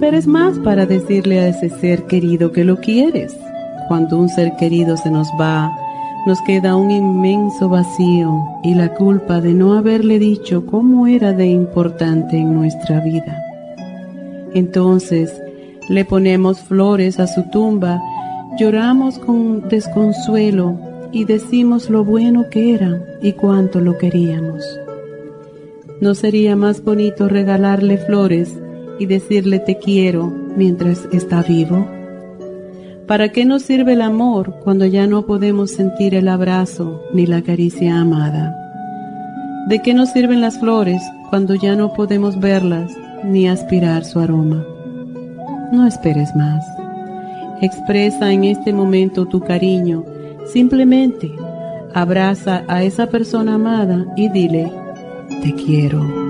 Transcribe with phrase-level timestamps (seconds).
[0.00, 3.36] Esperes más para decirle a ese ser querido que lo quieres.
[3.86, 5.70] Cuando un ser querido se nos va,
[6.26, 11.48] nos queda un inmenso vacío y la culpa de no haberle dicho cómo era de
[11.48, 13.44] importante en nuestra vida.
[14.54, 15.38] Entonces
[15.90, 18.00] le ponemos flores a su tumba,
[18.58, 20.80] lloramos con desconsuelo
[21.12, 24.64] y decimos lo bueno que era y cuánto lo queríamos.
[26.00, 28.56] ¿No sería más bonito regalarle flores
[29.00, 31.88] y decirle te quiero mientras está vivo?
[33.08, 37.42] ¿Para qué nos sirve el amor cuando ya no podemos sentir el abrazo ni la
[37.42, 38.54] caricia amada?
[39.66, 42.92] ¿De qué nos sirven las flores cuando ya no podemos verlas
[43.24, 44.64] ni aspirar su aroma?
[45.72, 46.64] No esperes más.
[47.62, 50.04] Expresa en este momento tu cariño.
[50.52, 51.32] Simplemente
[51.94, 54.70] abraza a esa persona amada y dile,
[55.42, 56.29] te quiero.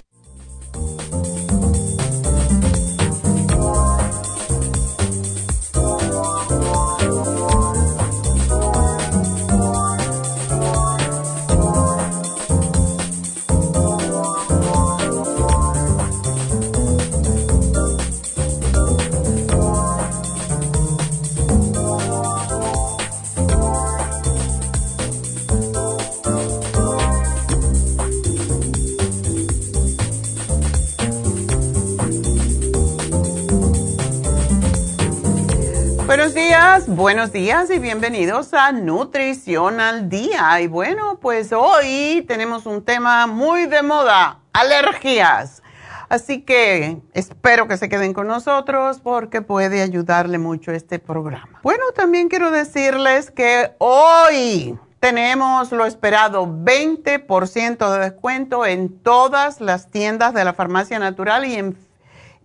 [37.01, 40.61] Buenos días y bienvenidos a Nutrición al Día.
[40.61, 45.63] Y bueno, pues hoy tenemos un tema muy de moda, alergias.
[46.09, 51.59] Así que espero que se queden con nosotros porque puede ayudarle mucho este programa.
[51.63, 59.89] Bueno, también quiero decirles que hoy tenemos lo esperado 20% de descuento en todas las
[59.89, 61.75] tiendas de la farmacia natural y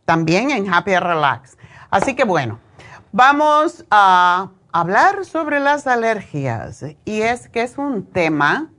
[0.06, 1.58] también en Happy Relax.
[1.90, 2.65] Así que bueno.
[3.12, 8.70] Vamos a hablar sobre las alergias y es que es un tema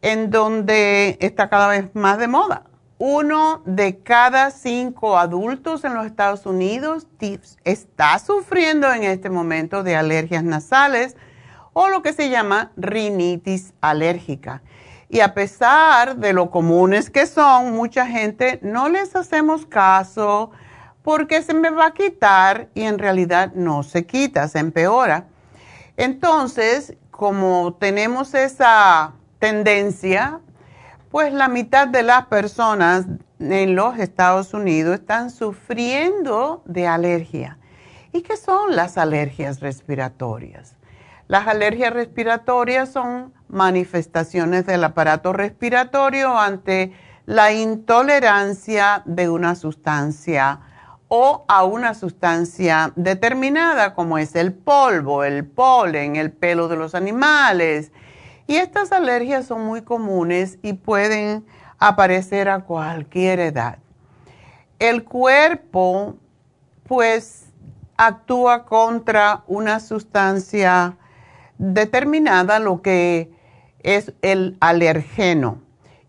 [0.00, 2.64] en donde está cada vez más de moda.
[2.98, 7.08] Uno de cada cinco adultos en los Estados Unidos
[7.64, 11.16] está sufriendo en este momento de alergias nasales
[11.72, 14.62] o lo que se llama rinitis alérgica.
[15.08, 20.52] Y a pesar de lo comunes que son, mucha gente no les hacemos caso,
[21.02, 25.26] porque se me va a quitar y en realidad no se quita, se empeora.
[25.96, 30.40] Entonces, como tenemos esa tendencia,
[31.10, 33.06] pues la mitad de las personas
[33.38, 37.58] en los Estados Unidos están sufriendo de alergia.
[38.12, 40.76] ¿Y qué son las alergias respiratorias?
[41.28, 46.92] Las alergias respiratorias son manifestaciones del aparato respiratorio ante
[47.26, 50.60] la intolerancia de una sustancia
[51.14, 56.94] o a una sustancia determinada como es el polvo, el polen, el pelo de los
[56.94, 57.92] animales.
[58.46, 61.44] Y estas alergias son muy comunes y pueden
[61.78, 63.76] aparecer a cualquier edad.
[64.78, 66.16] El cuerpo
[66.84, 67.44] pues
[67.98, 70.96] actúa contra una sustancia
[71.58, 73.30] determinada, lo que
[73.82, 75.60] es el alergeno.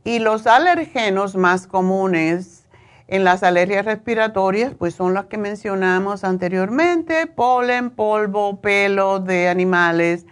[0.05, 2.62] Y los alergenos más comunes
[3.07, 10.25] en las alergias respiratorias, pues son las que mencionamos anteriormente, polen, polvo, pelo de animales,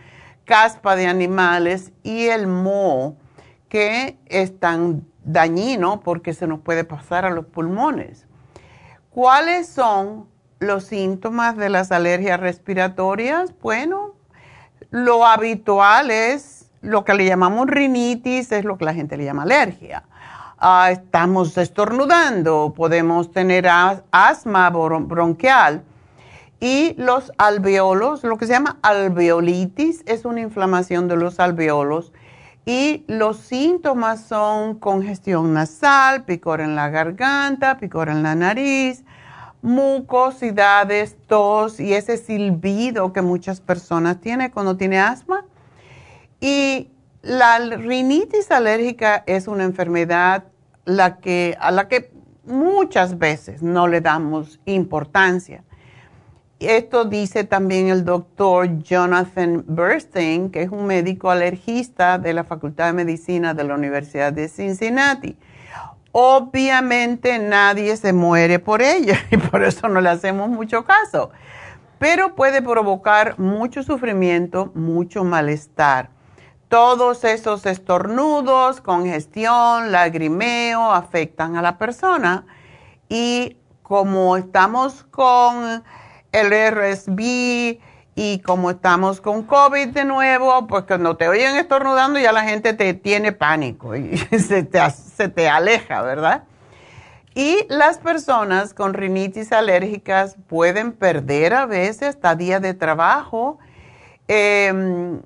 [0.46, 3.16] caspa de animales y el moho,
[3.70, 8.26] que es tan dañino porque se nos puede pasar a los pulmones.
[9.10, 10.28] ¿Cuáles son
[10.60, 13.54] los síntomas de las alergias respiratorias?
[13.62, 14.16] Bueno,
[14.90, 19.44] lo habitual es lo que le llamamos rinitis, es lo que la gente le llama
[19.44, 20.04] alergia.
[20.64, 25.82] Ah, estamos estornudando, podemos tener asma bronquial.
[26.60, 32.14] Y los alveolos, lo que se llama alveolitis, es una inflamación de los alveolos.
[32.64, 39.04] Y los síntomas son congestión nasal, picor en la garganta, picor en la nariz,
[39.64, 45.44] mucosidades, tos y ese silbido que muchas personas tienen cuando tiene asma.
[46.40, 46.92] Y
[47.24, 50.51] la rinitis alérgica es una enfermedad
[50.92, 52.12] la que, a la que
[52.46, 55.64] muchas veces no le damos importancia.
[56.60, 62.86] Esto dice también el doctor Jonathan Burstein, que es un médico alergista de la Facultad
[62.86, 65.36] de Medicina de la Universidad de Cincinnati.
[66.12, 71.32] Obviamente nadie se muere por ella y por eso no le hacemos mucho caso,
[71.98, 76.10] pero puede provocar mucho sufrimiento, mucho malestar.
[76.72, 82.46] Todos esos estornudos, congestión, lagrimeo afectan a la persona
[83.10, 85.84] y como estamos con
[86.32, 87.78] el RSV,
[88.16, 92.74] y como estamos con COVID de nuevo, pues cuando te oyen estornudando ya la gente
[92.74, 96.44] te tiene pánico y se te, aleja, ¿verdad?
[97.36, 103.60] Y las personas con rinitis alérgicas pueden perder a veces hasta días de trabajo
[104.30, 105.22] em,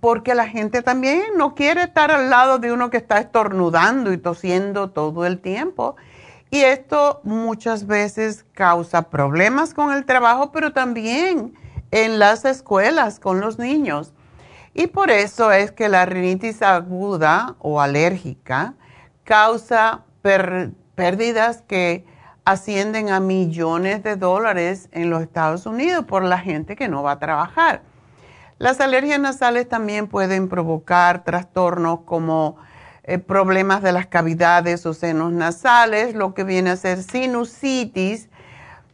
[0.00, 4.18] porque la gente también no quiere estar al lado de uno que está estornudando y
[4.18, 5.96] tosiendo todo el tiempo.
[6.50, 11.54] Y esto muchas veces causa problemas con el trabajo, pero también
[11.90, 14.12] en las escuelas con los niños.
[14.74, 18.74] Y por eso es que la rinitis aguda o alérgica
[19.24, 20.04] causa
[20.94, 22.04] pérdidas que
[22.44, 27.12] ascienden a millones de dólares en los Estados Unidos por la gente que no va
[27.12, 27.82] a trabajar.
[28.60, 32.58] Las alergias nasales también pueden provocar trastornos como
[33.04, 38.28] eh, problemas de las cavidades o senos nasales, lo que viene a ser sinusitis,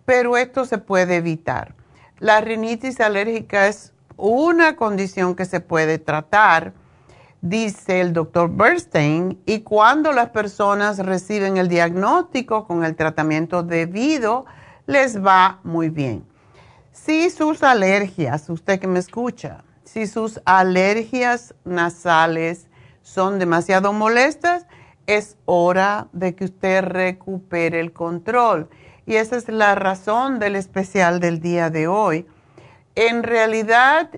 [0.05, 1.75] pero esto se puede evitar.
[2.21, 6.73] La rinitis alérgica es una condición que se puede tratar,
[7.41, 14.47] dice el doctor Bernstein, y cuando las personas reciben el diagnóstico con el tratamiento debido,
[14.87, 16.36] les va muy bien.
[17.05, 22.69] Si sus alergias, usted que me escucha, si sus alergias nasales
[23.03, 24.67] son demasiado molestas,
[25.07, 28.71] es hora de que usted recupere el control
[29.05, 32.27] y esa es la razón del especial del día de hoy.
[32.95, 34.11] En realidad,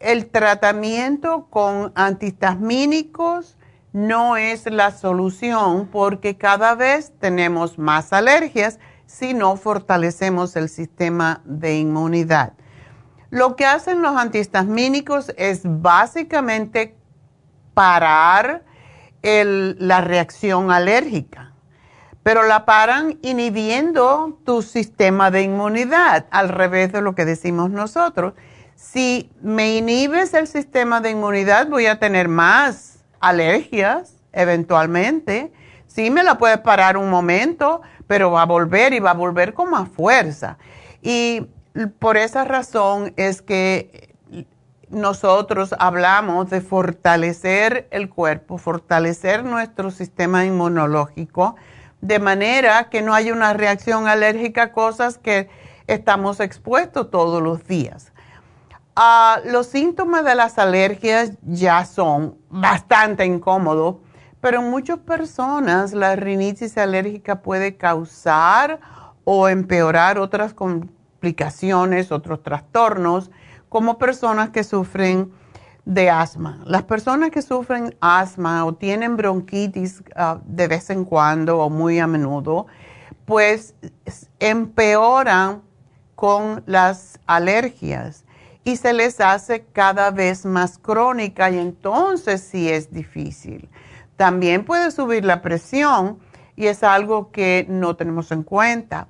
[0.00, 3.56] el tratamiento con antihistamínicos
[3.92, 8.78] no es la solución porque cada vez tenemos más alergias
[9.14, 12.54] si no fortalecemos el sistema de inmunidad.
[13.30, 16.96] Lo que hacen los antihistamínicos es básicamente
[17.74, 18.64] parar
[19.22, 21.54] la reacción alérgica
[22.24, 28.32] pero la paran inhibiendo tu sistema de inmunidad, al revés de lo que decimos nosotros.
[28.74, 35.52] Si me inhibes el sistema de inmunidad, voy a tener más alergias eventualmente.
[35.86, 39.54] Sí, me la puedes parar un momento, pero va a volver y va a volver
[39.54, 40.58] con más fuerza.
[41.02, 41.46] Y
[41.98, 44.14] por esa razón es que
[44.88, 51.56] nosotros hablamos de fortalecer el cuerpo, fortalecer nuestro sistema inmunológico
[52.04, 55.48] de manera que no haya una reacción alérgica a cosas que
[55.86, 58.12] estamos expuestos todos los días.
[58.94, 63.96] Ah, los síntomas de las alergias ya son bastante incómodos,
[64.44, 68.78] pero en muchas personas la rinitis alérgica puede causar
[69.24, 73.30] o empeorar otras complicaciones, otros trastornos,
[73.70, 75.32] como personas que sufren
[75.86, 76.60] de asma.
[76.66, 81.98] Las personas que sufren asma o tienen bronquitis ah, de vez en cuando o muy
[81.98, 82.66] a menudo
[83.24, 83.74] pues
[84.40, 85.62] empeoran
[86.16, 88.26] con las alergias
[88.62, 93.70] y se les hace cada vez más crónica y entonces sí es difícil.
[94.16, 96.18] También puede subir la presión
[96.56, 99.08] y es algo que no tenemos en cuenta.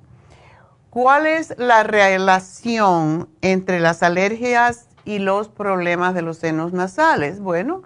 [0.89, 7.39] ¿Cuál es la relación entre las alergias y los problemas de los senos nasales?
[7.39, 7.83] Bueno,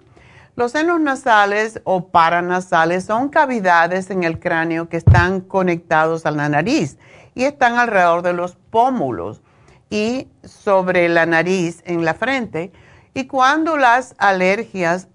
[0.56, 6.48] los senos nasales o paranasales son cavidades en el cráneo que están conectados a la
[6.48, 6.98] nariz
[7.34, 9.42] y están alrededor de los pómulos
[9.90, 12.72] y sobre la nariz en la frente.
[13.12, 15.08] Y cuando las alergias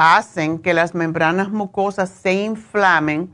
[0.00, 3.30] hacen que las membranas mucosas se inflamen,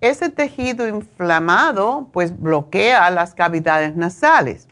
[0.00, 4.68] ese tejido inflamado pues bloquea las cavidades nasales.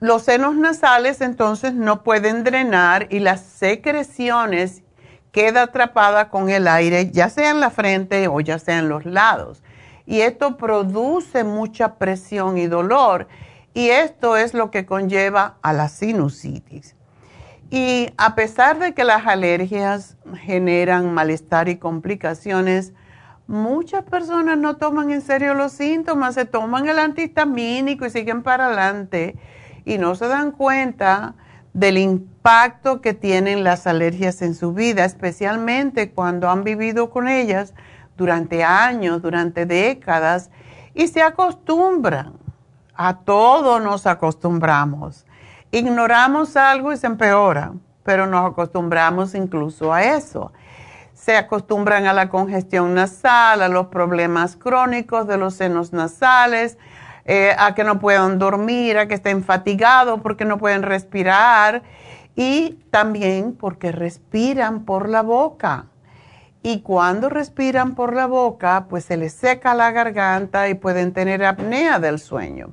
[0.00, 4.82] Los senos nasales entonces no pueden drenar y las secreciones
[5.30, 9.04] queda atrapada con el aire, ya sea en la frente o ya sea en los
[9.04, 9.62] lados.
[10.06, 13.28] Y esto produce mucha presión y dolor.
[13.74, 16.96] Y esto es lo que conlleva a la sinusitis.
[17.70, 22.92] Y a pesar de que las alergias generan malestar y complicaciones,
[23.46, 28.66] muchas personas no toman en serio los síntomas, se toman el antihistamínico y siguen para
[28.66, 29.36] adelante
[29.84, 31.34] y no se dan cuenta
[31.72, 37.74] del impacto que tienen las alergias en su vida, especialmente cuando han vivido con ellas
[38.16, 40.50] durante años, durante décadas,
[40.92, 42.32] y se acostumbran.
[42.94, 45.24] A todo nos acostumbramos.
[45.70, 47.72] Ignoramos algo y se empeora,
[48.02, 50.52] pero nos acostumbramos incluso a eso
[51.20, 56.78] se acostumbran a la congestión nasal, a los problemas crónicos de los senos nasales,
[57.26, 61.82] eh, a que no puedan dormir, a que estén fatigados porque no pueden respirar
[62.36, 65.86] y también porque respiran por la boca.
[66.62, 71.44] Y cuando respiran por la boca, pues se les seca la garganta y pueden tener
[71.44, 72.72] apnea del sueño.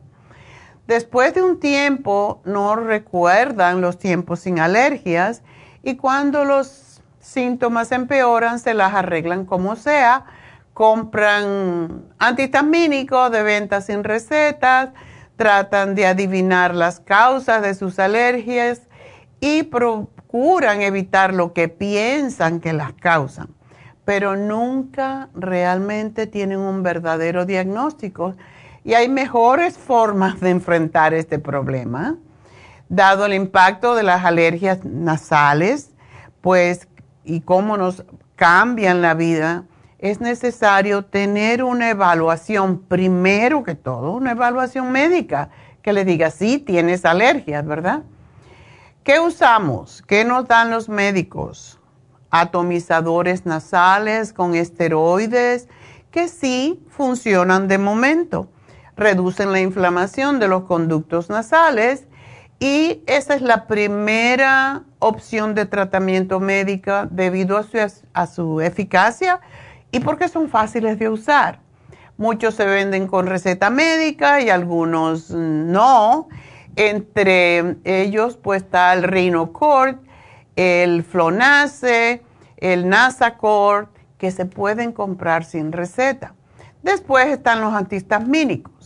[0.87, 5.43] Después de un tiempo no recuerdan los tiempos sin alergias
[5.83, 10.23] y cuando los síntomas empeoran, se las arreglan como sea,
[10.73, 14.91] compran antihistamínicos de venta sin recetas,
[15.35, 18.83] tratan de adivinar las causas de sus alergias
[19.41, 23.49] y procuran evitar lo que piensan que las causan,
[24.05, 28.35] pero nunca realmente tienen un verdadero diagnóstico
[28.87, 32.15] y hay mejores formas de enfrentar este problema.
[32.87, 35.91] Dado el impacto de las alergias nasales,
[36.39, 36.87] pues
[37.25, 38.05] y cómo nos
[38.37, 39.65] cambian la vida,
[39.99, 45.49] es necesario tener una evaluación, primero que todo, una evaluación médica
[45.81, 48.03] que le diga, sí, tienes alergias, ¿verdad?
[49.03, 50.01] ¿Qué usamos?
[50.07, 51.77] ¿Qué nos dan los médicos?
[52.29, 55.67] Atomizadores nasales con esteroides
[56.09, 58.47] que sí funcionan de momento.
[58.97, 62.07] Reducen la inflamación de los conductos nasales
[62.59, 67.63] y esa es la primera opción de tratamiento médica debido
[68.13, 69.39] a su, eficacia
[69.91, 71.59] y porque son fáciles de usar.
[72.17, 76.27] Muchos se venden con receta médica y algunos no.
[76.75, 80.01] Entre ellos pues está el Rhinocort,
[80.55, 82.23] el Flonase,
[82.57, 86.33] el Nasacort, que se pueden comprar sin receta.
[86.81, 88.76] Después están los antihistamínicos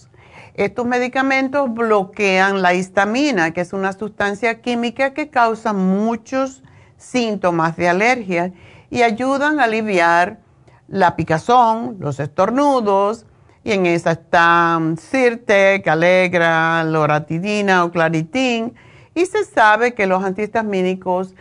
[0.65, 6.61] estos medicamentos bloquean la histamina, que es una sustancia química que causa muchos
[6.97, 8.53] síntomas de alergia
[8.89, 10.39] y ayudan a aliviar
[10.87, 13.25] la picazón, los estornudos,
[13.63, 18.73] y en esa están Sirtec, Alegra, Loratidina o Claritin,
[19.13, 21.35] y se sabe que los antihistamínicos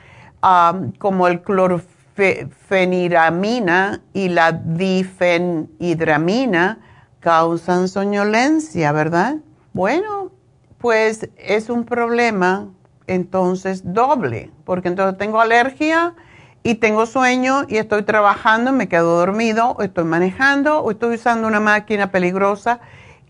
[0.98, 6.78] como el clorfeniramina y la difenhidramina
[7.20, 9.36] causan soñolencia, ¿verdad?
[9.72, 10.32] Bueno,
[10.78, 12.68] pues es un problema
[13.06, 16.14] entonces doble, porque entonces tengo alergia
[16.62, 21.46] y tengo sueño y estoy trabajando, me quedo dormido, o estoy manejando, o estoy usando
[21.46, 22.80] una máquina peligrosa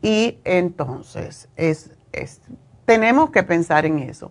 [0.02, 1.90] y entonces es,
[2.84, 4.30] tenemos que pensar en eso.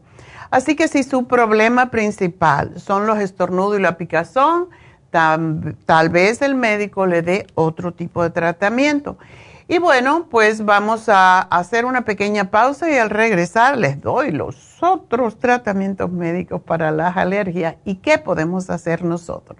[0.51, 4.69] Así que si su problema principal son los estornudos y la picazón,
[5.11, 9.17] tal vez el médico le dé otro tipo de tratamiento.
[9.71, 14.81] Y bueno, pues vamos a hacer una pequeña pausa y al regresar les doy los
[14.81, 19.59] otros tratamientos médicos para las alergias y qué podemos hacer nosotros.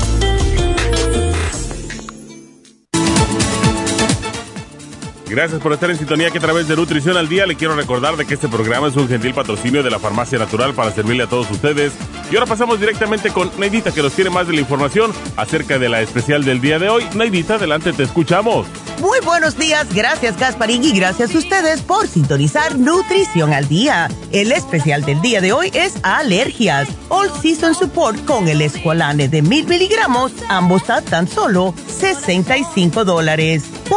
[5.31, 8.17] Gracias por estar en sintonía que a través de Nutrición al Día le quiero recordar
[8.17, 11.27] de que este programa es un gentil patrocinio de la Farmacia Natural para servirle a
[11.27, 11.93] todos ustedes.
[12.29, 15.87] Y ahora pasamos directamente con Neidita que nos tiene más de la información acerca de
[15.87, 17.05] la especial del día de hoy.
[17.15, 18.67] Neidita, adelante, te escuchamos.
[18.99, 24.09] Muy buenos días, gracias Gasparín y gracias a ustedes por sintonizar Nutrición al Día.
[24.33, 26.89] El especial del día de hoy es alergias.
[27.07, 33.63] All Season Support con el Esqualane de mil miligramos, ambos a tan solo 65 dólares.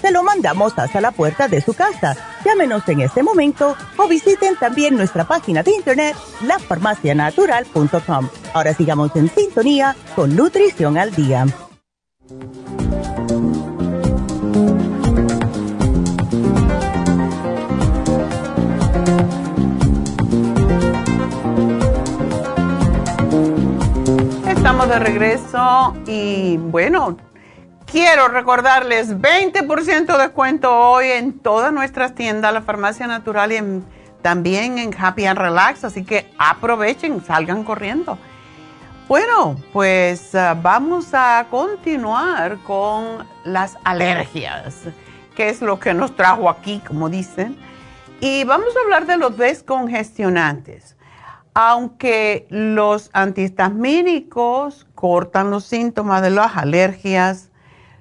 [0.00, 2.16] Se lo mandamos hasta la puerta de su casa.
[2.44, 8.28] Llámenos en este momento o visiten también nuestra página de internet, lafarmacianatural.com.
[8.54, 11.46] Ahora sigamos en sintonía con Nutrición al Día.
[24.48, 27.16] Estamos de regreso y bueno,
[27.86, 33.82] quiero recordarles 20% de descuento hoy en todas nuestras tiendas, la farmacia natural y
[34.22, 38.18] también en Happy and Relax, así que aprovechen, salgan corriendo.
[39.08, 44.80] Bueno, pues ah, vamos a continuar con las alergias,
[45.36, 47.56] que es lo que nos trajo aquí, como dicen.
[48.20, 50.96] Y vamos a hablar de los descongestionantes
[51.58, 57.45] aunque los antihistamínicos cortan los síntomas de las alergias,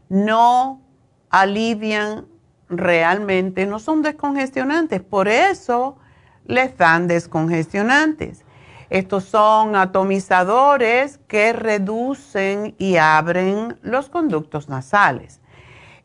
[0.09, 0.81] no
[1.29, 2.25] alivian
[2.69, 5.01] realmente, no son descongestionantes.
[5.01, 5.97] Por eso
[6.45, 8.43] les dan descongestionantes.
[8.89, 15.41] Estos son atomizadores que reducen y abren los conductos nasales.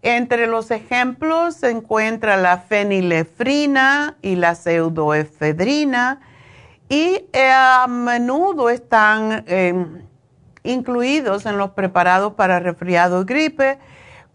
[0.02, 6.20] Entre los ejemplos se encuentra la fenilefrina y la pseudoefedrina,
[6.88, 10.02] y eh, a menudo están em,
[10.64, 13.78] incluidos en los preparados para resfriado y gripe,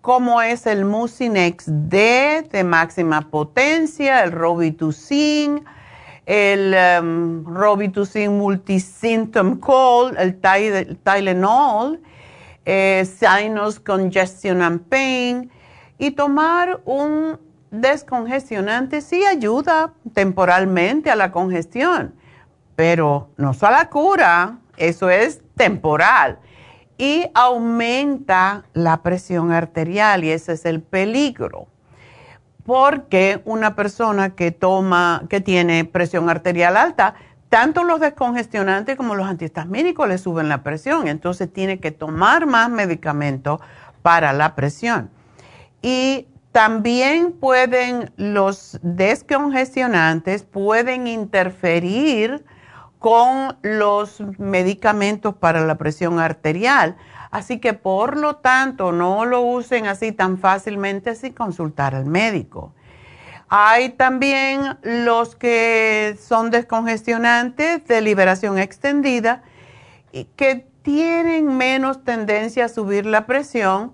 [0.05, 5.65] como es el Mucinex D de máxima potencia, el Robitussin,
[6.27, 10.39] el um, Robitussin Multisymptom Cold, el
[11.03, 11.99] Tylenol,
[12.65, 15.49] eh, Sinus Congestion and Pain,
[15.97, 17.39] y tomar un
[17.71, 22.13] descongestionante sí ayuda temporalmente a la congestión
[22.75, 26.37] pero no a la cura, eso es temporal.
[26.97, 31.67] Y aumenta la presión arterial y ese es el peligro.
[32.65, 37.15] Porque una persona que toma, que tiene presión arterial alta,
[37.49, 41.07] tanto los descongestionantes como los antihistamínicos le suben la presión.
[41.07, 43.59] Entonces tiene que tomar más medicamentos
[44.01, 45.09] para la presión.
[45.81, 52.45] Y también pueden, los descongestionantes pueden interferir
[53.05, 56.97] con los medicamentos para la presión arterial.
[57.29, 62.73] Así que por lo tanto no lo usen así tan fácilmente sin consultar al médico.
[63.47, 69.43] Hay también los que son descongestionantes de liberación extendida
[70.35, 73.93] que tienen menos tendencia a subir la presión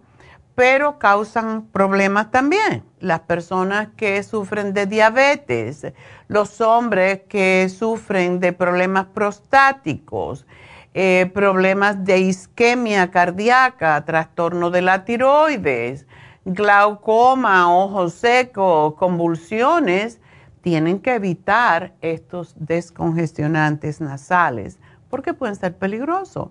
[0.61, 2.83] pero causan problemas también.
[2.99, 5.87] Las personas que sufren de diabetes,
[6.27, 10.45] los hombres que sufren de problemas prostáticos,
[10.93, 16.05] eh, problemas de isquemia cardíaca, trastorno de la tiroides,
[16.45, 20.19] glaucoma, ojo seco, convulsiones,
[20.61, 24.77] tienen que evitar estos descongestionantes nasales
[25.09, 26.49] porque pueden ser peligrosos.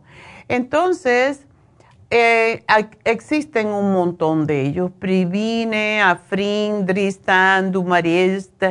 [0.48, 1.46] Entonces,
[2.10, 2.64] eh,
[3.04, 8.62] existen un montón de ellos, Privine, Afrin, Dristan, Dumarist,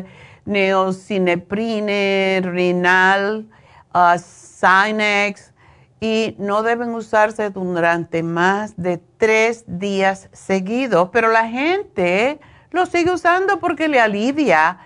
[0.45, 3.47] Neocineprine, Rinal,
[3.93, 5.53] uh, Sinex,
[6.01, 12.39] y no deben usarse durante más de tres días seguidos, pero la gente
[12.71, 14.79] lo sigue usando porque le alivia.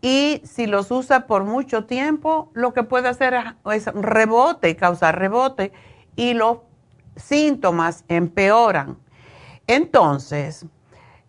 [0.00, 3.34] Y si los usa por mucho tiempo, lo que puede hacer
[3.72, 5.72] es rebote, causar rebote
[6.14, 6.58] y los
[7.16, 8.98] síntomas empeoran.
[9.66, 10.66] Entonces,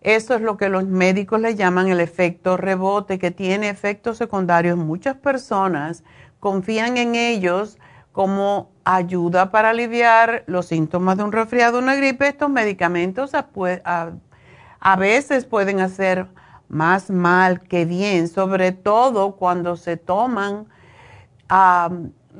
[0.00, 4.76] eso es lo que los médicos le llaman el efecto rebote, que tiene efectos secundarios.
[4.76, 6.04] Muchas personas
[6.38, 7.78] confían en ellos
[8.12, 12.28] como ayuda para aliviar los síntomas de un resfriado una gripe.
[12.28, 16.26] Estos medicamentos a, veces pueden hacer
[16.68, 20.66] más mal que bien, sobre todo cuando se toman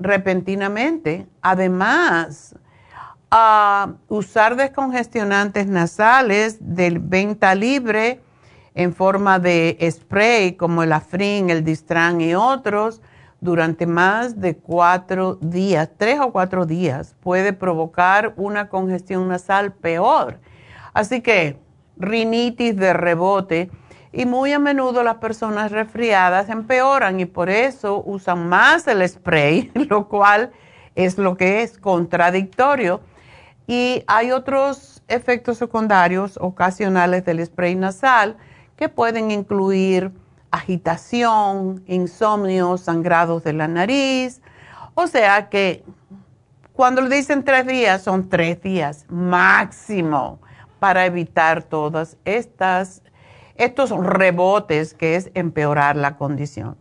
[0.00, 1.26] repentinamente.
[1.42, 2.54] Además,
[4.08, 8.20] usar descongestionantes nasales de venta libre
[8.74, 13.00] en forma de spray como el Afrin, el Distran y otros
[13.40, 20.38] durante más de cuatro días, tres o cuatro días, puede provocar una congestión nasal peor.
[20.94, 21.58] Así que
[21.96, 23.70] rinitis de rebote
[24.12, 29.70] y muy a menudo las personas resfriadas empeoran y por eso usan más el spray,
[29.88, 30.52] lo cual
[30.94, 33.00] es lo que es contradictorio.
[33.66, 38.36] Y hay otros efectos secundarios ocasionales del spray nasal
[38.76, 40.12] que pueden incluir
[40.50, 44.40] agitación, insomnio, sangrados de la nariz.
[44.94, 45.84] O sea que
[46.72, 50.38] cuando le dicen tres días, son tres días máximo
[50.78, 53.02] para evitar todas estas
[53.56, 56.76] estos rebotes que es empeorar la condición.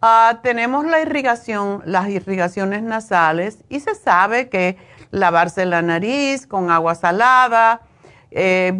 [0.00, 4.76] Ah, tenemos la irrigación, las irrigaciones nasales y se sabe que
[5.14, 7.82] lavarse la nariz con agua salada
[8.30, 8.72] eh,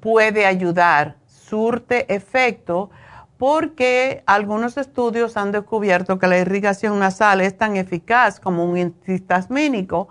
[0.00, 2.90] puede ayudar surte efecto
[3.36, 10.08] porque algunos estudios han descubierto que la irrigación nasal es tan eficaz como un antihistamínico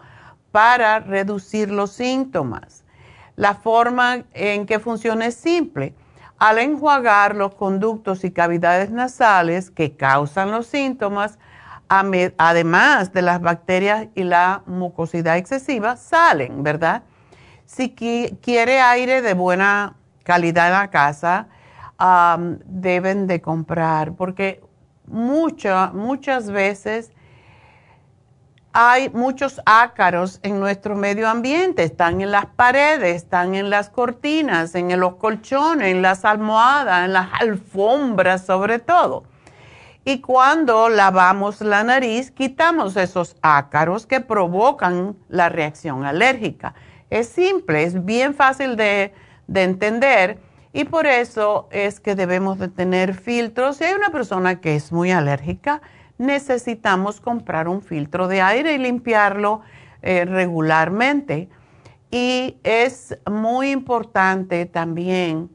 [0.52, 2.84] para reducir los síntomas.
[3.36, 5.96] La forma en que funciona es simple.
[6.38, 11.40] Al enjuagar los conductos y cavidades nasales que causan los síntomas,
[12.38, 17.04] además de las bacterias y la mucosidad excesiva, salen, ¿verdad?
[17.66, 21.48] Si quiere aire de buena calidad en la casa,
[22.66, 24.62] deben de comprar, porque
[25.06, 27.12] muchas veces
[28.76, 34.74] hay muchos ácaros en nuestro medio ambiente, están en las paredes, están en las cortinas,
[34.74, 39.26] en los colchones, en las almohadas, en las alfombras sobre todo.
[40.06, 46.74] Y cuando lavamos la nariz, quitamos esos ácaros que provocan la reacción alérgica.
[47.10, 49.14] Es simple, es bien fácil de
[49.48, 50.40] de entender
[50.72, 53.78] y por eso es que debemos de tener filtros.
[53.78, 55.82] Si hay una persona que es muy alérgica,
[56.18, 59.62] necesitamos comprar un filtro de aire y limpiarlo
[60.02, 61.50] eh, regularmente.
[62.10, 65.50] Y es muy importante también,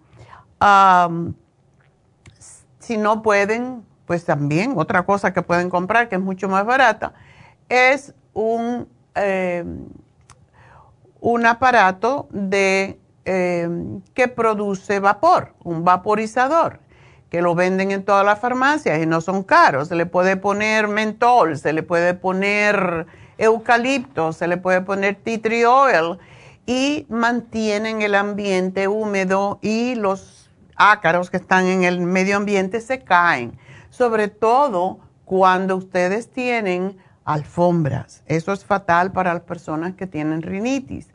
[2.81, 7.13] si no pueden, pues también otra cosa que pueden comprar que es mucho más barata,
[7.69, 9.65] es un, eh,
[11.21, 12.99] un aparato de
[13.31, 16.81] Em, que produce vapor, un vaporizador,
[17.29, 19.89] que lo venden en todas las farmacias y no son caros.
[19.89, 23.05] Se le puede poner mentol, se le puede poner
[23.37, 26.17] eucalipto, se le puede poner tea tree oil
[26.65, 33.01] y mantienen el ambiente húmedo y los ácaros que están en el medio ambiente se
[33.01, 33.59] caen,
[33.91, 38.23] sobre todo cuando ustedes tienen alfombras.
[38.27, 41.09] Eso es fatal para las personas que tienen rinitis.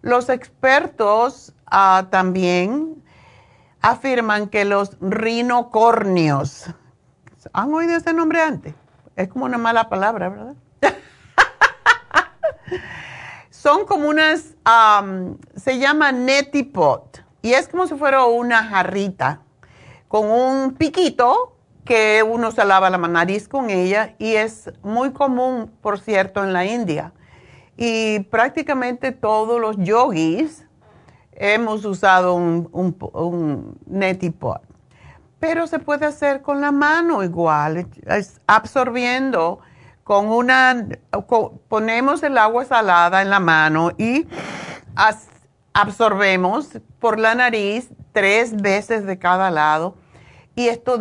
[0.00, 3.02] Los expertos ah, también
[3.82, 6.70] afirman que los rinocornios,
[7.52, 8.74] ¿han oído ese nombre antes?
[9.16, 10.54] Es como una mala palabra, ¿verdad?
[13.50, 14.54] Son como unas,
[15.56, 19.40] se llama netipot, y es como si fuera una jarrita
[20.08, 21.53] con un piquito
[21.84, 26.52] que uno se lava la nariz con ella y es muy común, por cierto, en
[26.52, 27.12] la India
[27.76, 30.66] y prácticamente todos los yogis
[31.32, 34.62] hemos usado un, neti pot.
[35.40, 37.86] Pero se puede hacer con la mano igual,
[38.46, 39.58] absorbiendo
[40.04, 40.86] con una,
[41.68, 44.26] ponemos el agua salada en la mano y
[45.72, 49.96] absorbemos por la nariz tres veces de cada lado
[50.54, 50.98] y esto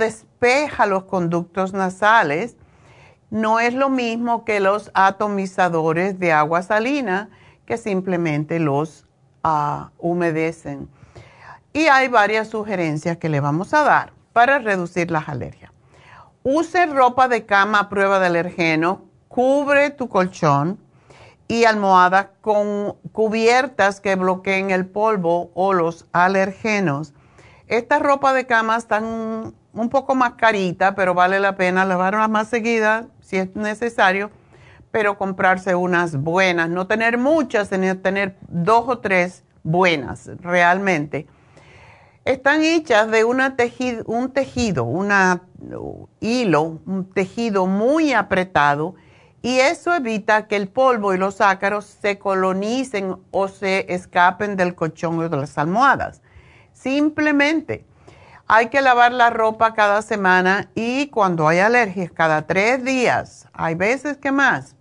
[0.88, 2.58] los conductos nasales.
[3.30, 7.30] No es lo mismo que los atomizadores de agua salina
[7.66, 9.06] que simplemente los
[9.44, 10.90] uh, humedecen.
[11.72, 15.72] Y hay varias sugerencias que le vamos a dar para reducir las alergias.
[16.44, 20.78] Use ropa de cama a prueba de alergeno, cubre tu colchón
[21.48, 27.14] y almohada con cubiertas que bloqueen el polvo o los alergenos.
[27.68, 32.48] Esta ropa de cama están un poco más carita, pero vale la pena lavarlas más
[32.48, 34.32] seguidas si es necesario,
[34.92, 41.26] pero comprarse unas buenas, no tener muchas, sino tener dos o tres buenas realmente.
[42.26, 45.12] Están hechas de una tejido, un tejido, un
[46.20, 48.96] hilo, un tejido muy apretado
[49.42, 54.76] y eso evita que el polvo y los ácaros se colonicen o se escapen del
[54.76, 56.22] colchón o de las almohadas.
[56.84, 57.86] Simplemente
[58.46, 63.76] hay que lavar la ropa cada semana y cuando hay alergias cada tres días, hay
[63.76, 64.76] veces que más.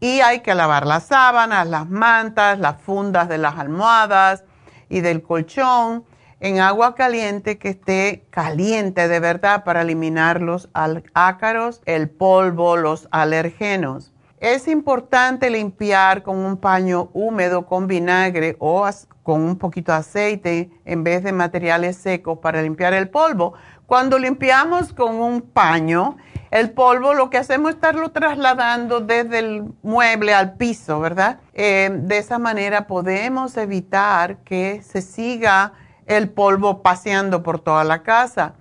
[0.00, 4.42] Y hay que lavar las sábanas, las mantas, las fundas de las almohadas
[4.88, 6.04] y del colchón
[6.40, 10.68] en agua caliente que esté caliente de verdad para eliminar los
[11.14, 14.10] ácaros, el polvo, los alergenos.
[14.40, 18.88] Es importante limpiar con un paño húmedo con vinagre o
[19.24, 23.54] con un poquito de aceite en vez de materiales secos para limpiar el polvo.
[23.86, 26.18] Cuando limpiamos con un paño,
[26.52, 31.40] el polvo lo que hacemos es estarlo trasladando desde el mueble al piso, ¿verdad?
[31.52, 35.72] Eh, de esa manera podemos evitar que se siga
[36.06, 38.54] el polvo paseando por toda la casa.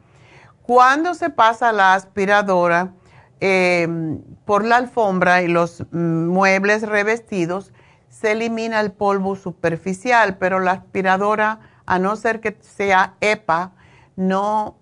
[0.64, 2.94] Cuando se pasa la aspiradora
[3.40, 7.74] em, por la alfombra y los muebles revestidos,
[8.10, 13.74] se elimina el polvo superficial, pero la aspiradora, a no ser que sea EPA,
[14.16, 14.76] no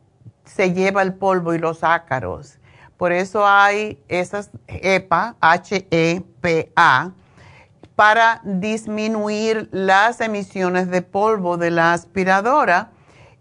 [0.45, 2.59] se lleva el polvo y los ácaros.
[2.97, 7.11] Por eso hay esas EPA, H-E-P-A,
[7.95, 12.91] para disminuir las emisiones de polvo de la aspiradora.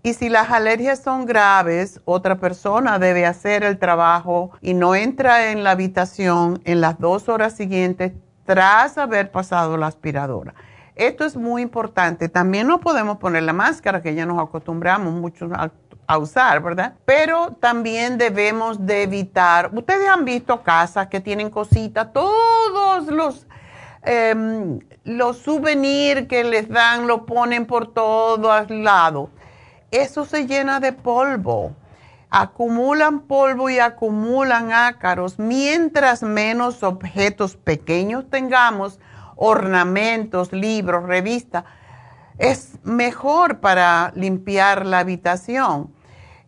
[0.04, 5.50] Y si las alergias son graves, otra persona debe hacer el trabajo y no entra
[5.50, 8.12] en la habitación en las dos horas siguientes
[8.44, 10.52] tras haber pasado la aspiradora.
[10.94, 12.28] Esto es muy importante.
[12.28, 15.48] También no podemos poner la máscara que ya nos acostumbramos mucho
[16.06, 16.92] a, usar, ¿verdad?
[17.06, 23.46] Pero también debemos de evitar, ustedes han visto casas que tienen cositas, todos los
[24.06, 29.30] Em, los souvenirs que les dan lo ponen por todos lados.
[29.94, 31.72] Eso se llena de polvo.
[32.28, 35.38] Acumulan polvo y acumulan ácaros.
[35.38, 38.98] Mientras menos objetos pequeños tengamos,
[39.36, 41.62] ornamentos, libros, revistas,
[42.38, 45.94] es mejor para limpiar la habitación.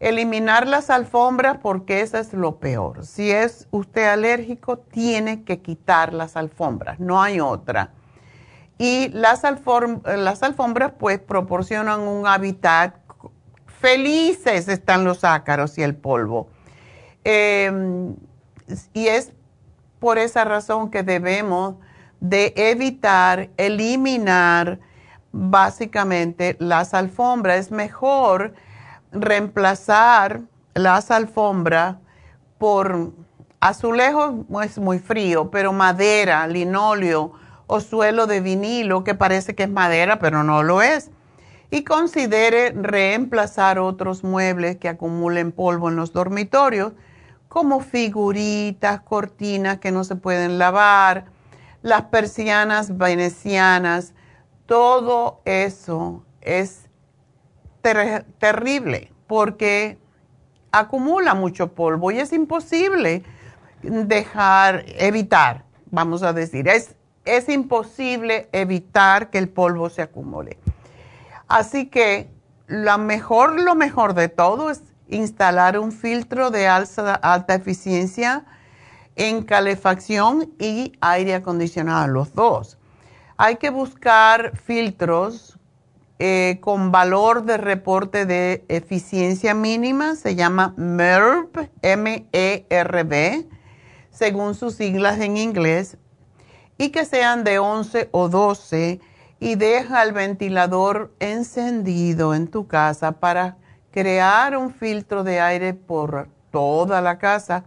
[0.00, 3.06] Eliminar las alfombras porque eso es lo peor.
[3.06, 7.92] Si es usted alérgico, tiene que quitar las alfombras, no hay otra.
[8.76, 9.44] Y las,
[10.04, 13.05] las alfombras pues proporcionan un hábitat,
[13.80, 16.48] felices están los ácaros y el polvo.
[17.24, 18.14] Em,
[18.92, 19.32] y es
[19.98, 21.76] por esa razón que debemos
[22.20, 24.78] de evitar, eliminar
[25.32, 27.58] básicamente las alfombras.
[27.58, 28.54] Es mejor
[29.12, 30.42] reemplazar
[30.74, 31.96] las alfombras
[32.58, 33.12] por
[33.60, 37.32] azulejos, es muy frío, pero madera, linóleo
[37.66, 41.10] o suelo de vinilo que parece que es madera, pero no lo es.
[41.70, 46.92] Y considere reemplazar otros muebles que acumulen polvo en los dormitorios,
[47.48, 51.26] como figuritas, cortinas que no se pueden lavar,
[51.82, 54.12] las persianas venecianas,
[54.66, 56.88] todo eso es
[58.38, 59.98] terrible porque
[60.72, 63.22] acumula mucho polvo y es imposible
[63.82, 70.58] dejar, evitar, vamos a decir, es, es imposible evitar que el polvo se acumule.
[71.48, 72.28] Así que
[72.66, 78.44] lo mejor, lo mejor de todo es instalar un filtro de alta, eficiencia
[79.14, 82.78] en calefacción y aire acondicionado, los dos.
[83.36, 85.58] Hay que buscar filtros
[86.18, 93.46] eh, con valor de reporte de eficiencia mínima, se llama MERB, M-E-R-B,
[94.10, 95.98] según sus siglas en inglés,
[96.78, 99.00] y que sean de 11 o 12
[99.46, 103.56] y deja el ventilador encendido en tu casa para
[103.92, 107.62] crear un filtro de aire por toda la casa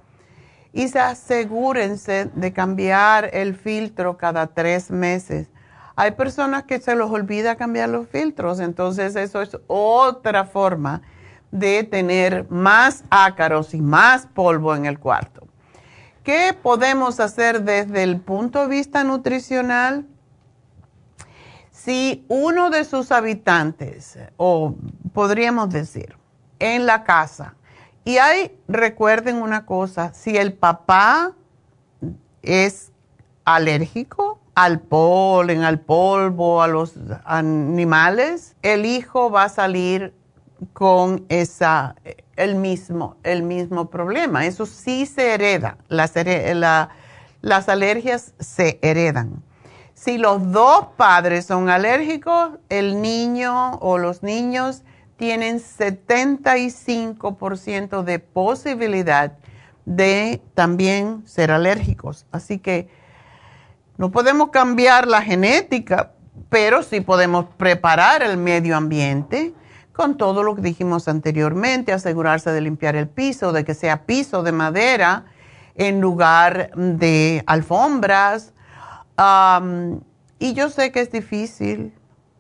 [0.74, 5.48] y se asegúrense de cambiar el filtro cada tres meses
[5.96, 11.02] Hay personas que se los olvida cambiar los filtros, entonces eso es otra forma
[11.50, 15.48] de tener más ácaros y más polvo en el cuarto.
[16.26, 20.06] ¿Qué podemos hacer desde el punto de vista nutricional?
[21.84, 24.76] Si uno de sus habitantes, o
[25.13, 26.18] podríamos decir,
[26.60, 27.56] en la casa,
[28.04, 31.32] y hay, recuerden una cosa, si el papá
[32.42, 32.92] es
[33.46, 40.13] alérgico al polen, al polvo, a los animales, el hijo va a salir
[40.74, 41.96] con esa,
[42.36, 44.46] el mismo, el mismo problema.
[44.46, 45.78] Eso sí se hereda.
[45.88, 46.13] Las,
[47.42, 49.42] las alergias se heredan.
[50.00, 54.84] Si los dos padres son alérgicos, el niño o los niños
[55.18, 59.34] tienen 75% de posibilidad
[59.84, 62.26] de también ser alérgicos.
[62.32, 62.88] Así que
[63.98, 66.14] no podemos cambiar la genética,
[66.48, 69.54] pero sí podemos preparar el medio ambiente
[69.92, 74.44] con todo lo que dijimos anteriormente, asegurarse de limpiar el piso, de que sea piso
[74.44, 75.26] de madera
[75.76, 78.54] en lugar de alfombras.
[80.40, 81.94] Y yo sé que es difícil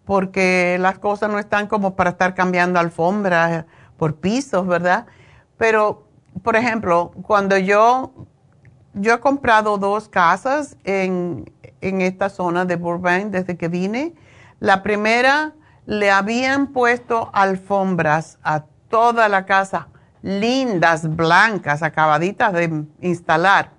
[0.05, 3.65] porque las cosas no están como para estar cambiando alfombras
[3.97, 5.05] por pisos, ¿verdad?
[5.57, 6.07] Pero,
[6.41, 8.11] por ejemplo, cuando yo,
[8.93, 14.15] yo he comprado dos casas en, en esta zona de Burbank desde que vine,
[14.59, 15.53] la primera
[15.85, 19.89] le habían puesto alfombras a toda la casa,
[20.21, 23.78] lindas, blancas, acabaditas de instalar.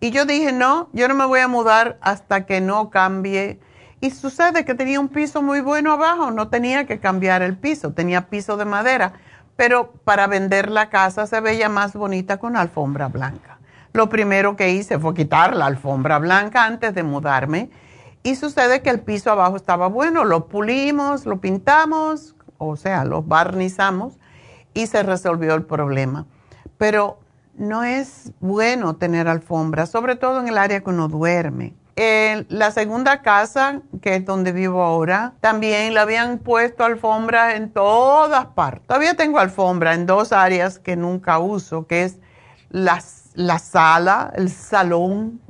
[0.00, 3.60] Y yo dije, no, yo no me voy a mudar hasta que no cambie.
[4.00, 7.92] Y sucede que tenía un piso muy bueno abajo, no tenía que cambiar el piso,
[7.92, 9.14] tenía piso de madera,
[9.56, 13.58] pero para vender la casa se veía más bonita con alfombra blanca.
[13.92, 17.70] Lo primero que hice fue quitar la alfombra blanca antes de mudarme
[18.22, 23.22] y sucede que el piso abajo estaba bueno, lo pulimos, lo pintamos, o sea, lo
[23.22, 24.14] barnizamos
[24.74, 26.26] y se resolvió el problema.
[26.76, 27.18] Pero
[27.58, 31.74] no es bueno tener alfombra, sobre todo en el área que uno duerme.
[31.96, 37.72] En la segunda casa, que es donde vivo ahora, también le habían puesto alfombra en
[37.72, 38.86] todas partes.
[38.86, 42.18] Todavía tengo alfombra en dos áreas que nunca uso, que es
[42.70, 43.02] la,
[43.34, 45.40] la sala, el salón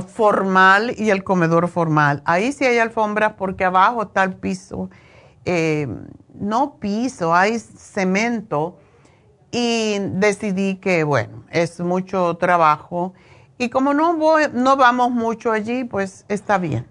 [0.00, 2.22] formal y el comedor formal.
[2.24, 4.90] Ahí sí hay alfombras porque abajo está el piso.
[5.44, 5.86] Eh,
[6.34, 8.78] no piso, hay cemento.
[9.56, 13.14] Y decidí que, bueno, es mucho trabajo.
[13.56, 14.18] Y como no,
[14.52, 16.88] no vamos mucho allí, pues está bien.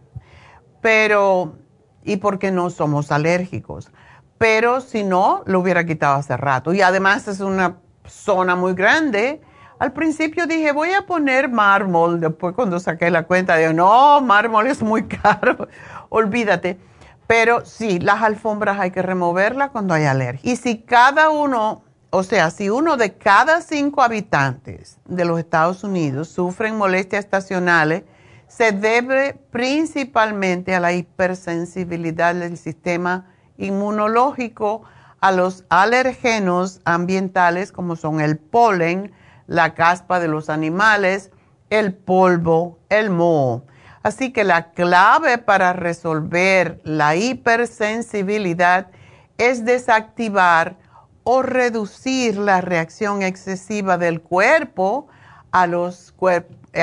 [0.80, 1.56] Pero,
[2.04, 3.92] y porque no somos alérgicos.
[4.38, 6.74] Pero si no, lo hubiera quitado hace rato.
[6.74, 9.42] Y además es una zona muy grande
[9.84, 12.22] al principio dije, voy a poner mármol.
[12.22, 15.68] Después cuando saqué la cuenta, dije, no, mármol es muy caro.
[16.08, 16.80] Olvídate.
[17.28, 20.50] Pero sí, las alfombras hay que removerlas cuando hay alergia.
[20.50, 21.84] Y si cada uno,
[22.16, 28.04] o sea, si uno de cada cinco habitantes de los Estados Unidos sufren molestias estacionales,
[28.48, 34.84] se debe principalmente a la hipersensibilidad del sistema inmunológico
[35.22, 39.12] a los alergenos ambientales como son el polen,
[39.48, 41.32] la caspa de los animales,
[41.72, 43.64] el polvo, el moho.
[44.04, 48.92] Así que la clave para resolver la hipersensibilidad
[49.40, 50.83] es desactivar
[51.24, 55.08] o reducir la reacción excesiva del cuerpo
[55.52, 55.68] a,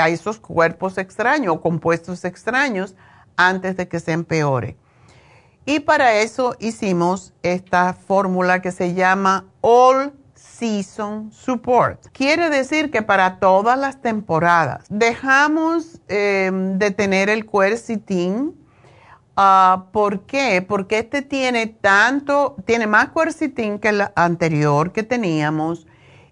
[0.08, 2.94] esos cuerpos extraños o compuestos extraños
[3.36, 4.76] antes de que se empeore.
[5.66, 12.08] Y para eso hicimos esta fórmula que se llama All Season Support.
[12.12, 18.54] Quiere decir que para todas las temporadas dejamos em, de tener el quercetin.
[19.36, 20.64] Uh, ¿Por qué?
[20.66, 25.86] Porque este tiene tanto, tiene más quercetin que el anterior que teníamos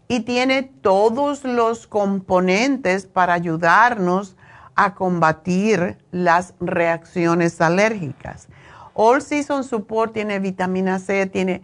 [0.08, 4.36] y tiene todos los componentes para ayudarnos
[4.74, 8.48] a combatir las reacciones alérgicas.
[8.94, 11.62] All Season Support tiene vitamina C, tiene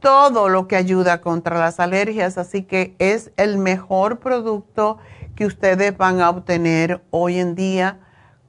[0.00, 4.98] todo lo que ayuda contra las alergias, así que es el mejor producto
[5.34, 7.98] que ustedes van a obtener hoy en día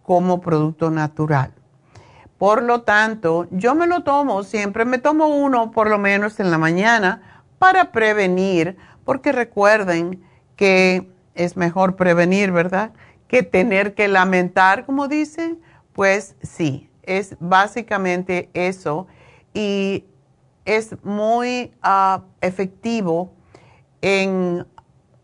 [0.03, 1.56] como producto natural.
[2.37, 6.51] Por lo tanto, yo me lo tomo, siempre me tomo uno por lo menos en
[6.51, 10.21] la mañana para prevenir, porque recuerden
[10.55, 12.91] que es mejor prevenir, ¿verdad?
[13.27, 15.59] Que tener que lamentar, como dicen.
[15.93, 19.07] Pues sí, es básicamente eso.
[19.53, 20.05] Y
[20.65, 23.31] es muy ah, efectivo
[24.01, 24.67] en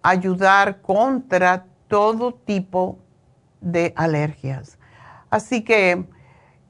[0.02, 2.98] ayudar contra todo tipo
[3.62, 4.80] de alergias.
[5.30, 6.06] Así que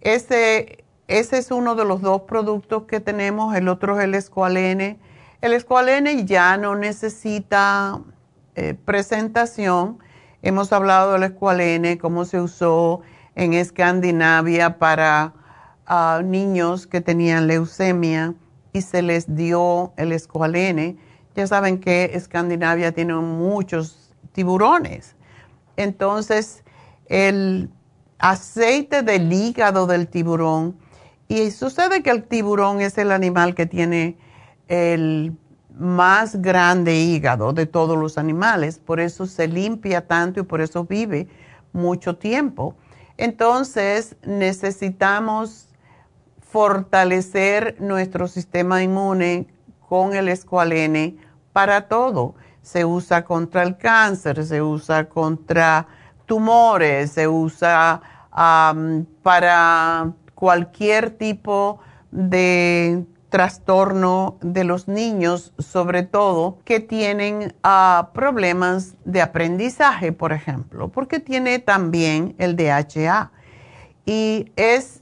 [0.04, 5.00] Ese, ese es uno de los dos productos que tenemos, el otro es el escualene.
[5.40, 8.02] El escualene ya no necesita
[8.56, 10.00] eh, presentación.
[10.42, 13.00] Hemos hablado del escualene, cómo se usó
[13.36, 15.34] en Escandinavia para
[15.86, 18.34] ah, niños que tenían leucemia
[18.74, 20.98] y se les dio el escualene.
[21.34, 25.16] Ya saben que Escandinavia tiene muchos tiburones.
[25.78, 26.66] Entonces,
[27.08, 27.70] el
[28.24, 30.78] aceite del hígado del tiburón,
[31.28, 34.18] y sucede que el tiburón es el animal que tiene
[34.70, 35.36] el
[35.78, 40.86] más grande hígado de todos los animales, por eso se limpia tanto y por eso
[40.86, 41.28] vive
[41.74, 42.76] mucho tiempo.
[43.18, 45.68] Entonces necesitamos
[46.40, 49.48] fortalecer nuestro sistema inmune
[49.90, 51.18] con el escualene
[51.52, 52.36] para todo.
[52.62, 55.88] Se usa contra el cáncer, se usa contra
[56.26, 58.02] tumores, se usa
[58.34, 61.80] para cualquier tipo
[62.12, 70.90] de trastorno de los niños, sobre todo que tienen ah, problemas de aprendizaje, por ejemplo,
[70.90, 73.32] porque tiene también el DHA.
[74.06, 75.02] Y es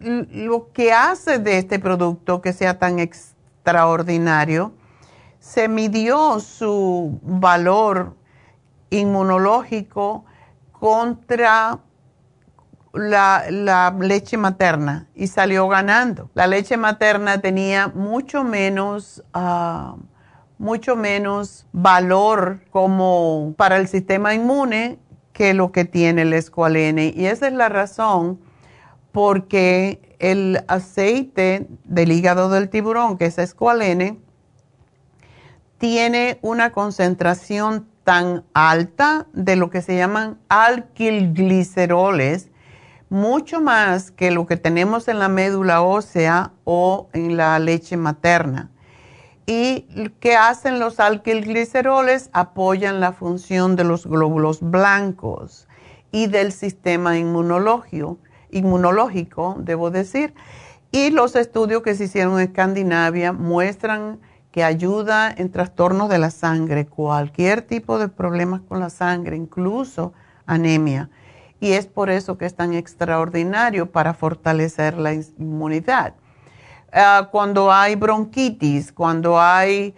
[0.00, 4.72] lo que hace de este producto que sea tan extraordinario,
[5.40, 8.14] se midió su valor
[8.90, 10.24] inmunológico
[10.70, 11.80] contra
[12.98, 16.30] la, leche materna y salió ganando.
[16.34, 19.96] La leche materna tenía mucho menos, ah,
[20.58, 24.98] mucho menos valor como para el sistema inmune
[25.32, 27.12] que lo que tiene el escualene.
[27.14, 28.40] Y esa es la razón
[29.12, 34.18] porque el aceite del hígado del tiburón, que es escualene,
[35.78, 42.50] tiene una concentración tan alta de lo que se llaman alquilgliceroles,
[43.10, 48.70] mucho más que lo que tenemos en la médula ósea o en la leche materna.
[49.46, 49.86] ¿Y
[50.20, 52.28] qué hacen los alquilgliceroles?
[52.32, 55.66] Apoyan la función de los glóbulos blancos
[56.12, 58.18] y del sistema inmunológico,
[58.50, 60.34] inmunológico, debo decir.
[60.90, 66.30] Y los estudios que se hicieron en Escandinavia muestran que ayuda en trastornos de la
[66.30, 70.12] sangre, cualquier tipo de problemas con la sangre, incluso
[70.46, 71.08] anemia
[71.60, 76.14] y es por eso que es tan extraordinario para fortalecer la inmunidad.
[76.92, 79.94] Ah, cuando hay bronquitis, cuando hay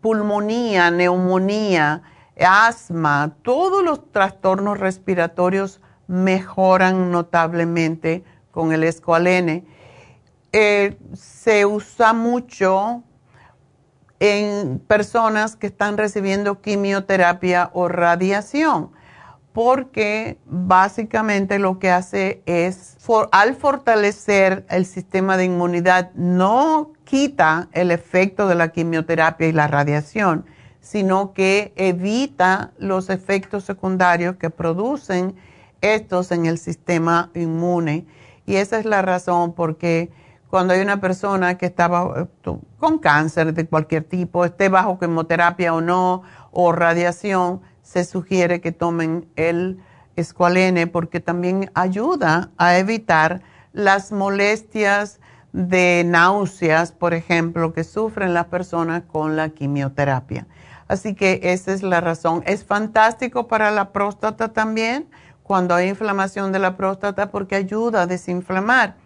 [0.00, 2.02] pulmonía, neumonía,
[2.40, 9.64] asma, todos los trastornos respiratorios mejoran notablemente con el escualene.
[10.52, 13.02] Eh, se usa mucho
[14.20, 18.90] en personas que están recibiendo quimioterapia o radiación
[19.58, 22.96] porque básicamente lo que hace es,
[23.32, 29.66] al fortalecer el sistema de inmunidad, no quita el efecto de la quimioterapia y la
[29.66, 30.46] radiación,
[30.80, 35.34] sino que evita los efectos secundarios que producen
[35.80, 38.06] estos en el sistema inmune.
[38.46, 40.12] Y esa es la razón porque
[40.50, 41.90] cuando hay una persona que está
[42.78, 48.70] con cáncer de cualquier tipo, esté bajo quimioterapia o no, o radiación, se sugiere que
[48.70, 49.80] tomen el
[50.14, 53.40] escualene porque también ayuda a evitar
[53.72, 55.20] las molestias
[55.52, 60.46] de náuseas, por ejemplo, que sufren las personas con la quimioterapia.
[60.86, 62.42] Así que esa es la razón.
[62.44, 65.08] Es fantástico para la próstata también,
[65.42, 68.96] cuando hay inflamación de la próstata, porque ayuda a desinflamar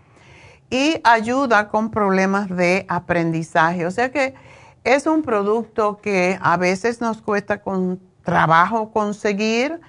[0.71, 3.87] y ayuda con problemas de aprendizaje.
[3.87, 4.35] O sea que
[4.83, 9.81] es un producto que a veces nos cuesta con trabajo conseguir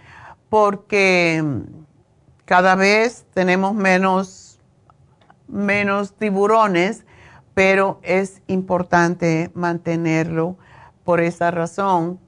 [0.50, 1.44] porque
[2.46, 4.60] cada vez tenemos menos,
[5.48, 7.06] menos tiburones,
[7.54, 10.58] pero es importante mantenerlo
[11.04, 12.20] por esa razón.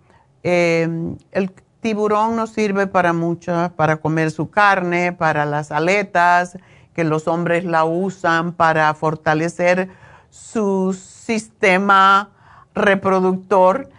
[0.44, 1.52] Em, el
[1.82, 6.58] tiburón nos sirve para mucho, para comer su carne, para las aletas,
[6.94, 9.90] que los hombres la usan para fortalecer
[10.30, 12.30] su sistema
[12.74, 13.90] reproductor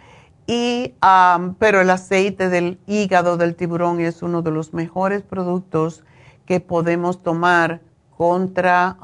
[0.47, 0.93] y,
[1.59, 6.05] pero el aceite del hígado del tiburón es uno de los mejores productos
[6.45, 7.81] que podemos tomar
[8.15, 8.97] contra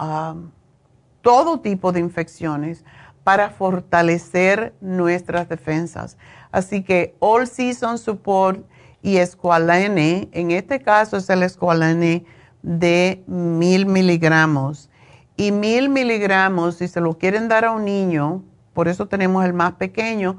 [1.21, 2.85] todo tipo de infecciones
[3.25, 6.17] para fortalecer nuestras defensas.
[6.51, 8.65] Así que All Season Support
[9.01, 12.25] y Esqualane, en este caso es el Esqualane
[12.61, 14.89] de mil miligramos.
[15.35, 19.53] Y mil miligramos, si se lo quieren dar a un niño, por eso tenemos el
[19.53, 20.37] más pequeño,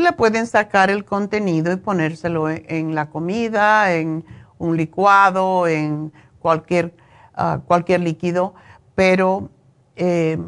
[0.00, 4.24] le pueden sacar el contenido y ponérselo en la comida, en
[4.58, 6.94] un licuado, en cualquier,
[7.34, 8.54] ah, cualquier líquido,
[8.94, 9.50] pero
[9.96, 10.38] eh,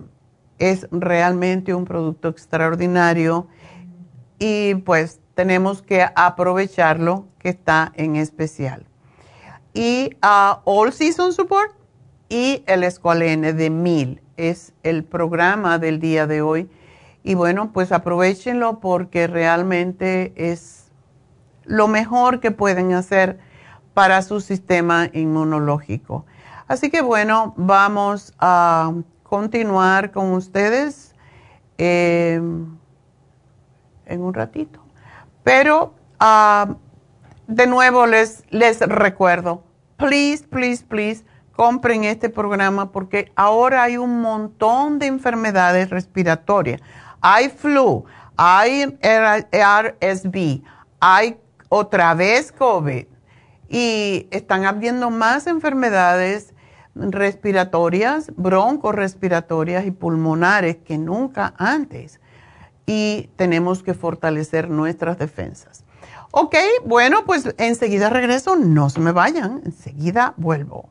[0.59, 3.47] es realmente un producto extraordinario
[4.39, 8.87] y pues tenemos que aprovecharlo que está en especial.
[9.75, 11.73] Y uh, All Season Support
[12.29, 16.71] y el Escualene de Mil es el programa del día de hoy.
[17.27, 20.93] Y bueno, pues aprovechenlo porque realmente es
[21.65, 23.41] lo mejor que pueden hacer
[23.95, 26.25] para su sistema inmunológico.
[26.69, 28.93] Así que bueno, vamos a
[29.25, 31.17] continuar con ustedes
[31.79, 32.41] eh,
[34.07, 34.79] en un ratito.
[35.43, 36.77] Pero ah,
[37.49, 39.65] de nuevo les, les recuerdo,
[39.97, 41.25] please, please, please,
[41.57, 46.81] compren este programa porque ahora hay un montón de enfermedades respiratorias.
[47.29, 48.05] Hay flu,
[48.37, 50.63] hay RSV,
[51.01, 53.05] hay otra vez COVID
[53.69, 56.55] y están habiendo más enfermedades
[56.95, 62.21] respiratorias, broncorespiratorias y pulmonares que nunca antes.
[62.87, 65.83] Y tenemos que fortalecer nuestras defensas.
[66.31, 66.55] Ok,
[66.85, 70.91] bueno, pues enseguida regreso, no se me vayan, enseguida vuelvo.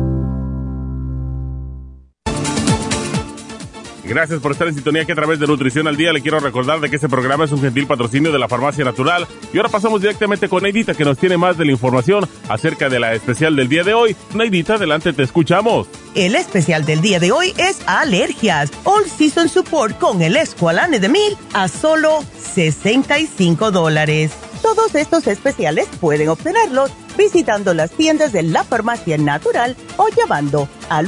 [4.11, 6.81] Gracias por estar en sintonía que a través de Nutrición al Día le quiero recordar
[6.81, 9.25] de que este programa es un gentil patrocinio de la Farmacia Natural.
[9.53, 12.99] Y ahora pasamos directamente con Neidita que nos tiene más de la información acerca de
[12.99, 14.13] la especial del día de hoy.
[14.33, 15.87] Neidita, adelante, te escuchamos.
[16.13, 18.69] El especial del día de hoy es alergias.
[18.83, 24.33] All Season Support con el Esqualane de Mil a solo 65 dólares.
[24.61, 31.07] Todos estos especiales pueden obtenerlos visitando las tiendas de la farmacia natural o llamando al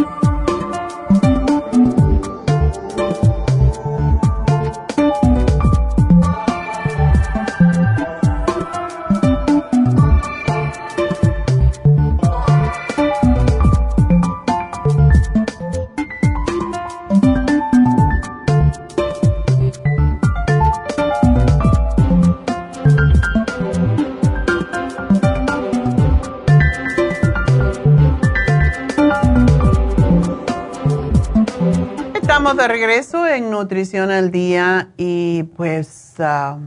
[32.61, 36.59] De regreso en Nutrición al Día y pues uh,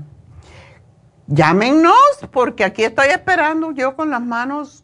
[1.28, 1.94] llámenos
[2.32, 4.82] porque aquí estoy esperando yo con las manos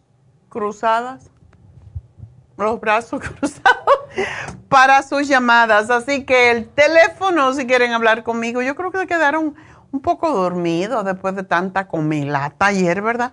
[0.48, 1.28] cruzadas,
[2.56, 3.84] los brazos cruzados
[4.68, 5.90] para sus llamadas.
[5.90, 9.56] Así que el teléfono si quieren hablar conmigo, yo creo que quedaron
[9.90, 13.32] un poco dormidos después de tanta comilata ayer, ¿verdad?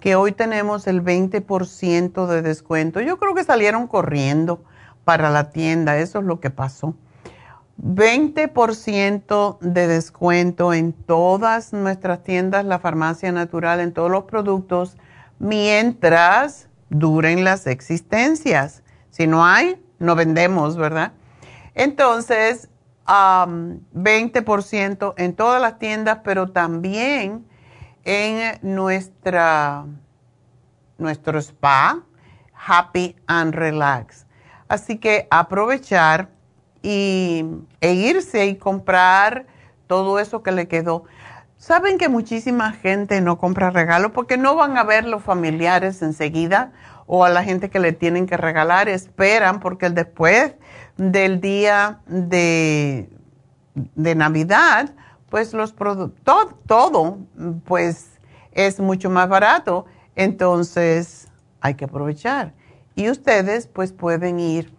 [0.00, 3.00] que hoy tenemos el 20% de descuento.
[3.00, 4.62] Yo creo que salieron corriendo
[5.04, 6.94] para la tienda, eso es lo que pasó.
[7.82, 14.96] 20% de descuento en todas nuestras tiendas, la farmacia natural, en todos los productos,
[15.38, 18.82] mientras duren las existencias.
[19.10, 21.12] Si no hay, no vendemos, ¿verdad?
[21.74, 22.68] Entonces,
[23.06, 27.46] 20% en todas las tiendas, pero también
[28.04, 29.86] en nuestra,
[30.98, 32.02] nuestro spa,
[32.66, 34.26] Happy and Relax.
[34.66, 36.30] Así que aprovechar
[36.82, 37.44] y,
[37.80, 39.46] e irse y comprar
[39.86, 41.04] todo eso que le quedó.
[41.56, 46.72] Saben que muchísima gente no compra regalos porque no van a ver los familiares enseguida
[47.06, 50.54] o a la gente que le tienen que regalar, esperan porque después
[50.96, 53.08] del día de,
[53.74, 54.90] de Navidad,
[55.30, 57.18] pues los productos, todo,
[57.64, 58.10] pues
[58.52, 59.86] es mucho más barato.
[60.16, 61.28] Entonces
[61.60, 62.52] hay que aprovechar.
[62.94, 64.72] Y ustedes pues pueden ir.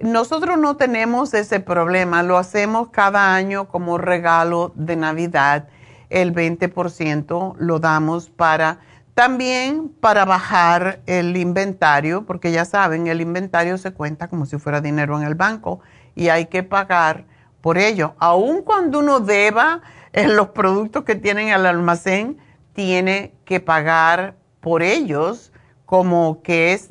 [0.00, 5.68] Nosotros no tenemos ese problema, lo hacemos cada año como regalo de Navidad.
[6.10, 8.80] El 20% lo damos para
[9.14, 14.82] también para bajar el inventario, porque ya saben, el inventario se cuenta como si fuera
[14.82, 15.80] dinero en el banco
[16.14, 17.24] y hay que pagar
[17.62, 18.14] por ello.
[18.18, 19.80] Aun cuando uno deba
[20.12, 22.36] en los productos que tienen el almacén,
[22.74, 25.50] tiene que pagar por ellos
[25.86, 26.90] como que es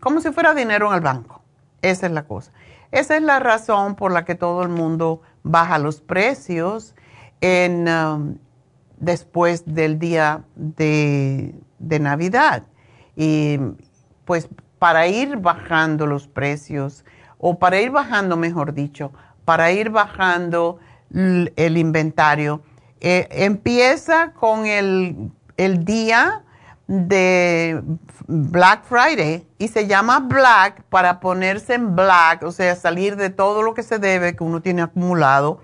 [0.00, 1.35] como si fuera dinero en el banco.
[1.90, 2.52] Esa es la cosa.
[2.90, 6.94] Esa es la razón por la que todo el mundo baja los precios
[7.40, 8.38] en, um,
[8.98, 12.64] después del día de, de Navidad.
[13.14, 13.58] Y
[14.24, 14.48] pues
[14.80, 17.04] para ir bajando los precios,
[17.38, 19.12] o para ir bajando, mejor dicho,
[19.44, 20.78] para ir bajando
[21.14, 22.62] el inventario,
[23.00, 26.42] eh, empieza con el, el día
[26.86, 27.82] de
[28.26, 33.62] Black Friday y se llama Black para ponerse en black, o sea, salir de todo
[33.62, 35.60] lo que se debe, que uno tiene acumulado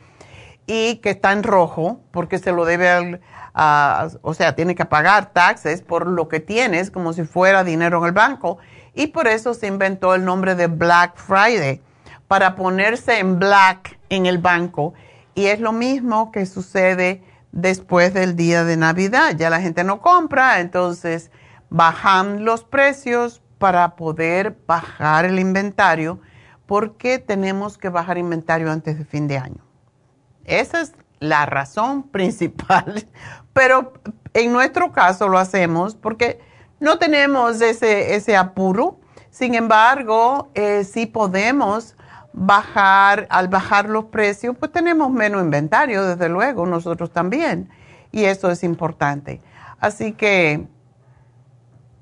[0.66, 3.20] y que está en rojo porque se lo debe al,
[4.22, 8.04] o sea, tiene que pagar taxes por lo que tienes, como si fuera dinero en
[8.04, 8.58] el banco.
[8.94, 11.80] Y por eso se inventó el nombre de Black Friday,
[12.28, 14.94] para ponerse en black en el banco.
[15.34, 17.22] Y es lo mismo que sucede
[17.53, 19.36] después del día de Navidad.
[19.36, 21.30] Ya la gente no compra, entonces
[21.70, 26.20] bajan los precios para poder bajar el inventario,
[26.66, 29.64] porque tenemos que bajar inventario antes de fin de año.
[30.44, 33.07] Esa es la razón principal,
[33.53, 33.92] pero
[34.34, 36.40] en nuestro caso lo hacemos porque
[36.80, 38.98] no tenemos ese, ese apuro.
[39.30, 41.96] Sin embargo, eh, si podemos
[42.32, 47.68] bajar, al bajar los precios, pues tenemos menos inventario, desde luego, nosotros también.
[48.10, 49.40] Y eso es importante.
[49.80, 50.66] Así que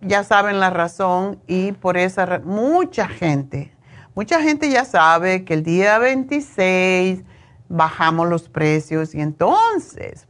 [0.00, 3.74] ya saben la razón y por esa mucha gente,
[4.14, 7.22] mucha gente ya sabe que el día 26
[7.68, 10.26] bajamos los precios y entonces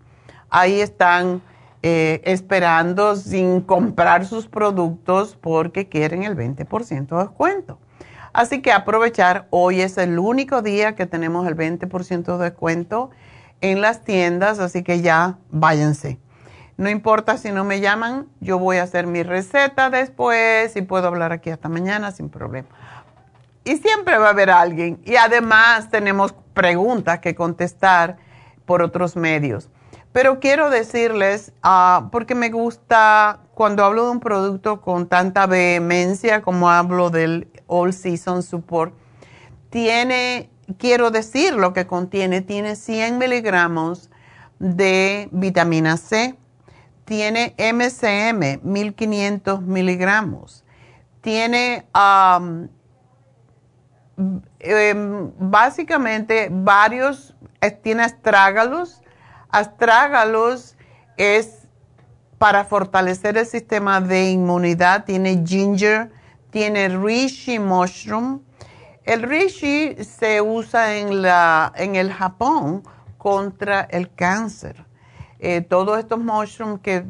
[0.51, 1.41] ahí están
[1.83, 7.79] eh, esperando sin comprar sus productos porque quieren el 20% de descuento.
[8.33, 13.11] Así que aprovechar, hoy es el único día que tenemos el 20% de descuento
[13.61, 16.19] en las tiendas, así que ya váyanse.
[16.77, 21.09] No importa si no me llaman, yo voy a hacer mi receta después y puedo
[21.09, 22.69] hablar aquí hasta mañana sin problema.
[23.65, 24.99] Y siempre va a haber alguien.
[25.05, 28.17] Y además tenemos preguntas que contestar
[28.65, 29.69] por otros medios.
[30.13, 36.41] Pero quiero decirles, ah, porque me gusta cuando hablo de un producto con tanta vehemencia
[36.41, 38.95] como hablo del All Season Support,
[39.69, 40.49] tiene,
[40.79, 44.09] quiero decir lo que contiene, tiene 100 miligramos
[44.59, 46.39] de vitamina C,
[47.05, 50.65] tiene MCM, 1500 miligramos,
[51.21, 51.85] tiene
[54.61, 57.37] em, básicamente varios,
[57.83, 59.03] tiene astrágalos,
[59.51, 60.79] Astrágalos
[61.19, 61.60] es
[62.41, 65.05] para fortalecer el sistema de inmunidad.
[65.05, 66.11] Tiene ginger,
[66.49, 68.41] tiene reishi mushroom.
[69.05, 72.83] El reishi se usa en, la, en el Japón
[73.19, 74.87] contra el cáncer.
[75.39, 77.05] Eh, todos estos mushrooms que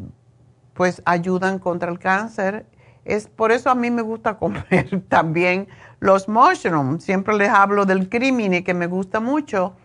[0.74, 2.66] pues ayudan contra el cáncer,
[3.04, 5.68] es por eso a mí me gusta comer también
[6.00, 7.04] los mushrooms.
[7.04, 9.76] Siempre les hablo del crimine que me gusta mucho,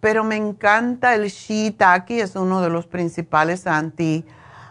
[0.00, 4.24] pero me encanta el shiitake, es uno de los principales anti,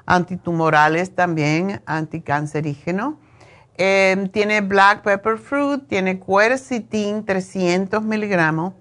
[0.08, 3.20] antitumorales también, anticancerígeno.
[3.78, 8.74] Em, tiene black pepper fruit, tiene quercetin 300 miligramos,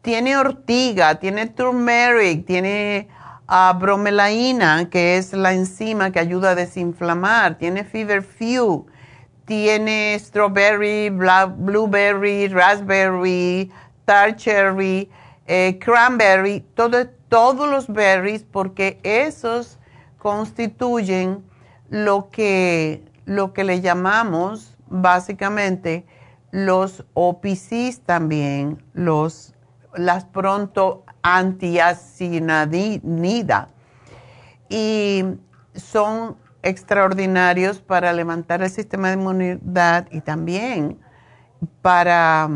[0.00, 3.08] tiene ortiga, tiene turmeric, tiene
[3.48, 8.86] uh, que es la enzima que ayuda a desinflamar, tiene few
[9.44, 13.72] tiene strawberry, blueberry, raspberry,
[14.04, 15.10] tart cherry,
[15.48, 19.78] eh, cranberry, todos los berries, porque esos
[20.22, 21.44] constituyen
[21.90, 26.06] lo que lo que le llamamos básicamente
[26.50, 29.54] los OPCs también, los,
[29.94, 33.68] las pronto antiacinadina.
[34.68, 35.24] Y
[35.74, 40.98] son extraordinarios para levantar el sistema de inmunidad y también
[41.80, 42.50] para,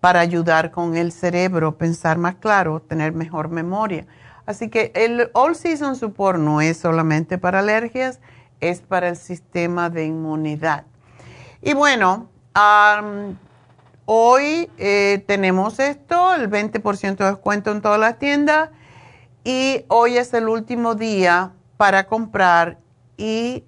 [0.00, 4.06] para ayudar con el cerebro, pensar más claro, tener mejor memoria.
[4.46, 8.20] Así que el All Season Support no es solamente para alergias,
[8.60, 10.84] es para el sistema de inmunidad.
[11.60, 12.28] Y bueno,
[14.04, 18.70] hoy eh, tenemos esto, el 20% de descuento en todas las tiendas
[19.44, 22.78] y hoy es el último día para comprar
[23.16, 23.64] y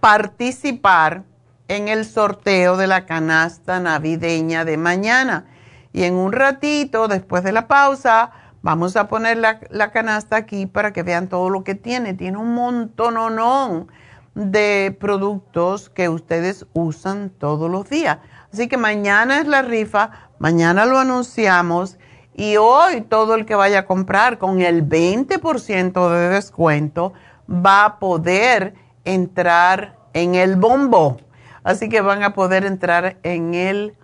[0.00, 1.24] participar
[1.68, 5.46] en el sorteo de la canasta navideña de mañana.
[5.92, 8.32] Y en un ratito, después de la pausa,
[8.64, 12.14] vamos a poner la, canasta aquí para que vean todo lo que tiene.
[12.14, 13.86] Tiene un no
[14.34, 18.18] de productos que ustedes usan todos los días.
[18.50, 21.98] Así que mañana es la rifa, mañana lo anunciamos
[22.34, 27.12] y hoy todo el que vaya a comprar con el 20% de descuento
[27.48, 31.18] va a poder entrar en el bombo.
[31.64, 33.94] Así que van a poder entrar en el,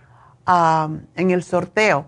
[0.46, 2.04] en el sorteo.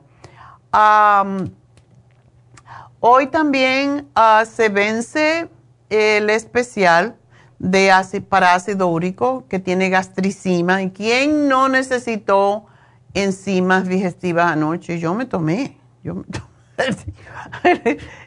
[3.03, 5.51] Hoy también ah, se vence
[5.91, 7.17] el especial
[7.59, 10.83] de ácido úrico que tiene gastricima.
[10.83, 12.67] ¿Y quién no necesitó
[13.13, 14.99] enzimas digestivas anoche?
[15.01, 15.79] Yo me tomé.
[16.05, 16.15] Yo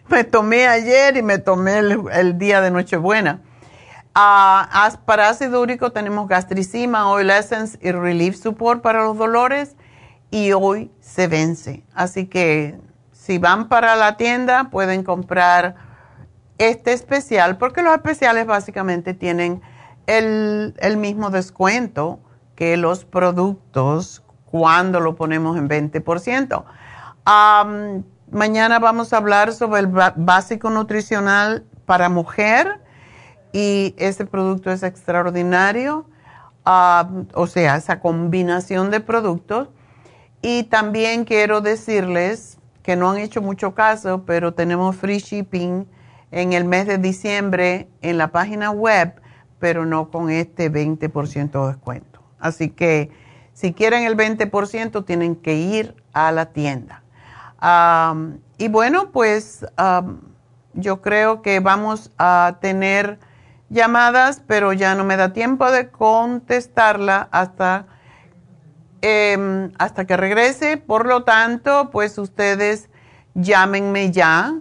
[0.10, 3.42] me tomé, ayer y me tomé el, día de Nochebuena.
[4.16, 9.76] Uh, para ácido úrico tenemos gastricima, Oil Essence y Relief Support para los dolores
[10.32, 11.84] y hoy se vence.
[11.94, 12.78] Así que
[13.26, 15.76] si van para la tienda pueden comprar
[16.60, 19.64] este especial, porque los especiales básicamente tienen
[20.06, 22.20] el, mismo descuento
[22.54, 26.64] que los productos cuando lo ponemos en 20%.
[28.32, 32.80] mañana vamos a hablar sobre el básico nutricional para mujer
[33.52, 36.06] y este producto es extraordinario,
[36.64, 39.70] o sea, esa combinación de productos.
[40.44, 45.88] Y también quiero decirles que no han hecho mucho caso, pero tenemos free shipping
[46.30, 49.20] en el mes de diciembre en la página web,
[49.58, 52.22] pero no con este 20% de descuento.
[52.38, 53.10] Así que
[53.54, 57.02] si quieren el 20% tienen que ir a la tienda.
[58.60, 59.66] y bueno, pues
[60.76, 63.18] yo creo que vamos a tener
[63.70, 67.88] llamadas, pero ya no me da tiempo de contestarla hasta,
[69.06, 70.78] em, hasta que regrese.
[70.78, 72.90] Por lo tanto, pues ustedes
[73.36, 74.56] llámenme ya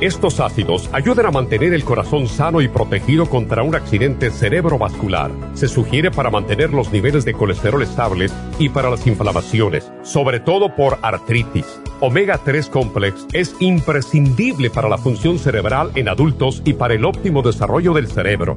[0.00, 5.30] Estos ácidos ayudan a mantener el corazón sano y protegido contra un accidente cerebrovascular.
[5.54, 10.74] Se sugiere para mantener los niveles de colesterol estables y para las inflamaciones, sobre todo
[10.74, 11.80] por artritis.
[12.00, 17.42] Omega 3 Complex es imprescindible para la función cerebral en adultos y para el óptimo
[17.42, 18.56] desarrollo del cerebro,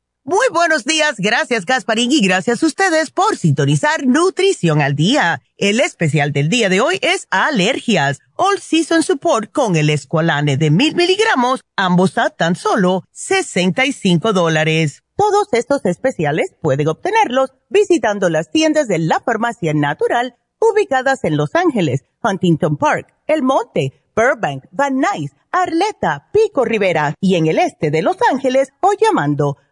[0.23, 5.41] Muy buenos días, gracias Gasparín y gracias a ustedes por sintonizar Nutrición al Día.
[5.57, 8.19] El especial del día de hoy es alergias.
[8.35, 15.01] All Season Support con el Esqualane de mil miligramos, ambos a tan solo 65 dólares.
[15.15, 21.55] Todos estos especiales pueden obtenerlos visitando las tiendas de la Farmacia Natural ubicadas en Los
[21.55, 27.89] Ángeles, Huntington Park, El Monte, Burbank, Van Nuys, Arleta, Pico Rivera y en el este
[27.89, 29.57] de Los Ángeles o llamando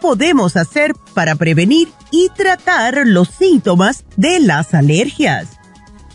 [0.00, 5.48] Podemos hacer para prevenir y tratar los síntomas de las alergias?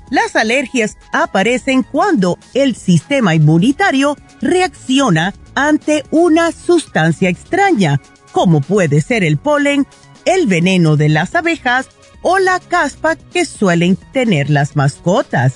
[0.10, 9.24] Las alergias aparecen cuando el sistema inmunitario reacciona ante una sustancia extraña, como puede ser
[9.24, 9.88] el polen,
[10.26, 11.88] el veneno de las abejas
[12.22, 15.56] o la caspa que suelen tener las mascotas.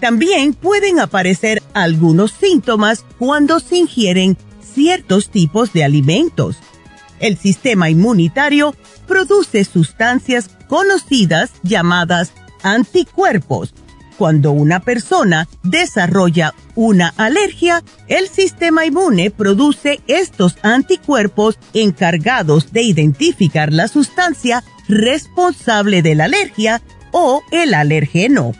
[0.00, 6.56] También pueden aparecer algunos síntomas cuando se ingieren ciertos tipos de alimentos.
[7.20, 8.74] El sistema inmunitario
[9.06, 13.74] produce sustancias conocidas llamadas anticuerpos
[14.18, 23.72] cuando una persona desarrolla una alergia, el sistema inmune produce estos anticuerpos encargados de identificar
[23.72, 28.54] la sustancia responsable de la alergia o el alergeno.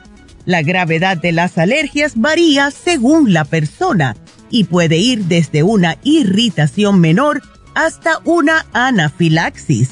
[0.45, 4.17] La gravedad de las alergias varía según la persona
[4.51, 7.43] y puede ir desde una irritación menor
[7.79, 9.91] hasta una anafilaxis.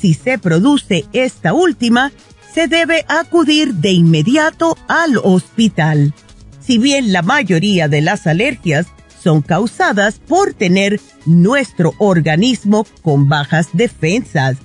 [0.00, 2.12] Si se produce esta última,
[2.54, 6.14] se debe acudir de inmediato al hospital.
[6.60, 8.86] Si bien la mayoría de las alergias
[9.20, 14.58] son causadas por tener nuestro organismo con bajas defensas,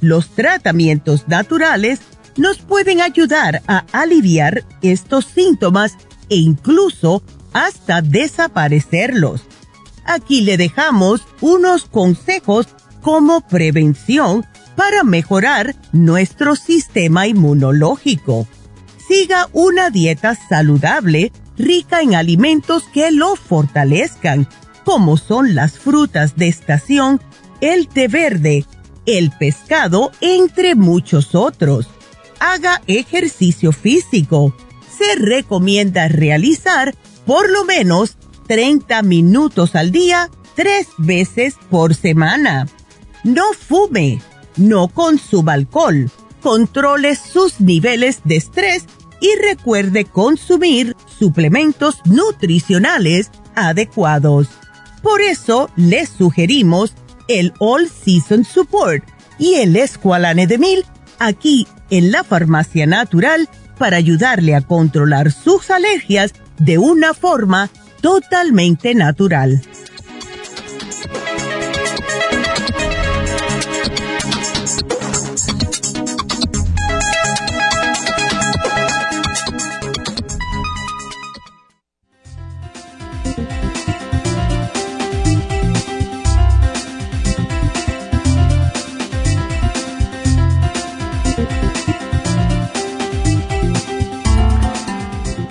[0.00, 2.00] los tratamientos naturales
[2.38, 5.98] nos pueden ayudar a aliviar estos síntomas
[6.30, 9.42] e incluso hasta desaparecerlos.
[10.08, 12.66] Aquí le dejamos unos consejos
[13.02, 18.48] como prevención para mejorar nuestro sistema inmunológico.
[19.06, 24.48] Siga una dieta saludable, rica en alimentos que lo fortalezcan,
[24.82, 27.20] como son las frutas de estación,
[27.60, 28.64] el té verde,
[29.04, 31.86] el pescado, entre muchos otros.
[32.40, 34.56] Haga ejercicio físico.
[34.96, 36.94] Se recomienda realizar
[37.26, 38.16] por lo menos
[38.48, 42.66] 30 minutos al día, tres veces por semana.
[43.22, 44.20] No fume
[44.58, 46.10] no consuma alcohol,
[46.42, 48.84] controle sus niveles de estrés
[49.20, 54.48] y recuerde consumir suplementos nutricionales adecuados.
[55.02, 56.92] Por eso les sugerimos
[57.28, 59.04] el All Season Support
[59.38, 60.84] y el Esqualane de Mil
[61.18, 67.70] aquí en la Farmacia Natural para ayudarle a controlar sus alergias de una forma
[68.00, 69.60] totalmente natural.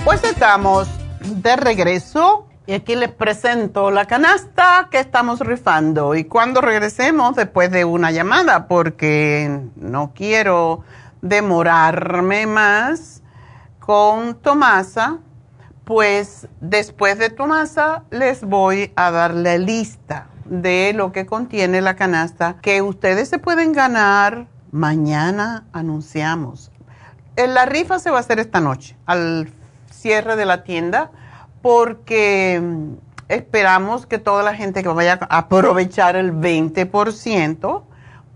[0.04, 0.88] Pues estamos
[1.28, 6.16] de regreso y aquí les presento la canasta que estamos rifando.
[6.16, 10.84] Y cuando regresemos, después de una llamada, porque no quiero
[11.22, 13.22] demorarme más
[13.80, 15.20] con Tomasa,
[15.86, 21.96] pues después de Tomasa les voy a dar la lista de lo que contiene la
[21.96, 26.72] canasta que ustedes se pueden ganar mañana anunciamos.
[27.38, 29.48] Eh, la rifa se va a hacer esta noche al
[30.08, 31.12] cierre de la tienda
[31.62, 32.94] porque mm,
[33.28, 37.84] esperamos que toda la gente que vaya a aprovechar el 20%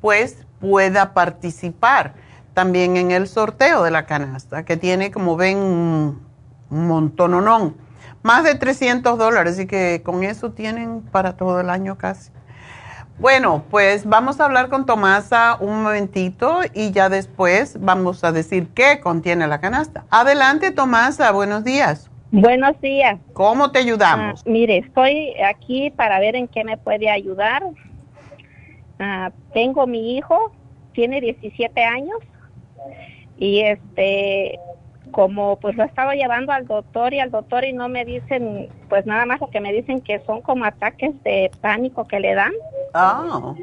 [0.01, 2.13] pues pueda participar
[2.53, 7.76] también en el sorteo de la canasta que tiene como ven un montón
[8.22, 12.32] más de 300 dólares y que con eso tienen para todo el año casi.
[13.22, 18.69] Bueno, pues vamos a hablar con Tomasa un momentito y ya después vamos a decir
[18.74, 20.05] qué contiene la canasta.
[20.09, 22.09] Adelante, Tomasa, buenos días.
[22.32, 23.19] Buenos días.
[23.34, 24.41] ¿Cómo te ayudamos?
[24.41, 27.61] Ah, mire, estoy aquí para ver en qué me puede ayudar.
[28.97, 30.51] Ah, tengo mi hijo,
[30.93, 32.17] tiene 17 años
[33.38, 34.57] y este
[35.12, 39.05] como pues lo estaba llevando al doctor y al doctor y no me dicen pues
[39.05, 42.53] nada más lo que me dicen que son como ataques de pánico que le dan.
[42.93, 43.53] Ah.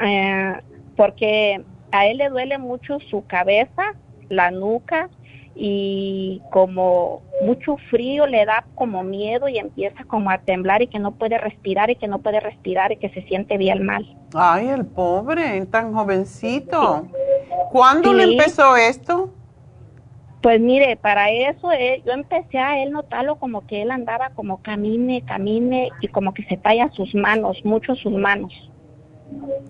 [0.00, 0.54] Eh,
[0.96, 3.94] porque a él le duele mucho su cabeza,
[4.28, 5.08] la nuca
[5.56, 10.98] y como mucho frío le da como miedo y empieza como a temblar y que
[10.98, 14.16] no puede respirar y que no puede respirar y que se siente bien mal.
[14.34, 17.06] Ay, el pobre, tan jovencito.
[17.70, 19.30] ¿Cuándo le empezó esto?
[20.44, 24.60] Pues mire, para eso eh, yo empecé a él notarlo como que él andaba como
[24.60, 28.52] camine, camine y como que se talla sus manos, mucho sus manos.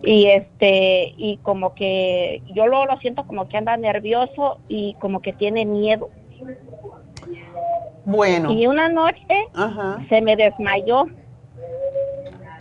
[0.03, 5.23] Y este, y como que yo luego lo siento como que anda nervioso y como
[5.23, 6.11] que tiene miedo.
[8.05, 8.51] Bueno.
[8.51, 9.47] Y una noche
[10.09, 11.07] se me desmayó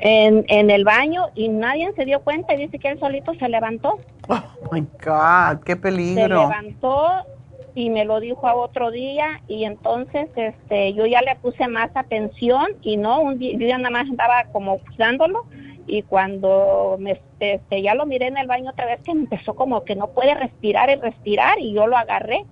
[0.01, 3.49] en, en el baño y nadie se dio cuenta y dice que él solito se
[3.49, 3.99] levantó.
[4.27, 6.21] Oh my God, qué peligro.
[6.21, 7.32] Se levantó
[7.75, 11.89] y me lo dijo a otro día y entonces este yo ya le puse más
[11.95, 15.45] atención y no un día yo ya nada más estaba como cuidándolo
[15.87, 19.83] y cuando me este, ya lo miré en el baño otra vez que empezó como
[19.83, 22.45] que no puede respirar y respirar y yo lo agarré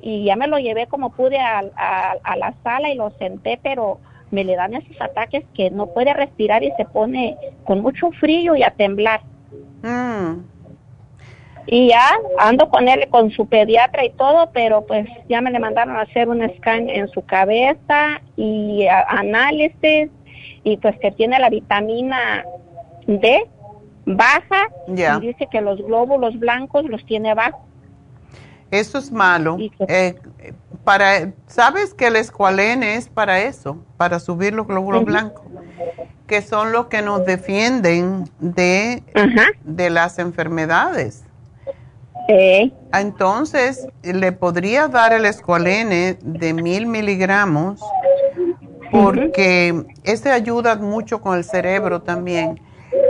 [0.00, 1.58] y ya me lo llevé como pude a,
[2.22, 3.98] a, la sala y lo senté pero
[4.30, 8.54] me le dan esos ataques que no puede respirar y se pone con mucho frío
[8.54, 9.22] y a temblar.
[9.82, 10.49] Mm.
[11.66, 12.08] Y ya
[12.38, 16.02] ando con él, con su pediatra y todo, pero pues ya me le mandaron a
[16.02, 20.10] hacer un scan en su cabeza y análisis
[20.64, 22.44] y pues que tiene la vitamina
[23.06, 23.46] D
[24.06, 27.64] baja y dice que los glóbulos blancos los tiene bajo.
[28.70, 29.58] Eso es malo.
[29.88, 30.14] Eh,
[30.84, 33.84] para, ¿Sabes que el escualene es para eso?
[33.96, 35.44] Para subir los glóbulos blancos,
[36.26, 39.02] que son los que nos defienden de,
[39.64, 41.24] de las enfermedades.
[42.92, 47.80] Entonces, le podría dar el escualene de mil miligramos
[48.90, 52.60] porque ese ayuda mucho con el cerebro también.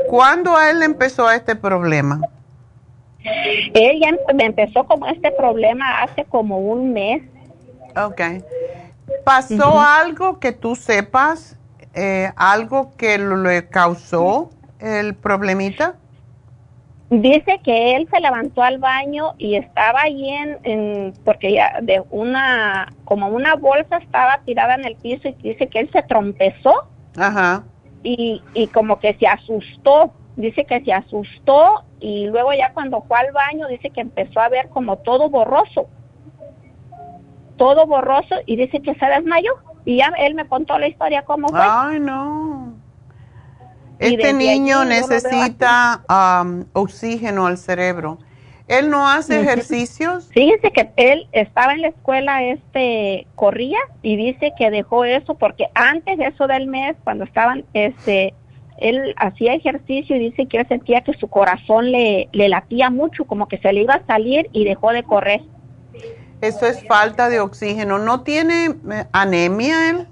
[0.08, 2.20] ¿Cuándo a él empezó este problema?
[3.74, 4.10] Él ya
[4.44, 7.22] empezó como este problema hace como un mes.
[7.96, 8.20] Ok.
[9.24, 11.56] ¿Pasó algo que tú sepas,
[11.94, 15.96] eh, algo que le causó el problemita?
[17.10, 22.92] Dice que él se levantó al baño y estaba ahí en, porque ya de una,
[23.04, 26.86] como una bolsa estaba tirada en el piso y dice que él se trompezó.
[27.16, 27.64] Ajá.
[28.04, 33.18] Y, y como que se asustó, dice que se asustó y luego ya cuando fue
[33.18, 35.88] al baño dice que empezó a ver como todo borroso.
[37.56, 39.52] Todo borroso y dice que se desmayó.
[39.84, 41.58] Y ya él me contó la historia cómo fue.
[41.60, 42.79] Ay, no.
[44.00, 46.02] Este niño necesita
[46.72, 48.18] oxígeno al cerebro.
[48.66, 50.30] ¿Él no hace ejercicios?
[50.32, 55.66] Fíjese que él estaba en la escuela, este, corría y dice que dejó eso porque
[55.74, 58.32] antes de eso del mes, cuando estaban, este,
[58.78, 63.24] él hacía ejercicio y dice que él sentía que su corazón le, le latía mucho,
[63.24, 65.40] como que se le iba a salir y dejó de correr.
[66.40, 67.98] Eso es falta de oxígeno.
[67.98, 70.06] ¿No tiene eh, anemia él?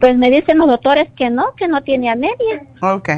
[0.00, 2.66] Pues me dicen los doctores que no, que no tiene anemia.
[2.82, 3.10] Ok.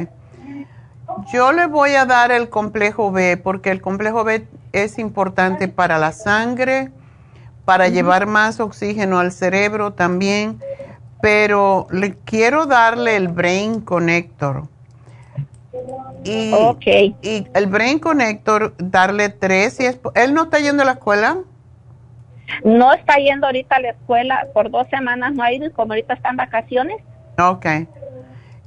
[1.33, 5.97] Yo le voy a dar el complejo B porque el complejo B es importante para
[5.97, 6.91] la sangre,
[7.65, 10.59] para llevar más oxígeno al cerebro también,
[11.21, 14.63] pero le quiero darle el Brain Connector.
[16.23, 16.53] Y,
[17.21, 19.79] y el Brain Connector, darle tres.
[19.79, 19.85] Y
[20.15, 21.37] ¿Él no está yendo a la escuela?
[22.63, 25.93] No está yendo ahorita a la escuela, por dos semanas no ha ido y como
[25.93, 26.97] ahorita está en vacaciones.
[27.39, 27.65] Ok.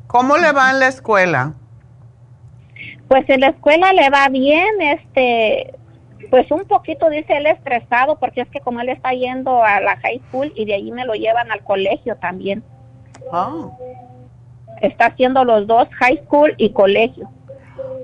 [0.06, 1.54] ¿Cómo le va en la escuela?
[3.08, 5.74] Pues en la escuela le va bien, este,
[6.30, 9.96] pues un poquito dice él estresado porque es que como él está yendo a la
[9.98, 12.62] high school y de ahí me lo llevan al colegio también.
[13.30, 13.76] Oh.
[14.80, 17.30] Está haciendo los dos, high school y colegio.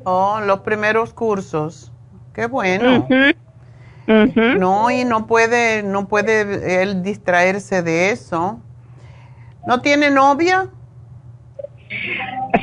[0.04, 1.92] Oh, los primeros cursos.
[2.32, 3.06] Qué bueno.
[4.06, 8.60] No, y no puede, no puede él distraerse de eso.
[9.66, 10.68] ¿No tiene novia?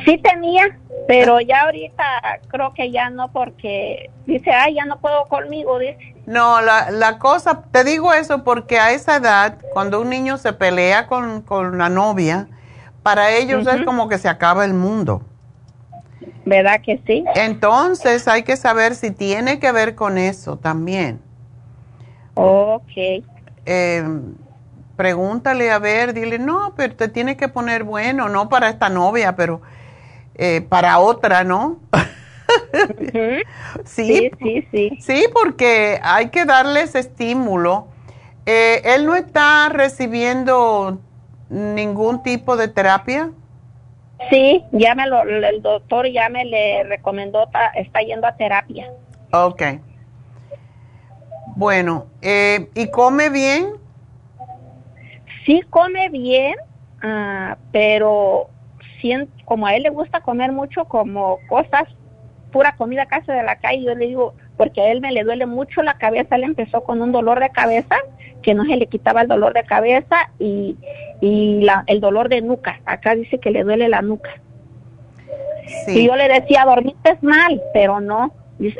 [0.04, 2.04] Sí tenía, pero ya ahorita
[2.48, 6.14] creo que ya no porque dice, ay, ya no puedo conmigo, dice.
[6.26, 10.52] No, la, la cosa, te digo eso porque a esa edad, cuando un niño se
[10.52, 12.48] pelea con, con la novia,
[13.02, 15.22] para ellos es como que se acaba el mundo.
[16.44, 17.24] ¿Verdad que sí?
[17.34, 21.20] Entonces hay que saber si tiene que ver con eso también.
[22.40, 23.24] Ok.
[23.66, 24.04] Eh,
[24.96, 29.34] pregúntale a ver, dile, no, pero te tiene que poner bueno, no para esta novia,
[29.36, 29.60] pero
[30.34, 31.78] eh, para otra, ¿no?
[33.12, 33.42] Sí,
[33.84, 34.98] Sí, sí, sí.
[35.00, 37.88] sí, porque hay que darles estímulo.
[38.46, 40.98] Eh, ¿Él no está recibiendo
[41.50, 43.30] ningún tipo de terapia?
[44.30, 48.88] Sí, ya me lo, el doctor ya me le recomendó, está yendo a terapia.
[49.32, 49.62] Ok.
[51.58, 53.66] Bueno, eh, ¿y come bien?
[55.44, 56.54] Sí come bien,
[57.02, 58.48] ah, pero
[59.44, 61.84] como a él le gusta comer mucho como cosas,
[62.52, 65.46] pura comida casi de la calle, yo le digo, porque a él me le duele
[65.46, 67.96] mucho la cabeza, él empezó con un dolor de cabeza,
[68.42, 70.76] que no se le quitaba el dolor de cabeza y,
[71.20, 74.30] y la, el dolor de nuca, acá dice que le duele la nuca.
[75.88, 76.06] Y Sí.
[76.06, 78.32] yo le decía, dormiste mal, pero no.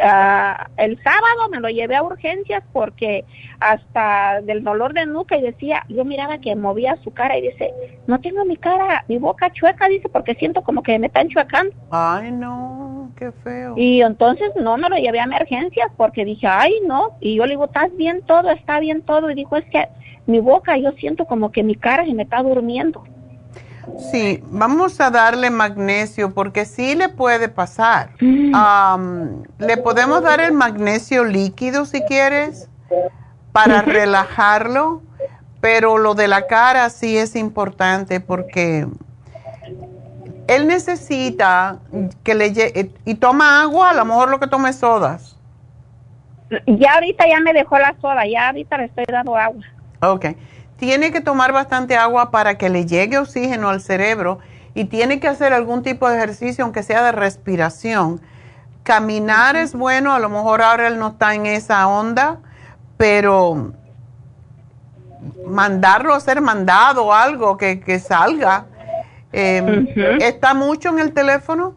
[0.03, 3.25] Ah, el sábado me lo llevé a urgencias porque
[3.61, 7.73] hasta del dolor de nuca y decía, yo miraba que movía su cara y dice,
[8.07, 11.73] no tengo mi cara, mi boca chueca, dice, porque siento como que me están chuecando.
[11.91, 13.75] Ay, no, qué feo.
[13.77, 17.17] Y entonces no me lo llevé a emergencias porque dije, ay, no.
[17.21, 19.31] Y yo le digo, estás bien todo, está bien todo.
[19.31, 19.89] Y dijo, es que
[20.27, 23.05] mi boca, yo siento como que mi cara se me está durmiendo.
[24.11, 28.11] Sí, vamos a darle magnesio porque sí le puede pasar.
[28.21, 29.43] Mm.
[29.59, 32.69] Le podemos dar el magnesio líquido si quieres
[33.53, 35.03] para relajarlo,
[35.61, 38.87] pero lo de la cara sí es importante porque
[40.47, 41.79] él necesita
[42.23, 45.37] que le llegue y toma agua, a lo mejor lo que tome sodas.
[46.67, 49.63] Ya ahorita ya me dejó la soda, ya ahorita le estoy dando agua.
[50.01, 50.27] Ok.
[50.79, 54.39] Tiene que tomar bastante agua para que le llegue oxígeno al cerebro
[54.75, 58.21] y tiene que hacer algún tipo de ejercicio, aunque sea de respiración.
[58.85, 62.39] Caminar es bueno, a lo mejor ahora él no está en esa onda,
[62.97, 63.73] pero
[65.47, 68.67] mandarlo a ser mandado o algo que, que salga.
[69.33, 70.23] Eh, Ujú.
[70.23, 71.75] ¿Está mucho en el teléfono?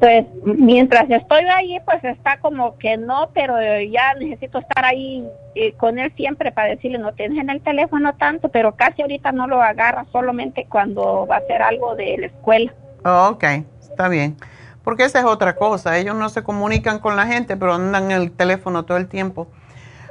[0.00, 5.72] Pues mientras estoy ahí, pues está como que no, pero ya necesito estar ahí eh,
[5.72, 9.46] con él siempre para decirle, no tienes en el teléfono tanto, pero casi ahorita no
[9.46, 12.74] lo agarra, solamente cuando va a hacer algo de la escuela.
[13.04, 13.44] Oh, ok,
[13.80, 14.36] está bien.
[14.84, 15.98] Porque esa es otra cosa.
[15.98, 19.48] Ellos no se comunican con la gente, pero andan en el teléfono todo el tiempo.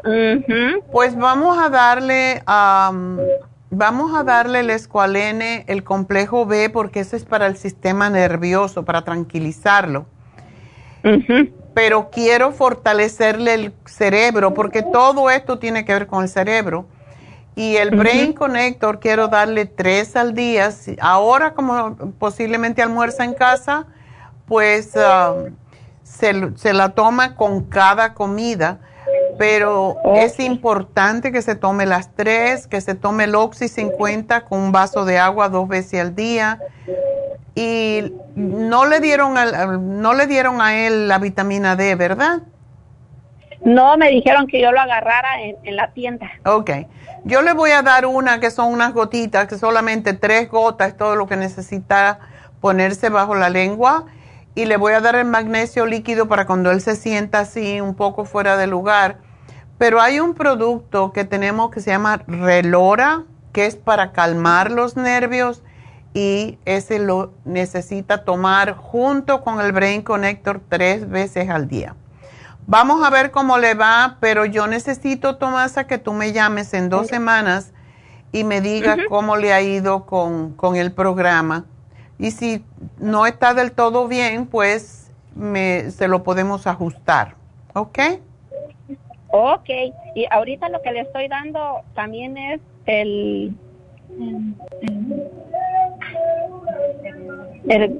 [0.03, 0.83] Ujú.
[0.91, 3.19] Pues vamos a darle, am,
[3.77, 8.83] vamos a darle el escualene, el complejo B, porque ese es para el sistema nervioso,
[8.83, 10.05] para tranquilizarlo.
[11.73, 16.85] Pero quiero fortalecerle el cerebro, porque todo esto tiene que ver con el cerebro.
[17.57, 20.69] Y el Brain Connector quiero darle tres al día.
[20.99, 23.85] Ahora, como posiblemente almuerza en casa,
[24.45, 24.93] pues
[26.03, 28.79] se, l- se la toma con cada comida.
[29.37, 34.59] Pero es importante que se tome las tres, que se tome el Oxy 50 con
[34.59, 36.59] un vaso de agua dos veces al día.
[37.53, 42.41] Y no le dieron al- al- no le dieron a él la vitamina D, ¿verdad?
[43.63, 46.29] No, me dijeron que yo lo agarrara en, en la tienda.
[46.45, 46.69] Ok.
[47.23, 50.97] Yo le voy a dar una que son unas gotitas, que solamente tres gotas es
[50.97, 52.19] todo lo que necesita
[52.61, 54.05] ponerse bajo la lengua.
[54.53, 57.95] Y le voy a dar el magnesio líquido para cuando él se sienta así un
[57.95, 59.17] poco fuera de lugar.
[59.77, 64.95] Pero hay un producto que tenemos que se llama Relora, que es para calmar los
[64.95, 65.63] nervios
[66.13, 71.95] y ese lo necesita tomar junto con el Brain Connector tres veces al día.
[72.67, 76.89] Vamos a ver cómo le va, pero yo necesito, Tomasa, que tú me llames en
[76.89, 77.73] dos semanas
[78.31, 81.65] y me digas cómo le ha ido con, con el programa.
[82.17, 82.65] Y si
[82.97, 87.35] no está del todo bien, pues me, se lo podemos ajustar.
[87.73, 87.99] ¿Ok?
[89.37, 89.69] Ok,
[90.15, 93.53] y ahorita lo que le estoy dando también es el...
[97.67, 97.99] el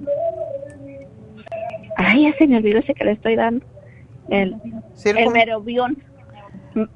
[1.98, 3.66] ay, ya se me olvidó ese que le estoy dando.
[4.30, 4.56] El,
[5.04, 6.02] el merobión.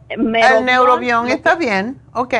[0.07, 2.33] El neurobión está bien, ok.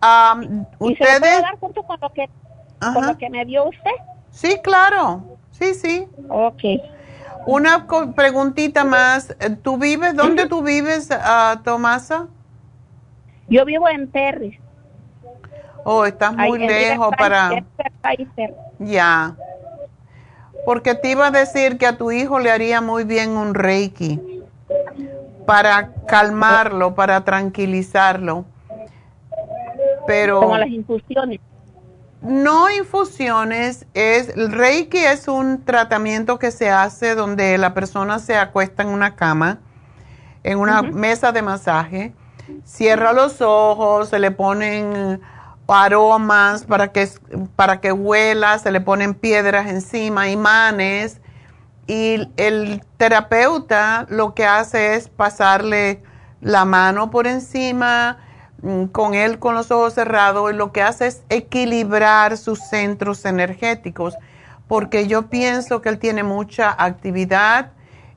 [0.00, 1.08] Um, ¿Y ¿Ustedes?
[1.08, 2.30] se lo puedo dar junto con lo, que,
[2.94, 3.90] con lo que me dio usted?
[4.30, 5.24] Sí, claro.
[5.50, 6.06] Sí, sí.
[6.28, 6.62] Ok.
[7.46, 9.34] Una preguntita más.
[9.62, 12.28] ¿Tú vives, dónde tú vives, ah, Tomasa?
[13.48, 14.60] Yo vivo en Perry.
[15.84, 17.64] Oh, estás muy lejos para...
[18.78, 19.34] Ya.
[20.64, 24.20] Porque te iba a decir que a tu hijo le haría muy bien un reiki
[25.46, 28.44] para calmarlo, para tranquilizarlo.
[30.06, 31.40] Pero Como las infusiones.
[32.22, 38.36] No infusiones, es el reiki es un tratamiento que se hace donde la persona se
[38.36, 39.58] acuesta en una cama,
[40.42, 42.14] en una mesa de masaje,
[42.64, 45.20] cierra los ojos, se le ponen
[45.66, 47.08] aromas para que,
[47.56, 51.20] para que huela, se le ponen piedras encima, imanes,
[51.86, 56.02] y el terapeuta lo que hace es pasarle
[56.40, 58.18] la mano por encima,
[58.92, 64.16] con él con los ojos cerrados, y lo que hace es equilibrar sus centros energéticos,
[64.68, 67.72] porque yo pienso que él tiene mucha actividad,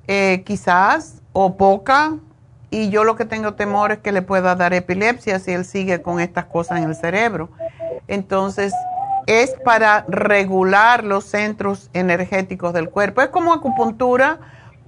[0.07, 2.15] eh, quizás, o poca,
[2.69, 6.01] y yo lo que tengo temor es que le pueda dar epilepsia si él sigue
[6.01, 7.49] con estas cosas en el cerebro.
[8.07, 8.73] Entonces,
[9.27, 13.21] es para regular los centros energéticos del cuerpo.
[13.21, 14.39] Es como acupuntura,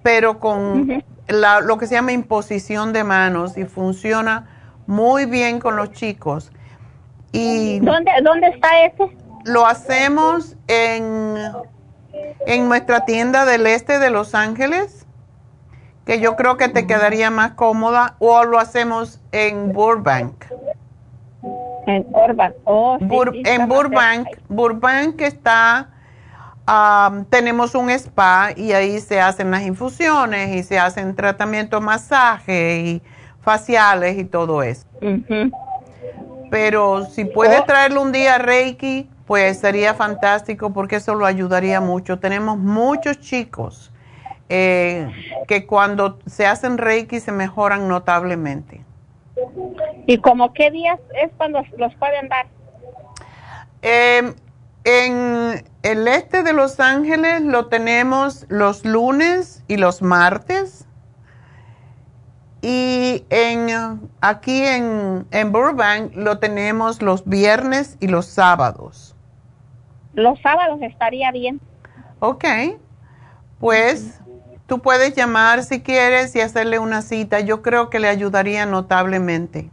[0.04, 4.50] pero con la- lo que se llama imposición de manos y funciona
[4.88, 6.52] muy bien con los chicos.
[7.32, 9.10] Y ¿Dónde, ¿Dónde está ese?
[9.46, 11.36] lo hacemos en,
[12.48, 15.06] en nuestra tienda del este de Los Ángeles,
[16.06, 20.46] que yo creo que te quedaría más cómoda, o lo hacemos en Burbank.
[21.88, 22.54] En Urban.
[22.64, 24.28] Oh, sí, Bur- sí, está en Burbank.
[24.50, 25.90] Burbank está,
[26.66, 32.80] am, tenemos un spa y ahí se hacen las infusiones y se hacen tratamientos, masaje
[32.80, 33.02] y
[33.46, 34.86] faciales y todo eso.
[36.52, 37.66] Pero si puedes Oh.
[37.66, 42.20] traerle un día Reiki, pues sería fantástico porque eso lo ayudaría mucho.
[42.20, 43.92] Tenemos muchos chicos
[44.50, 45.10] eh,
[45.48, 48.84] que cuando se hacen Reiki se mejoran notablemente.
[50.06, 52.46] ¿Y como qué días es cuando los pueden dar?
[53.82, 54.34] Eh,
[54.84, 60.85] en el este de Los Ángeles lo tenemos los lunes y los martes.
[62.68, 69.16] Y en, aquí en, en Burbank lo tenemos los viernes y los sábados.
[70.16, 71.62] Los sábados estaría bien.
[72.22, 72.44] Ok,
[73.60, 74.20] pues
[74.66, 77.40] tú puedes llamar si quieres y hacerle una cita.
[77.40, 79.70] Yo creo que le ayudaría notablemente.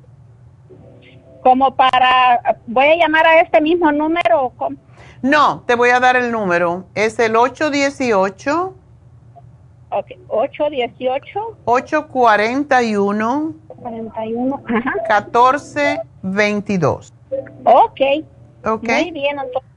[1.42, 4.52] Como para, voy a llamar a este mismo número.
[4.58, 4.68] o?
[5.22, 6.84] No, te voy a dar el número.
[6.94, 8.74] Es el 818.
[9.94, 14.62] Ok, 818 841 41.
[14.66, 14.92] Ajá.
[15.22, 17.12] 1422.
[17.64, 18.00] Ok.
[18.64, 18.88] Ok.
[18.88, 19.70] Muy bien, entonces.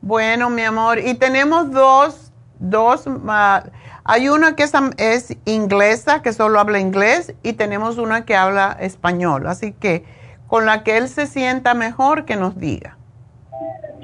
[0.00, 3.62] Bueno, mi amor, y tenemos dos, dos, ah,
[4.02, 8.76] hay una que es, es inglesa, que solo habla inglés, y tenemos una que habla
[8.80, 9.46] español.
[9.46, 10.04] Así que
[10.48, 12.96] con la que él se sienta mejor, que nos diga.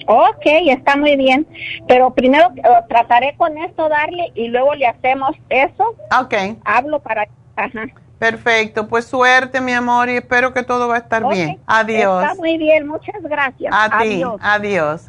[0.07, 1.47] Ok, está muy bien.
[1.87, 5.97] Pero primero eh, trataré con esto darle y luego le hacemos eso.
[6.21, 6.35] Ok,
[6.65, 7.27] Hablo para...
[7.57, 7.87] Ajá.
[8.19, 8.87] perfecto.
[8.87, 11.61] Pues suerte, mi amor, y espero que todo va a estar Ok, bien.
[11.67, 12.23] Adiós.
[12.23, 13.73] Está muy bien, muchas gracias.
[13.75, 15.09] A ti, Adiós.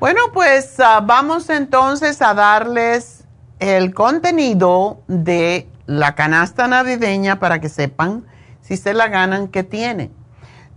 [0.00, 3.24] Bueno, pues ah, vamos entonces a darles
[3.58, 8.24] el contenido de la canasta navideña para que sepan
[8.60, 10.10] si se la ganan que tiene.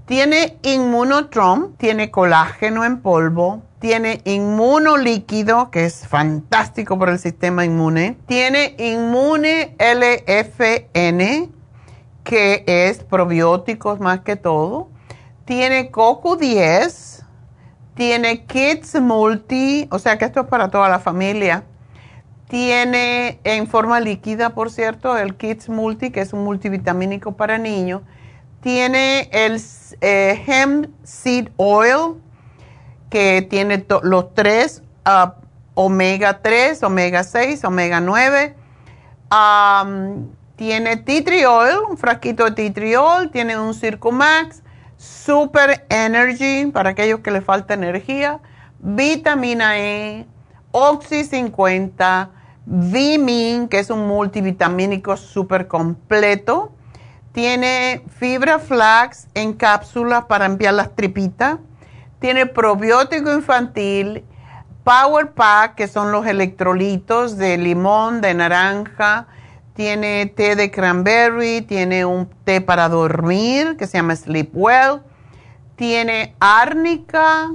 [0.07, 8.15] Tiene inmunotrom, tiene colágeno en polvo, tiene inmunolíquido, que es fantástico para el sistema inmune,
[8.25, 11.51] tiene inmune LFN,
[12.23, 14.87] que es probióticos más que todo,
[15.43, 17.25] tiene CoQ10,
[17.93, 21.65] tiene Kids Multi, o sea que esto es para toda la familia.
[22.47, 28.03] Tiene en forma líquida, por cierto, el Kids Multi, que es un multivitamínico para niños.
[28.67, 29.61] Tiene el
[30.01, 32.15] eh, Hemp Seed Oil,
[33.09, 35.35] que tiene los tres, ah,
[35.73, 38.57] omega 3, omega 6, omega 9.
[39.29, 40.27] Am,
[40.57, 41.01] tiene
[41.47, 44.63] oil, un frasquito de oil, tiene un Circumax,
[44.97, 48.41] Super Energy para aquellos que les falta energía,
[48.79, 50.25] vitamina E,
[50.71, 52.31] Oxy 50,
[52.65, 56.73] Vimin, que es un multivitamínico súper completo,
[57.37, 61.59] Tiene fibra flax en cápsulas para enviar las tripitas.
[62.17, 64.23] Tiene probiótico infantil,
[64.83, 69.27] Power Pack, que son los electrolitos de limón, de naranja.
[69.75, 75.03] Tiene té de cranberry, tiene un té para dormir que se llama Sleep Well.
[75.75, 77.51] Tiene árnica,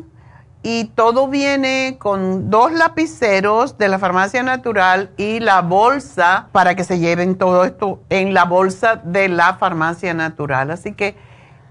[0.63, 6.85] y todo viene con dos lapiceros de la farmacia natural y la bolsa para que
[6.85, 10.71] se lleven todo esto en la bolsa de la farmacia natural.
[10.71, 11.17] Así que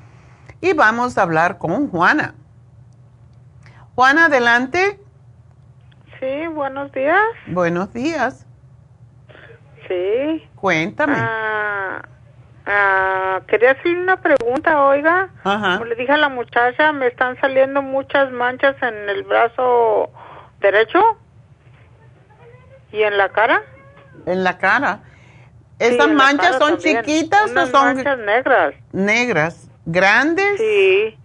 [0.60, 2.34] y vamos a hablar con Juana.
[3.94, 5.00] Juana, adelante.
[6.20, 7.22] Sí, buenos días.
[7.48, 8.46] Buenos días.
[9.88, 10.48] Sí.
[10.54, 11.16] Cuéntame.
[11.18, 12.02] Ah,
[12.66, 15.30] ah, quería hacer una pregunta, oiga.
[15.44, 15.78] Ajá.
[15.78, 20.10] Como le dije a la muchacha, me están saliendo muchas manchas en el brazo
[20.60, 21.02] derecho
[22.92, 23.62] y en la cara.
[24.24, 25.00] En la cara.
[25.78, 27.02] ¿Esas la manchas son también.
[27.04, 28.74] chiquitas Unas o son manchas negras?
[28.92, 29.68] negras?
[29.84, 30.58] ¿Grandes?
[30.58, 31.16] Sí.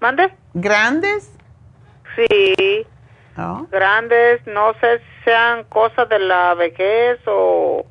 [0.00, 0.34] ¿Mande?
[0.54, 1.32] ¿Grandes?
[2.16, 2.86] Sí.
[3.36, 3.66] Oh.
[3.70, 7.86] Grandes, no sé si sean cosas de la vejez o,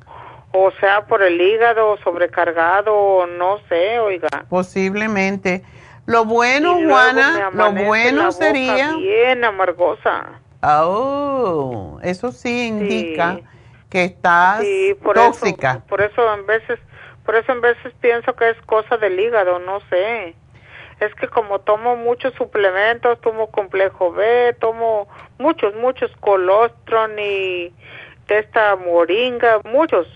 [0.52, 4.28] o sea por el hígado sobrecargado, no sé, oiga.
[4.50, 5.64] Posiblemente.
[6.04, 8.92] Lo bueno, Y Juana, lo la bueno boca sería...
[8.96, 10.40] Bien amargosa.
[10.62, 13.40] Oh, eso sí indica
[13.90, 15.70] que estás Sí, por tóxica.
[15.72, 16.78] eso, por eso en veces,
[17.24, 20.34] por eso en veces pienso que es cosa del hígado, no sé.
[21.00, 25.08] Es que como tomo muchos suplementos, tomo complejo B, tomo
[25.38, 27.72] muchos, muchos colostrum y
[28.26, 30.06] de esta moringa, muchos.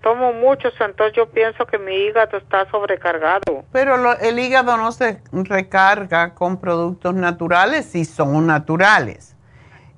[0.00, 3.64] Tomo muchos, entonces yo pienso que mi hígado está sobrecargado.
[3.70, 9.36] Pero lo- el hígado no se recarga con productos naturales si son naturales.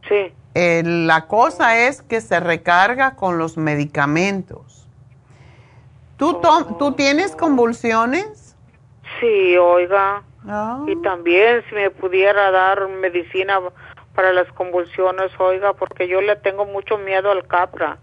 [0.08, 0.34] Sí.
[0.54, 4.86] Eh, la cosa es que se recarga con los medicamentos.
[6.16, 8.56] ¿Tú, tom- ¿tú tienes convulsiones?
[9.20, 10.22] Sí, oiga.
[10.46, 10.84] Ah.
[10.86, 13.58] Y también si me pudiera dar medicina
[14.14, 17.98] para las convulsiones, oiga, porque yo le tengo mucho miedo al capra.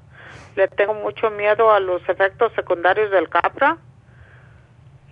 [0.57, 3.77] Le tengo mucho miedo a los efectos secundarios del capra.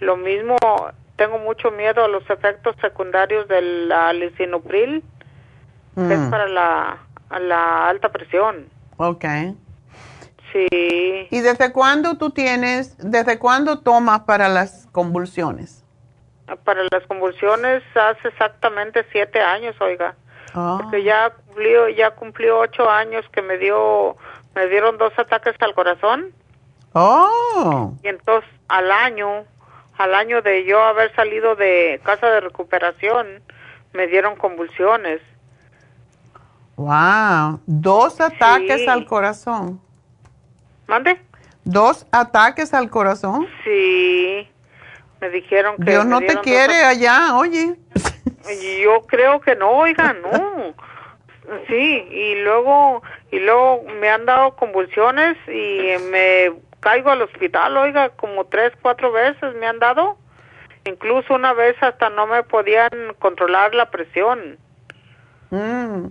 [0.02, 0.58] Lo mismo,
[1.16, 5.04] tengo mucho miedo a los efectos secundarios del ah, lisinopril,
[5.96, 6.98] que es Mm, para la,
[7.30, 8.68] a la alta presión.
[8.98, 9.26] ok.
[10.52, 15.84] Sí, ¿Y desde cuándo tú tienes, desde cuándo tomas para las convulsiones?
[16.64, 20.16] para las convulsiones hace exactamente siete años, oiga.
[20.56, 20.80] Ah.
[20.82, 24.18] porque ya cumplió ya cumplió ocho años que me dio
[24.56, 26.34] me dieron dos ataques al corazón
[26.94, 29.46] Oh, y entonces al año
[30.00, 33.44] al año de yo haber salido de casa de recuperación
[33.94, 35.22] me dieron convulsiones
[36.80, 37.60] wow.
[37.66, 38.88] Dos ataques Sí.
[38.88, 39.80] al corazón.
[40.88, 41.22] mande
[41.66, 43.48] Dos ataques al corazón.
[43.64, 44.48] sí
[45.22, 47.76] me dijeron que Dios no te dos quiere allá, oye.
[48.82, 50.74] Yo creo que no, oiga, no.
[51.68, 53.02] Sí, y luego
[53.32, 59.12] y luego me han dado convulsiones y me caigo al hospital, oiga, como tres, cuatro
[59.12, 60.18] veces me han dado.
[60.86, 62.90] Incluso una vez hasta no me podían
[63.20, 64.58] controlar la presión.
[65.52, 66.06] Mm.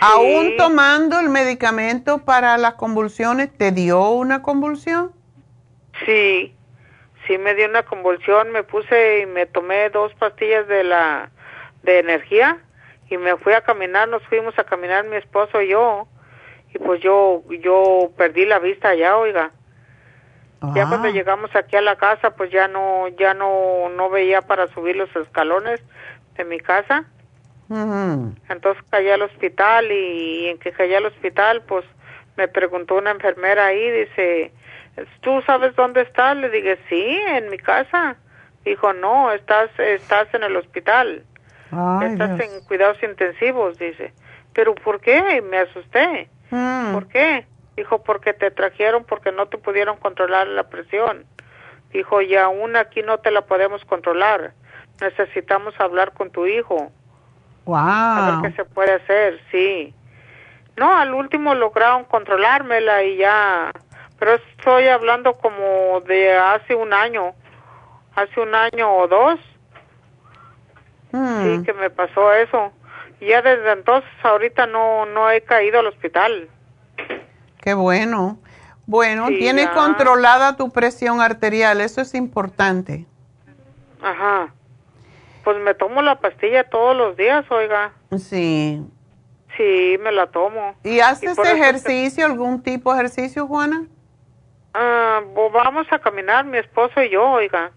[0.00, 5.12] Aún tomando el medicamento para las convulsiones, ¿te dio una convulsión?
[6.06, 6.54] Sí,
[7.26, 11.30] sí me dio una convulsión, me puse y me tomé dos pastillas de la
[11.82, 12.58] de energía
[13.08, 16.06] y me fui a caminar, nos fuimos a caminar mi esposo y yo
[16.72, 19.50] y pues yo yo perdí la vista allá, oiga.
[20.74, 21.10] Ya cuando Ah.
[21.10, 25.14] llegamos aquí a la casa, pues ya no ya no no veía para subir los
[25.16, 25.82] escalones
[26.36, 27.04] de mi casa.
[27.70, 31.84] Entonces caí al hospital y, en que caí al hospital, pues
[32.36, 34.52] me preguntó una enfermera ahí, dice,
[35.20, 36.36] ¿tú sabes dónde estás?
[36.36, 38.16] Le dije, sí, en mi casa.
[38.64, 41.24] Dijo, no, estás, estás en el hospital,
[41.70, 42.52] Ay, estás Dios.
[42.52, 44.12] en cuidados intensivos, dice.
[44.52, 45.40] ¿Pero por qué?
[45.40, 46.28] Me asusté.
[46.50, 46.92] Mm.
[46.92, 47.46] ¿Por qué?
[47.76, 51.24] Dijo, porque te trajeron porque no te pudieron controlar la presión.
[51.92, 54.52] Dijo, y aún aquí no te la podemos controlar.
[55.00, 56.92] Necesitamos hablar con tu hijo.
[57.76, 58.42] A Wow.
[58.42, 59.94] ver qué se puede hacer, sí.
[60.76, 63.70] No, al último lograron controlármela y ya.
[64.18, 67.32] Pero estoy hablando como de hace un año.
[68.14, 69.38] Hace un año o dos.
[71.12, 71.42] Mm.
[71.42, 72.72] Sí, que me pasó eso.
[73.20, 76.48] Y ya desde entonces, ahorita no, no he caído al hospital.
[77.62, 78.38] Qué bueno.
[78.86, 79.72] Bueno, Sí, tienes ya.
[79.74, 83.06] controlada tu presión arterial, eso es importante.
[84.02, 84.52] Ajá.
[85.50, 87.92] Pues me tomo la pastilla todos los días, oiga.
[88.16, 88.80] Sí.
[89.56, 90.76] Sí, me la tomo.
[90.84, 93.82] ¿Y haces ejercicio, algún tipo de ejercicio, Juana?
[94.74, 97.72] Ah, bo- vamos a caminar, mi esposo y yo, oiga.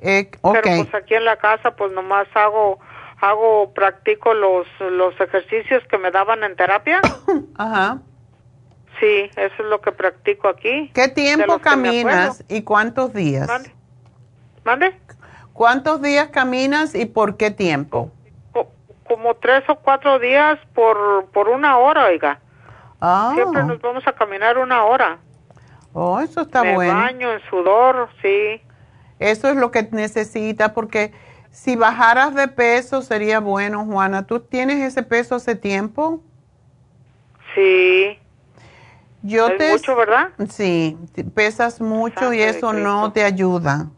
[0.00, 0.58] Eh, ok.
[0.62, 2.78] Pero pues aquí en la casa, pues nomás hago,
[3.20, 7.00] hago, practico los, los ejercicios que me daban en terapia.
[7.58, 7.98] Ajá.
[9.00, 10.92] Sí, eso es lo que practico aquí.
[10.94, 13.48] ¿Qué tiempo caminas y cuántos días?
[13.48, 13.74] Mande.
[14.62, 15.00] ¿Mande?
[15.60, 18.10] ¿Cuántos días caminas y por qué tiempo?
[18.50, 18.72] Co-
[19.06, 22.40] como tres o cuatro días por, por una hora, oiga.
[22.98, 25.18] Ah, Siempre nos vamos a caminar una hora.
[25.92, 26.94] oh, eso está me bueno.
[26.94, 28.62] baño en sudor, sí.
[29.18, 31.12] Eso es lo que necesitas porque
[31.50, 34.26] si bajaras de peso sería bueno, Juana.
[34.26, 36.22] ¿Tú tienes ese peso hace tiempo?
[37.54, 38.18] Sí.
[39.20, 40.30] Yo es te mucho, ¿verdad?
[40.48, 40.96] Sí,
[41.34, 43.88] pesas mucho y Sangre eso no te ayuda.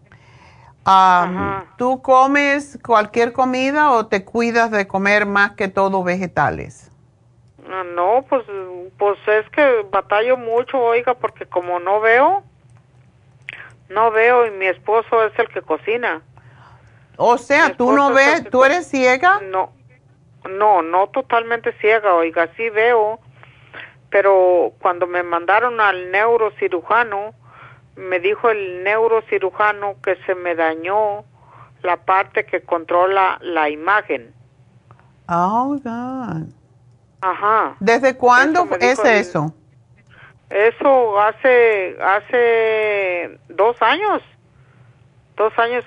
[0.85, 1.67] Ajá.
[1.77, 6.91] ¿Tú comes cualquier comida o te cuidas de comer más que todo vegetales?
[7.69, 8.45] Ah, No, pues,
[8.99, 12.43] pues es que batallo mucho, oiga, porque como no veo,
[13.89, 16.23] no veo y mi esposo es el que cocina.
[17.17, 19.41] O sea, tú no ves, tú eres ciega.
[19.51, 19.71] No,
[20.51, 23.21] no, no totalmente ciega, oiga, sí veo,
[24.11, 27.35] pero cuando me mandaron al neurocirujano,
[28.03, 31.25] me dijo el neurocirujano que se me dañó
[31.83, 34.33] la parte que controla la imagen.
[35.29, 36.49] Oh, God.
[37.21, 37.77] Ajá.
[37.81, 39.55] ¿Desde cuándo Eso es el- eso?
[40.51, 44.23] Eso hace hace dos años,
[45.37, 45.85] dos años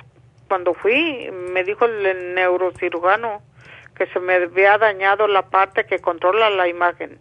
[0.48, 3.42] cuando fui, me dijo el neurocirujano
[3.96, 7.20] que se me había dañado la parte que controla la imagen.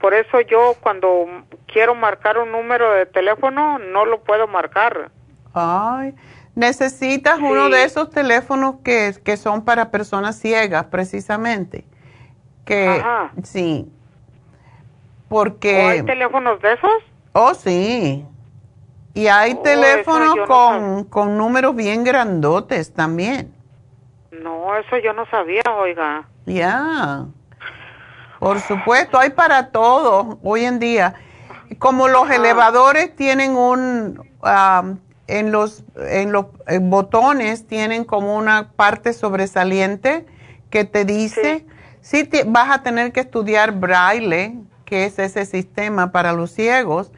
[0.00, 1.26] Por eso yo cuando
[1.66, 5.10] quiero marcar un número de teléfono no lo puedo marcar.
[5.54, 6.14] Ay,
[6.54, 11.84] necesitas uno de esos teléfonos que, que son para personas ciegas, precisamente.
[12.64, 13.32] Que Ajá.
[13.42, 13.92] sí.
[15.72, 16.90] ¿O hay Porque teléfonos de esos?
[17.32, 18.26] oh sí.
[19.14, 23.54] Y hay Oh, teléfonos no con, con números bien grandotes también.
[24.32, 26.26] No, eso yo no sabía, oiga.
[26.46, 27.26] Ya.
[28.40, 31.14] Por supuesto, hay para todo hoy en día.
[31.78, 38.72] Como los elevadores tienen un, am, en los, en los eh, botones tienen como una
[38.74, 40.26] parte sobresaliente
[40.70, 41.66] que te dice,
[42.00, 47.12] sí, te- vas a tener que estudiar braille, que es ese sistema para los ciegos,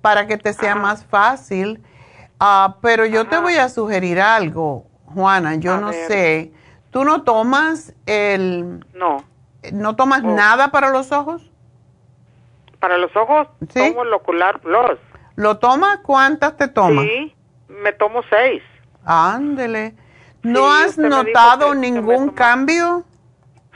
[0.00, 1.82] para que te sea más fácil.
[2.38, 6.06] Ah, pero yo te voy a sugerir algo, Juana, yo A no ver.
[6.06, 6.52] sé.
[6.90, 9.24] ¿Tú no tomas el, No.
[9.72, 10.34] no tomas Oh.
[10.34, 11.50] nada para los ojos?
[12.80, 13.88] Para los ojos Sí.
[13.90, 14.98] tomo el ocular plus.
[15.36, 15.98] ¿Lo tomas?
[16.02, 17.04] ¿Cuántas te tomas?
[17.04, 17.34] Sí,
[17.68, 18.62] me tomo seis.
[19.04, 19.94] Ándele.
[20.42, 23.04] ¿No Sí, has notado ningún cambio?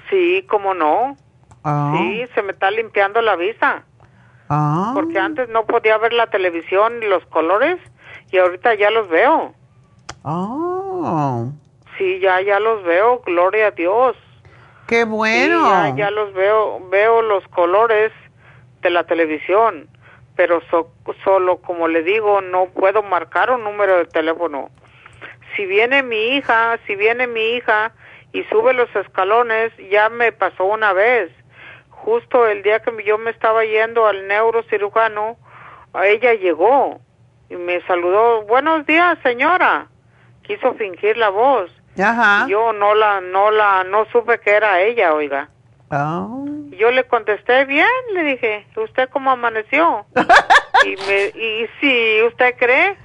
[0.08, 1.16] Sí, cómo no.
[1.64, 3.84] Ah, Sí, se me está limpiando la vista.
[4.48, 4.92] ah.
[4.94, 7.78] Porque antes no podía ver la televisión y los colores
[8.30, 9.54] y ahorita ya los veo.
[10.24, 11.50] Oh,
[11.98, 14.16] Sí, ya ya los veo, gloria a Dios.
[14.86, 15.68] qué Sí, bueno.
[15.68, 18.12] ya, ya los veo, veo los colores
[18.80, 19.88] de la televisión,
[20.36, 20.90] pero so-
[21.24, 24.70] solo como le digo, no puedo marcar un número de teléfono.
[25.56, 27.92] Si viene mi hija, si viene mi hija
[28.32, 31.30] y sube los escalones, ya me pasó una vez.
[31.90, 35.36] Justo el día que yo me estaba yendo al neurocirujano,
[36.02, 37.00] ella llegó
[37.50, 39.86] y me saludó, buenos días señora.
[40.42, 41.70] Quiso fingir la voz.
[41.98, 42.46] Ajá.
[42.48, 45.48] Yo no la, no la, no supe que era ella, oiga.
[45.90, 46.44] Oh.
[46.70, 50.06] Y Yo le contesté bien, le dije, ¿usted cómo amaneció?
[50.84, 52.96] y me, y si usted cree,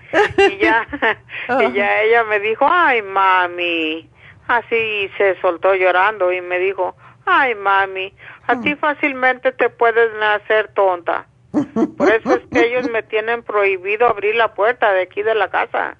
[0.49, 0.87] y ya,
[1.59, 4.09] y ya ella me dijo, ay mami,
[4.47, 6.95] así se soltó llorando y me dijo,
[7.25, 8.13] ay mami,
[8.47, 11.27] a ti fácilmente te puedes hacer tonta.
[11.97, 15.49] Por eso es que ellos me tienen prohibido abrir la puerta de aquí de la
[15.49, 15.97] casa.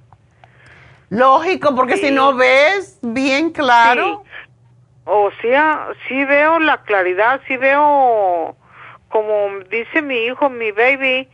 [1.10, 2.08] Lógico, porque Sí.
[2.08, 4.24] si no ves bien claro.
[4.24, 4.30] Sí.
[5.06, 8.56] O sea, sí veo la claridad, sí veo
[9.10, 11.30] como dice mi hijo, mi baby,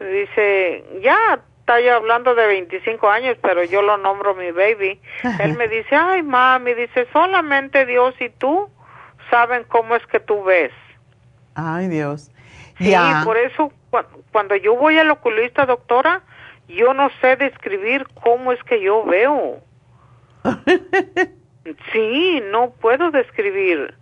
[0.00, 4.98] dice, ya está ya hablando de 25 años, pero yo lo nombro mi baby.
[5.40, 8.70] Él me dice, ay mami, dice, solamente Dios y tú
[9.30, 10.72] saben cómo es que tú ves.
[11.54, 12.30] Ay Dios.
[12.78, 12.94] Sí,
[13.24, 13.72] por eso
[14.32, 16.22] cuando yo voy al oculista, doctora,
[16.68, 19.60] yo no sé describir cómo es que yo veo.
[21.92, 23.94] sí, no puedo describir.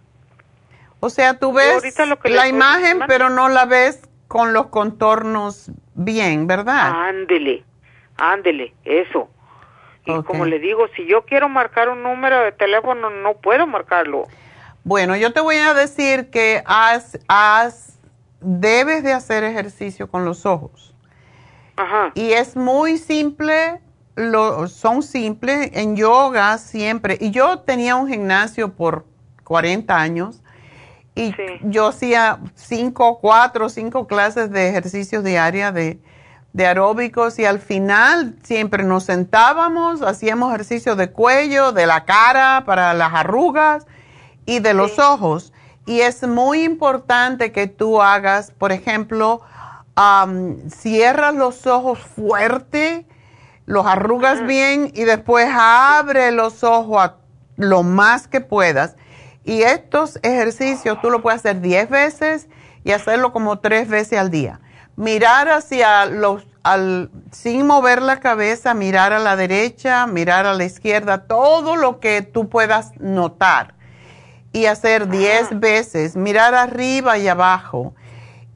[1.00, 7.08] O sea, tú ves la imagen, pero no la ves con los contornos bien, ¿verdad?
[7.08, 7.64] Ándele,
[8.16, 9.28] ándele, eso.
[10.04, 14.26] Y como le digo, si yo quiero marcar un número de teléfono, no puedo marcarlo.
[14.84, 17.98] Bueno, yo te voy a decir que has, has,
[18.40, 20.94] debes de hacer ejercicio con los ojos.
[21.76, 22.12] Ajá.
[22.14, 23.80] Y es muy simple,
[24.14, 27.18] lo, son simples en yoga siempre.
[27.20, 29.04] Y yo tenía un gimnasio por
[29.44, 30.42] 40 años
[31.14, 35.98] y yo hacía cinco, cuatro, cinco clases de ejercicios diarias de,
[36.52, 42.64] de aeróbicos y al final siempre nos sentábamos, hacíamos ejercicios de cuello, de la cara
[42.66, 43.86] para las arrugas
[44.44, 45.54] y de los ojos.
[45.86, 49.40] Y es muy importante que tú hagas, por ejemplo,
[50.70, 53.06] cierras los ojos fuerte,
[53.64, 57.12] los arrugas bien y después abre los ojos
[57.56, 58.96] lo más que puedas
[59.46, 62.48] y estos ejercicios tú lo puedes hacer 10 veces
[62.82, 64.60] y hacerlo como 3 veces al día.
[64.96, 70.64] Mirar hacia los, al, sin mover la cabeza, mirar a la derecha, mirar a la
[70.64, 73.74] izquierda, todo lo que tú puedas notar.
[74.52, 77.94] Y hacer 10 veces, mirar arriba y abajo.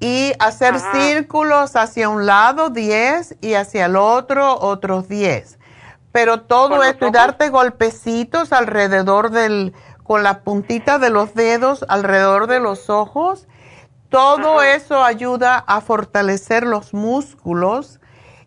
[0.01, 5.59] Y hacer círculos hacia un lado 10 y hacia el otro otros 10.
[6.10, 9.74] Pero todo esto y darte golpecitos alrededor del
[10.10, 13.47] con la puntita de los dedos alrededor de los ojos.
[14.09, 18.01] Todo eso ayuda a fortalecer los músculos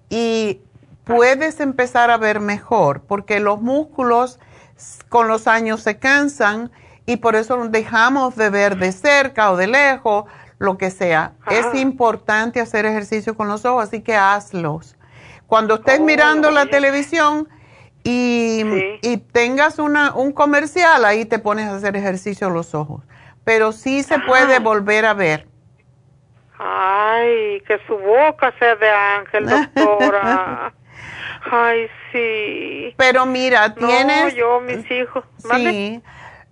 [0.10, 0.60] y
[1.06, 4.42] puedes empezar a ver mejor, porque los músculos
[5.08, 6.70] con los años se cansan
[7.06, 10.26] y por eso dejamos de ver de cerca o de lejos,
[10.64, 11.34] lo que sea.
[11.50, 14.96] Es importante hacer ejercicio con los ojos, así que hazlos.
[15.48, 17.48] Cuando estés oh, mirando la televisión,
[18.06, 23.04] y, tengas una, un comercial, ahí te pones a hacer ejercicio los ojos.
[23.46, 25.48] Pero sí se puede volver a ver.
[26.58, 30.74] Ay, que su boca sea de ángel, doctora.
[31.52, 32.94] Ay, sí.
[32.98, 34.24] Pero mira, tienes...
[34.24, 35.26] No, yo, mis hijos.
[35.38, 36.02] Sí.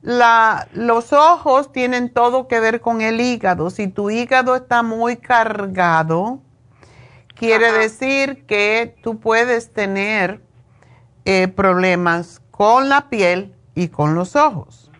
[0.01, 3.69] La, los ojos tienen todo que ver con el hígado.
[3.69, 6.41] Si tu hígado está muy cargado,
[7.35, 10.41] quiere decir que tú puedes tener
[11.25, 14.91] eh, problemas con la piel y con los ojos.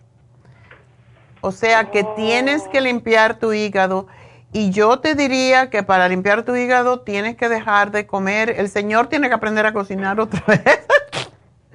[1.40, 4.06] O sea que tienes que limpiar tu hígado
[4.52, 8.50] y yo te diría que para limpiar tu hígado tienes que dejar de comer.
[8.50, 10.86] El Señor tiene que aprender a cocinar otra vez.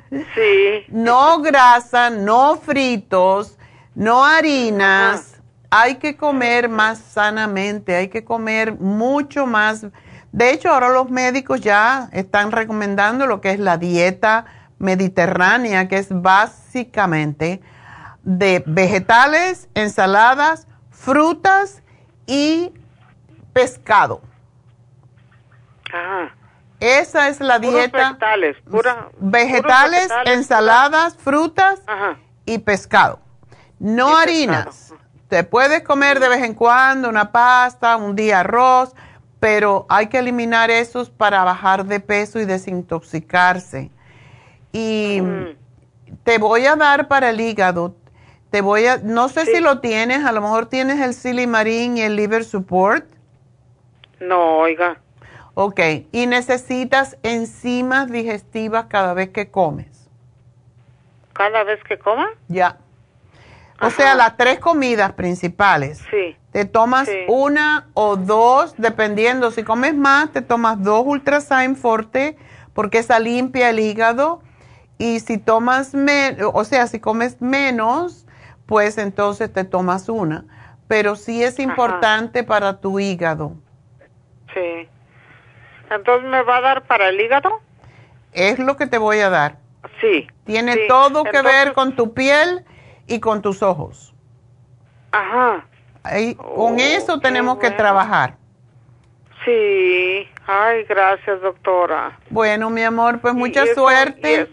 [0.09, 0.85] Sí.
[0.89, 3.57] No grasa, no fritos,
[3.95, 5.41] no harinas.
[5.69, 9.85] Hay que comer más sanamente, hay que comer mucho más
[10.31, 14.45] de hecho, ahora los médicos ya están recomendando lo que es la dieta
[14.77, 17.61] mediterránea, que es básicamente
[18.23, 21.81] de vegetales, ensaladas, frutas
[22.27, 22.71] y
[23.53, 24.21] pescado.
[25.91, 26.29] Ah.
[26.79, 28.11] Esa es la dieta.
[28.11, 28.57] Vegetales,
[29.17, 31.81] vegetales, ensaladas, frutas
[32.45, 33.19] y pescado.
[33.79, 34.93] No harinas.
[35.27, 38.95] Te puedes comer de vez en cuando una pasta, un día arroz,
[39.39, 43.91] pero hay que eliminar esos para bajar de peso y desintoxicarse.
[44.71, 45.55] Y mm.
[46.23, 47.95] te voy a dar para el hígado,
[48.51, 52.01] te voy a, no sé si lo tienes, a lo mejor tienes el silimarín y
[52.01, 53.05] el liver support.
[54.19, 55.01] No, oiga.
[55.59, 55.79] Ok,
[56.11, 60.07] y necesitas enzimas digestivas cada vez que comes.
[61.33, 62.27] ¿Cada vez que coma?
[62.47, 62.77] Ya.
[63.81, 65.99] O sea, las tres comidas principales.
[66.11, 66.37] Sí.
[66.51, 69.49] Te tomas una o dos, dependiendo.
[69.49, 72.37] Si comes más, te tomas dos Ultrasign Forte,
[72.75, 74.43] porque esa limpia el hígado.
[74.99, 78.27] Y si tomas menos, o sea, si comes menos,
[78.67, 80.45] pues entonces te tomas una.
[80.87, 83.55] Pero sí es importante para tu hígado.
[84.53, 84.87] Sí.
[85.89, 87.61] Entonces, ¿me va a dar para el hígado?
[88.33, 89.57] Es lo que te voy a dar.
[90.01, 90.27] Sí.
[90.45, 92.65] Tiene todo que ver con tu piel
[93.07, 94.13] y con tus ojos.
[95.11, 95.65] Ajá.
[96.37, 98.35] con oh, eso tenemos que trabajar.
[99.45, 100.27] Sí.
[100.45, 102.19] Ay, gracias, doctora.
[102.29, 104.49] Bueno, mi amor, pues mucha suerte.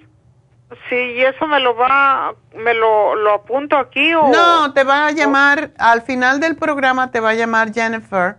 [0.88, 4.28] sí, ¿y eso me lo va, me lo, lo apunto aquí o...?
[4.28, 8.36] No, te va a llamar, al final del programa te va a llamar Jennifer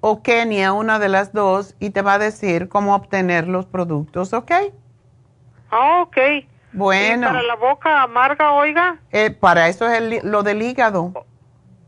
[0.00, 4.32] o Kenia, una de las dos, y te va a decir cómo obtener los productos,
[4.32, 4.50] ¿ok?
[5.70, 6.16] Ah, ok.
[6.72, 7.22] Bueno.
[7.26, 8.98] ¿Y para la boca amarga, oiga?
[9.12, 11.12] Eh, para eso es el- lo del hígado.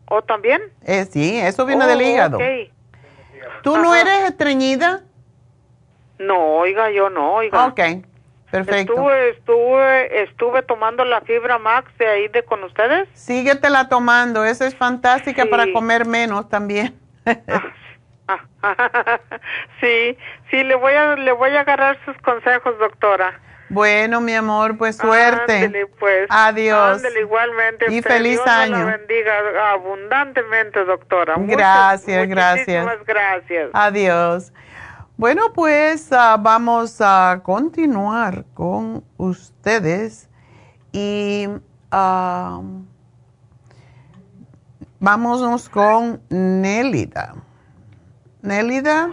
[0.09, 0.60] ¿O también?
[0.84, 2.36] Eh, sí, eso viene Oh, del hígado.
[2.39, 2.44] ok.
[3.62, 4.01] ¿Tú no Ajá.
[4.02, 5.02] eres estreñida?
[6.18, 7.66] No, oiga, yo no, oiga.
[7.66, 7.80] Ok,
[8.51, 8.93] perfecto.
[8.93, 13.09] Estuve, estuve, estuve tomando la fibra max de ahí de con ustedes.
[13.14, 15.48] Síguetela tomando, esa es fantástica Sí.
[15.48, 16.94] para comer menos también.
[19.81, 20.16] sí,
[20.51, 23.40] sí, le voy a, le voy a agarrar sus consejos, doctora.
[23.69, 25.86] bueno, mi amor, pues suerte.
[25.99, 26.27] Pues.
[26.31, 26.97] Adiós.
[26.97, 27.86] Ándele, igualmente.
[27.90, 28.11] Y usted.
[28.11, 28.86] feliz Dios me la año.
[28.86, 31.36] bendiga abundantemente, doctora.
[31.36, 32.85] Muchas, Gracias, gracias.
[32.85, 33.70] muchísimas gracias.
[33.73, 34.53] Adiós.
[35.16, 40.28] Bueno, pues ah, vamos a continuar con ustedes
[40.90, 41.49] y
[41.90, 42.61] ah,
[44.99, 47.35] vámonos con Nélida.
[48.43, 49.09] Nélida.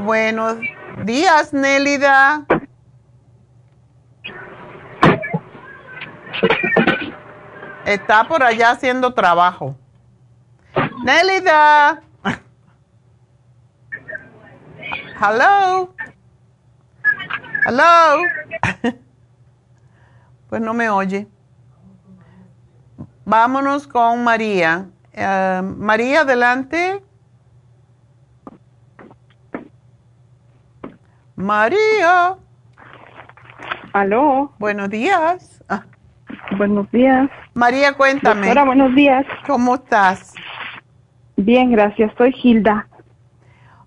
[0.00, 0.58] Buenos
[1.04, 2.44] días, Nélida.
[7.84, 9.76] Está por allá haciendo trabajo.
[11.04, 12.02] Nélida.
[15.20, 15.94] Hello.
[17.64, 18.22] Hello.
[20.48, 21.28] pues no me oye.
[23.24, 24.91] Vámonos con María.
[25.12, 27.02] Eh, María, adelante.
[31.36, 32.36] María.
[33.92, 34.52] Aló.
[34.58, 35.62] Buenos días.
[35.68, 35.84] Ah,
[36.56, 37.28] Buenos días.
[37.54, 38.40] María, cuéntame.
[38.46, 39.26] Doctora, buenos días.
[39.46, 40.34] ¿Cómo estás?
[41.36, 42.12] Bien, gracias.
[42.16, 42.88] Soy Hilda.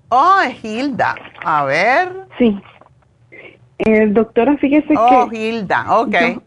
[0.10, 1.15] Oh, Hilda.
[1.43, 2.27] A ver.
[2.38, 2.60] Sí.
[3.80, 5.99] Eh, doctora, fíjese Oh, que Hilda.
[5.99, 6.11] Ok.
[6.11, 6.41] yo-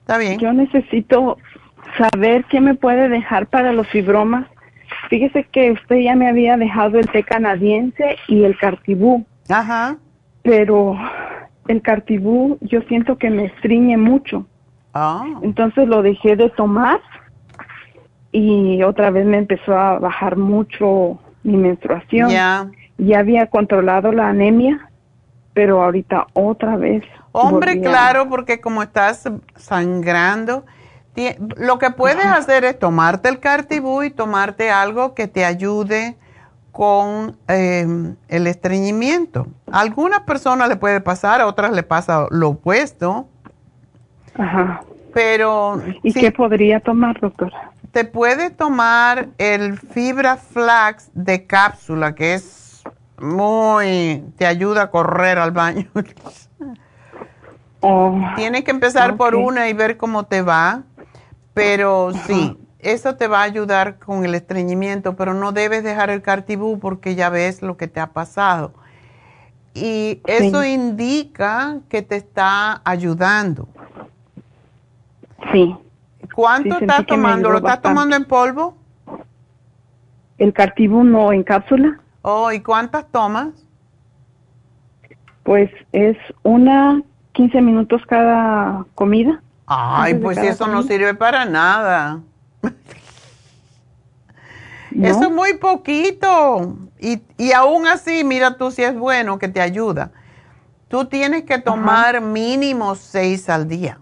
[0.00, 0.38] Está bien.
[0.38, 1.38] yo necesito
[1.96, 4.46] saber qué me puede dejar para los fibromas.
[5.08, 9.96] Fíjese que usted ya me había dejado el té canadiense y el cartibú, Ajá.
[10.42, 10.96] pero
[11.68, 14.46] el cartibú yo siento que me estriñe mucho.
[14.92, 15.40] Oh.
[15.42, 17.00] Entonces lo dejé de tomar
[18.32, 22.30] y otra vez me empezó a bajar mucho mi menstruación.
[22.30, 22.70] Ya.
[22.98, 24.88] Ya había controlado la anemia,
[25.52, 27.02] pero ahorita otra vez.
[27.32, 30.64] Hombre, claro, porque como estás sangrando,
[31.56, 36.16] lo que puedes hacer es tomarte el cartibú y tomarte algo que te ayude
[36.72, 37.86] con eh,
[38.28, 39.46] el estreñimiento.
[39.70, 43.28] A algunas personas le puede pasar, a otras le pasa lo opuesto,
[44.36, 44.82] Ajá.
[45.12, 47.70] pero ¿Y sí, qué podría tomar, doctora?
[47.92, 52.82] te puede tomar el fibra flax de cápsula, que es
[53.20, 55.86] muy, te ayuda a correr al baño.
[57.86, 60.84] Oh, Tienes que empezar por una y ver cómo te va,
[61.54, 66.22] pero sí, eso te va a ayudar con el estreñimiento, pero no debes dejar el
[66.22, 68.74] cartibú porque ya ves lo que te ha pasado.
[69.74, 70.68] Y eso Sí.
[70.72, 73.68] indica que te está ayudando.
[75.52, 75.76] sí.
[76.34, 77.50] ¿Cuánto Sí, estás tomando?
[77.50, 77.88] ¿Lo estás bastante.
[77.88, 78.76] tomando en polvo?
[80.38, 82.00] ¿El cartibú no en cápsula?
[82.22, 83.50] Oh, ¿y cuántas tomas?
[85.44, 87.02] Pues es una
[87.32, 89.43] 15 minutos cada comida.
[89.66, 92.20] Ay, pues eso no sirve para nada.
[94.90, 95.08] ¿No?
[95.08, 96.76] Eso es muy poquito.
[97.00, 100.12] Y, y aún así, mira tú si es bueno que te ayuda.
[100.88, 103.98] Tú tienes que tomar mínimo seis al día.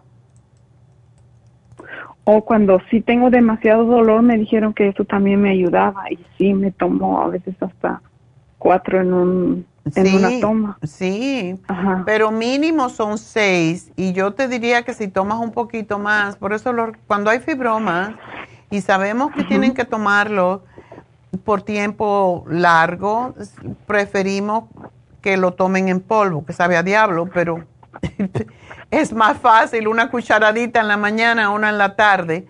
[2.25, 6.11] O cuando sí tengo demasiado dolor, me dijeron que eso también me ayudaba.
[6.11, 8.03] Y sí, me tomo a veces hasta
[8.59, 10.79] cuatro en, un, en sí, una toma.
[10.83, 12.03] sí, Ajá.
[12.07, 13.91] pero mínimo son seis.
[13.97, 17.41] Y yo te diría que si tomas un poquito más, por eso lo- cuando hay
[17.41, 18.13] fibromas
[18.71, 20.65] y sabemos que tienen que tomarlo
[21.45, 23.35] por tiempo largo,
[23.87, 24.65] preferimos
[25.21, 27.65] que lo tomen en polvo, que sabe a diablo, pero
[28.91, 32.47] es más fácil una cucharadita en la mañana, una en la tarde.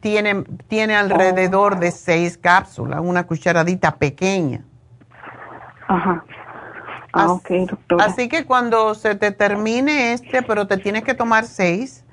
[0.00, 4.62] Tiene, tiene alrededor de seis cápsulas, una cucharadita pequeña.
[5.88, 6.24] Ajá.
[7.12, 8.04] Ah, ok, doctora.
[8.04, 12.04] Así que cuando se te termine este, pero te tienes que tomar seis.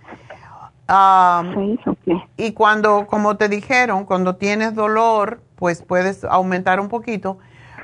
[0.88, 2.24] am, Seis, ok.
[2.38, 7.40] y cuando, como te dijeron, cuando tienes dolor, pues puedes aumentar un poquito.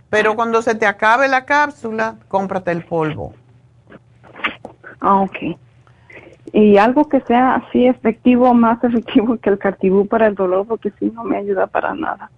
[0.10, 3.34] Pero cuando se te acabe la cápsula, cómprate el polvo.
[5.00, 5.58] Ah, ok.
[6.54, 10.92] Y algo que sea así efectivo, más efectivo que el cartibú para el dolor, porque
[11.00, 12.30] si no me ayuda para nada.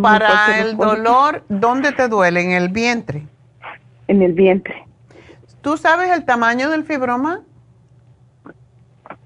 [0.00, 2.42] Para el dolor, ¿dónde te duele?
[2.42, 3.26] En el vientre.
[4.12, 4.86] En el vientre.
[5.62, 7.40] ¿Tú sabes el tamaño del fibroma?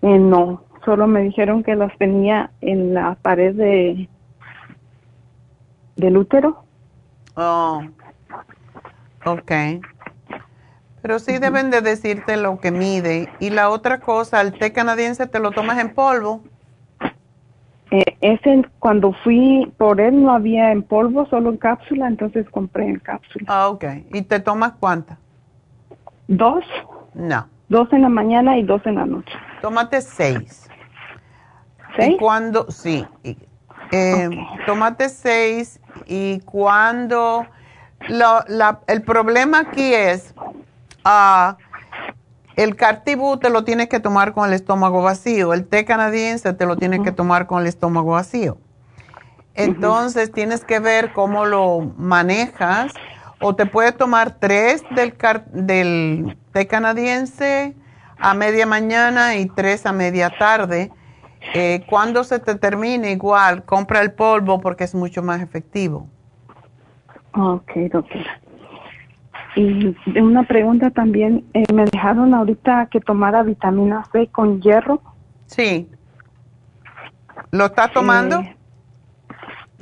[0.01, 4.09] Eh, no, solo me dijeron que las tenía en la pared de
[5.97, 6.63] del útero.
[7.35, 7.83] Oh,
[9.25, 9.53] ok.
[11.03, 13.29] Pero sí deben de decirte lo que mide.
[13.41, 16.45] Y la otra cosa, el té canadiense te lo tomas en polvo.
[17.93, 22.87] Eh, ese, cuando fui por él no había en polvo, solo en cápsula, entonces compré
[22.89, 23.45] en cápsula.
[23.49, 23.85] Ah, ok.
[24.13, 25.19] ¿Y te tomas cuántas?
[26.29, 26.65] Dos.
[27.15, 27.47] No.
[27.69, 29.33] Dos en la mañana y dos en la noche.
[29.63, 30.69] Tómate seis.
[31.97, 32.15] ¿Seis?
[32.15, 33.07] Y cuando, sí.
[33.23, 33.37] y,
[33.93, 34.29] eh,
[34.67, 37.47] Tómate seis y cuando...
[38.09, 40.35] lo- la- el problema aquí es,
[41.05, 41.57] ah,
[42.57, 46.67] el cartibú te lo tienes que tomar con el estómago vacío, el té canadiense te
[46.67, 48.57] lo tienes que tomar con el estómago vacío.
[49.55, 52.93] Entonces tienes que ver cómo lo manejas
[53.41, 57.75] o te puedes tomar tres del, té canadiense
[58.19, 60.91] a media mañana y tres a media tarde.
[61.55, 66.09] Eh, cuando se te termine igual, compra el polvo porque es mucho más efectivo.
[67.35, 68.41] Ok, doctora.
[69.57, 75.01] Y una pregunta también, eh, me dejaron ahorita que tomara vitamina C con hierro.
[75.47, 75.89] Sí.
[77.53, 78.41] ¿Lo estás tomando?
[78.41, 78.57] Eh,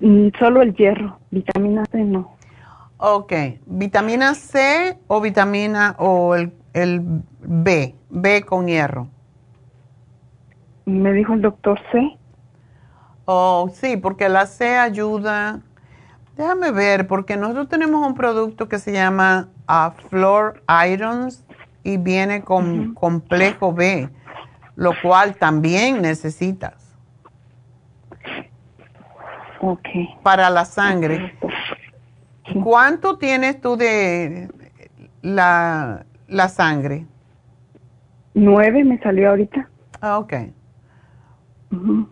[0.00, 2.36] mm, solo el hierro, vitamina C no.
[2.98, 3.32] Ok.
[3.66, 7.02] ¿Vitamina C o vitamina o el, el
[7.40, 7.96] B?
[8.10, 9.08] B con hierro.
[10.86, 12.16] Me dijo el doctor C.
[13.24, 15.62] Oh, sí, porque la C ayuda.
[16.36, 21.44] Déjame ver, porque nosotros tenemos un producto que se llama ah, Flor Irons
[21.82, 24.08] y viene con complejo B,
[24.76, 26.96] lo cual también necesitas
[29.60, 29.88] Ok.
[30.22, 31.34] para la sangre.
[32.62, 34.48] ¿Cuánto tienes tú de
[35.22, 37.06] la, la sangre?
[38.34, 39.68] Nueve me salió ahorita.
[40.00, 40.34] Ah, ok.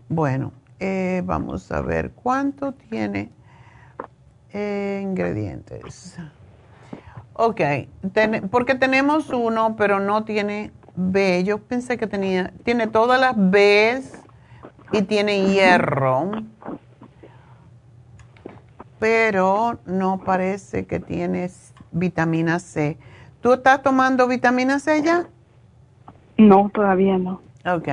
[0.09, 3.31] Bueno, eh, vamos a ver cuánto tiene
[4.53, 6.19] eh, ingredientes.
[7.35, 7.61] Ok,
[8.13, 11.43] ten- porque tenemos uno, pero no tiene B.
[11.45, 14.13] Yo pensé que tenía, tiene todas las Bs
[14.93, 16.31] y tiene hierro,
[18.99, 22.99] pero no parece que tienes vitamina C.
[23.41, 25.27] ¿Tú estás tomando vitamina C ya?
[26.37, 27.41] No, todavía no.
[27.65, 27.89] Ok.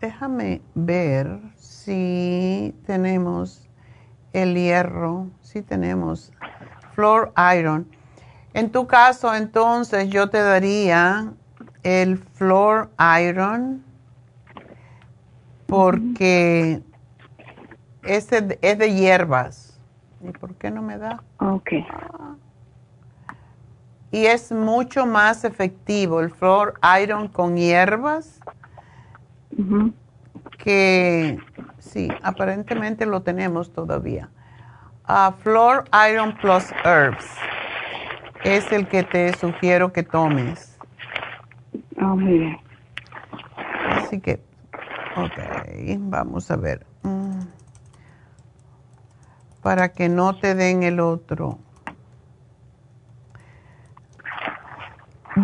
[0.00, 3.68] Déjame ver si tenemos
[4.32, 6.32] el hierro, si tenemos
[7.02, 7.88] Flor Iron.
[8.54, 11.32] En tu caso, entonces, yo te daría
[11.82, 13.82] el Flor Iron
[15.66, 16.80] porque
[18.04, 19.80] ese es de hierbas.
[20.22, 21.20] ¿Y por qué no me da?
[21.40, 21.72] Ok.
[24.12, 28.38] Y es mucho más efectivo el Flor Iron con hierbas
[30.56, 31.36] que
[31.80, 34.30] sí, aparentemente lo tenemos todavía.
[35.04, 37.26] Ah, Flor Iron Plus Herbs
[38.44, 40.78] es el que te sugiero que tomes.
[41.96, 42.58] Muy bien.
[43.90, 44.42] Así que,
[45.16, 46.86] ok, vamos a ver.
[47.02, 47.40] Mm.
[49.62, 51.58] Para que no te den el otro.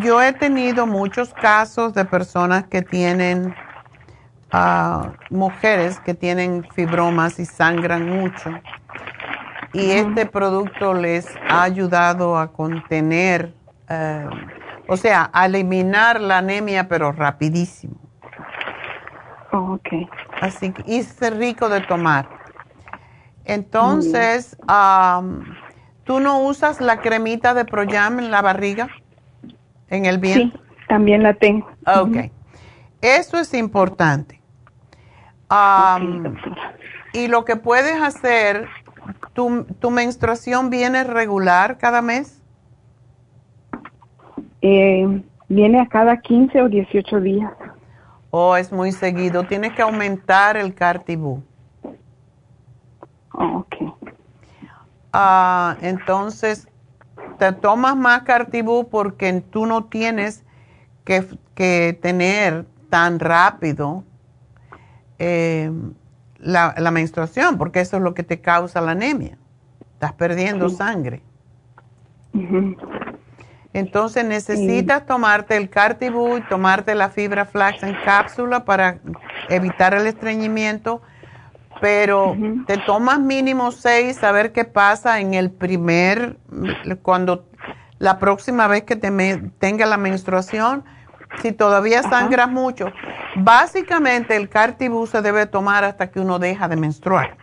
[0.02, 3.55] Yo he tenido muchos casos de personas que tienen,
[4.52, 8.51] ah, mujeres que tienen fibromas y sangran mucho.
[9.73, 13.55] Y este producto les ha ayudado a contener,
[13.89, 14.27] eh,
[14.89, 17.97] o sea, a eliminar la anemia, pero rapidísimo.
[19.53, 19.89] Oh, ok.
[20.40, 22.28] Así que, y es rico de tomar.
[23.45, 24.57] Entonces,
[26.05, 28.89] ¿tú no usas la cremita de Proyam en la barriga?
[29.89, 30.59] ¿En el vientre?
[30.59, 31.66] Sí, también la tengo.
[31.86, 32.31] Ok.
[33.01, 34.40] Eso es importante.
[37.15, 38.69] Y lo que puedes hacer,
[39.39, 42.43] ¿tu, ¿tu menstruación viene regular cada mes?
[44.60, 47.52] Eh, viene a cada 15 o 18 días.
[48.32, 49.44] ¿O es muy seguido?
[49.44, 51.40] Tienes que aumentar el cartibú.
[53.32, 53.77] Oh, ok.
[55.12, 56.66] Ah, entonces,
[57.39, 60.44] te tomas más cartibú porque tú no tienes
[61.05, 61.24] que,
[61.55, 64.02] que tener tan rápido
[65.20, 65.70] eh,
[66.39, 69.36] la, la menstruación, porque eso es lo que te causa la anemia.
[69.94, 70.77] Estás perdiendo Sí.
[70.77, 71.23] sangre.
[73.73, 78.98] Entonces necesitas tomarte el cartibú y tomarte la fibra flax en cápsula para
[79.48, 81.02] evitar el estreñimiento,
[81.81, 82.36] pero
[82.66, 86.39] te tomas mínimo seis a ver qué pasa en el primer,
[87.02, 87.47] cuando
[87.98, 90.85] la próxima vez que te me- tenga la menstruación,
[91.43, 92.93] Si todavía sangras mucho,
[93.36, 97.36] básicamente el cartibú se debe tomar hasta que uno deja de menstruar.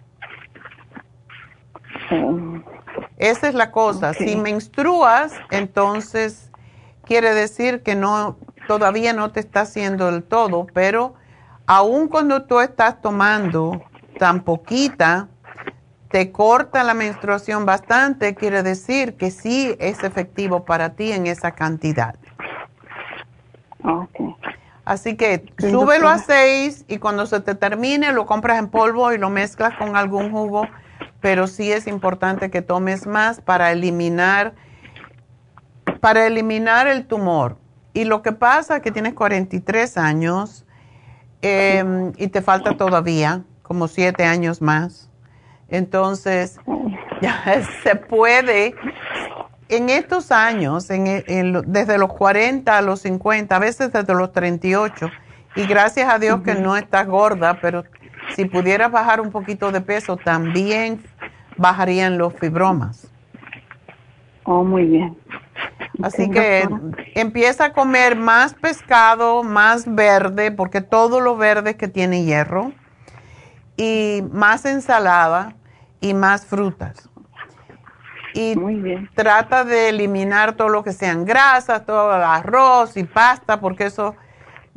[2.12, 2.60] Oh,
[3.18, 4.14] Esa es la cosa.
[4.14, 6.52] Si menstruas, entonces
[7.06, 11.16] quiere decir que no todavía no te está haciendo del todo, pero
[11.66, 13.82] aun cuando tú estás tomando
[14.20, 15.30] tan poquita,
[16.10, 21.52] te corta la menstruación bastante, quiere decir que sí es efectivo para ti en esa
[21.52, 22.16] cantidad.
[23.86, 24.38] Ok.
[24.84, 26.40] Así que Sí, súbelo a doctora.
[26.40, 30.32] 6 y cuando se te termine lo compras en polvo y lo mezclas con algún
[30.32, 30.68] jugo,
[31.22, 34.54] pero sí es importante que tomes más para eliminar
[36.02, 37.58] para eliminar el tumor.
[37.94, 40.66] Y lo que pasa es que tienes 43 años
[41.42, 45.10] eh, y te falta todavía como 7 años más.
[45.68, 46.60] Entonces,
[47.22, 47.44] ya
[47.84, 48.76] se puede,
[49.70, 54.14] en estos años, en, en lo- desde los 40 a los 50, a veces desde
[54.14, 55.10] los 38,
[55.56, 57.84] y gracias a Dios que no estás gorda, pero
[58.36, 61.02] si pudieras bajar un poquito de peso, también
[61.58, 63.08] bajarían los fibromas.
[64.44, 65.18] Oh, muy bien.
[66.02, 67.04] Así que doctora.
[67.16, 72.74] empieza a comer más pescado, más verde, porque todo lo verde que tiene hierro,
[73.78, 75.56] y más ensalada
[76.02, 77.10] y más frutas.
[78.36, 79.10] Y Muy bien.
[79.16, 84.14] trata de eliminar todo lo que sean grasas, todo el arroz y pasta, porque eso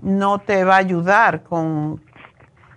[0.01, 2.01] no te va a ayudar con,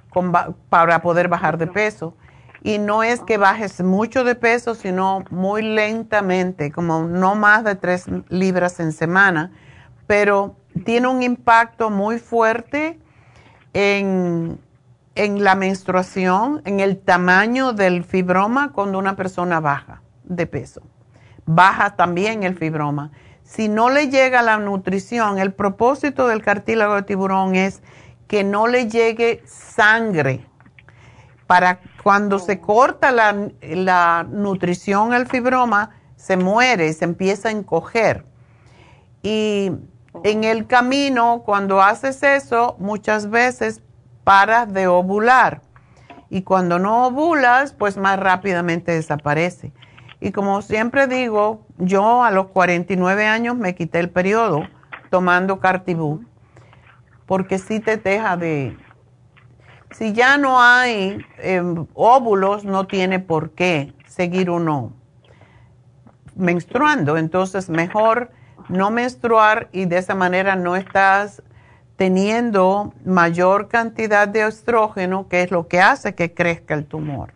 [0.10, 2.18] con ba- para poder bajar de peso.
[2.64, 7.76] Y no es que bajes mucho de peso, sino muy lentamente, como no más de
[7.76, 9.52] tres libras en semana,
[10.08, 12.98] pero tiene un impacto muy fuerte
[13.74, 14.60] en,
[15.14, 20.82] en la menstruación, en el tamaño del fibroma cuando una persona baja de peso.
[21.46, 23.12] Baja también el fibroma.
[23.44, 27.82] Si no le llega la nutrición, el propósito del cartílago de tiburón es
[28.28, 30.46] que no le llegue sangre
[31.52, 38.24] para cuando se corta la, la nutrición al fibroma, se muere, se empieza a encoger.
[39.22, 39.72] Y
[40.24, 43.82] en el camino, cuando haces eso, muchas veces
[44.24, 45.62] paras de ovular.
[46.30, 49.74] Y cuando no ovulas, pues más rápidamente desaparece.
[50.22, 54.68] Y como siempre digo, yo a los 49 años me quité el periodo
[55.10, 56.24] tomando Cartibú,
[57.26, 58.78] porque sí te deja de...
[59.90, 61.62] Si ya no hay eh,
[61.96, 64.94] óvulos, no tiene por qué seguir uno
[66.36, 67.18] menstruando.
[67.18, 68.32] Entonces, mejor
[68.70, 71.42] no menstruar y de esa manera no estás
[71.98, 77.34] teniendo mayor cantidad de estrógeno, que es lo que hace que crezca el tumor.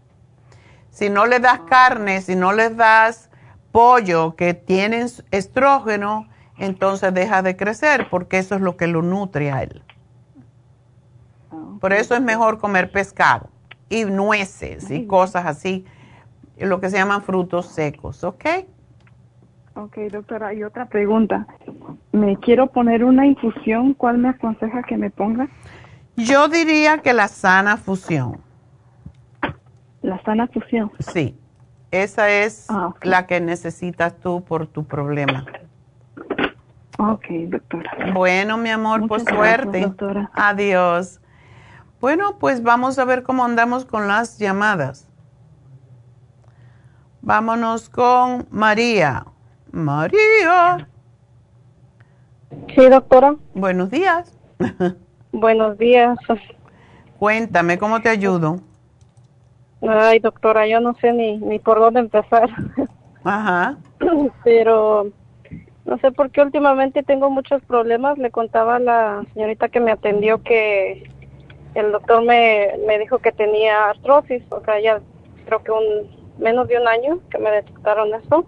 [0.96, 3.30] Si no le das carne, si no les das
[3.74, 9.52] pollo que tienen estrógeno, entonces deja de crecer porque eso es lo que lo nutre
[9.52, 9.84] a él.
[11.82, 13.50] Por eso es mejor comer pescado
[13.90, 15.84] y nueces y cosas así,
[16.58, 18.46] lo que se llaman frutos secos, ¿ok?
[19.74, 21.46] Ok, doctora, y otra pregunta.
[22.14, 23.96] Me quiero poner una infusión.
[23.96, 25.50] ¿Cuál me aconseja que me ponga?
[26.16, 28.40] Yo diría que la sana fusión,
[30.06, 30.92] La sana fusión.
[31.00, 31.36] sí,
[31.90, 35.46] esa es Ah, la que necesitas tú por tu problema.
[37.00, 37.92] Ok, doctora.
[38.14, 39.82] Bueno, mi amor, Muchas pues gracias, suerte.
[39.82, 40.30] doctora.
[40.34, 41.20] Adiós.
[42.00, 45.10] Bueno, pues vamos a ver cómo andamos con las llamadas.
[47.22, 49.26] Vámonos con María.
[49.72, 50.88] María.
[52.76, 53.36] Sí, doctora.
[53.56, 54.32] Buenos días.
[55.32, 56.18] Buenos días.
[57.18, 58.60] Cuéntame, ¿cómo te ayudo?
[59.82, 62.50] Ay, doctora, yo no sé ni, ni por dónde empezar.
[63.24, 63.78] Ajá.
[64.44, 65.12] Pero
[65.86, 68.18] no sé por qué últimamente tengo muchos problemas.
[68.18, 71.04] Le contaba a la señorita que me atendió que
[71.76, 74.44] el doctor me, me dijo que tenía artrosis.
[74.50, 75.02] O sea, ya
[75.46, 78.46] creo que un menos de un año que me detectaron eso.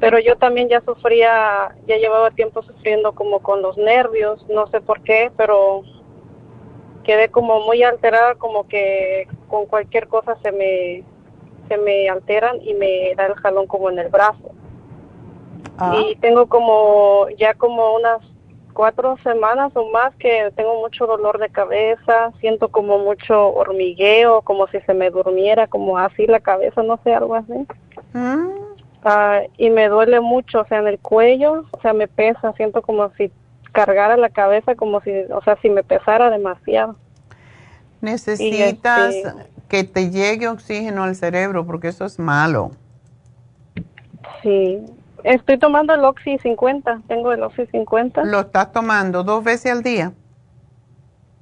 [0.00, 4.80] Pero yo también ya sufría, ya llevaba tiempo sufriendo como con los nervios, no sé
[4.80, 5.82] por qué, pero
[7.04, 11.04] quedé como muy alterada, como que con cualquier cosa se me,
[11.68, 14.50] se me alteran y me da el jalón como en el brazo.
[15.78, 18.18] Ah, Y tengo como ya como unas
[18.72, 24.66] cuatro semanas o más que tengo mucho dolor de cabeza, siento como mucho hormigueo, como
[24.66, 27.52] si se me durmiera, como así la cabeza, no sé, algo así.
[28.12, 28.48] mm,
[29.04, 32.82] Ah, y me duele mucho, o sea, en el cuello, o sea, me pesa, siento
[32.82, 33.30] como si
[33.70, 36.96] cargara la cabeza, como si, o sea, si me pesara demasiado.
[38.04, 39.32] Necesitas este-
[39.68, 42.70] que te llegue oxígeno al cerebro porque eso es malo.
[44.42, 44.84] Sí,
[45.24, 47.00] Estoy tomando el Oxy 50.
[47.08, 48.24] Tengo el Oxy 50.
[48.24, 50.12] ¿Lo estás tomando dos veces al día?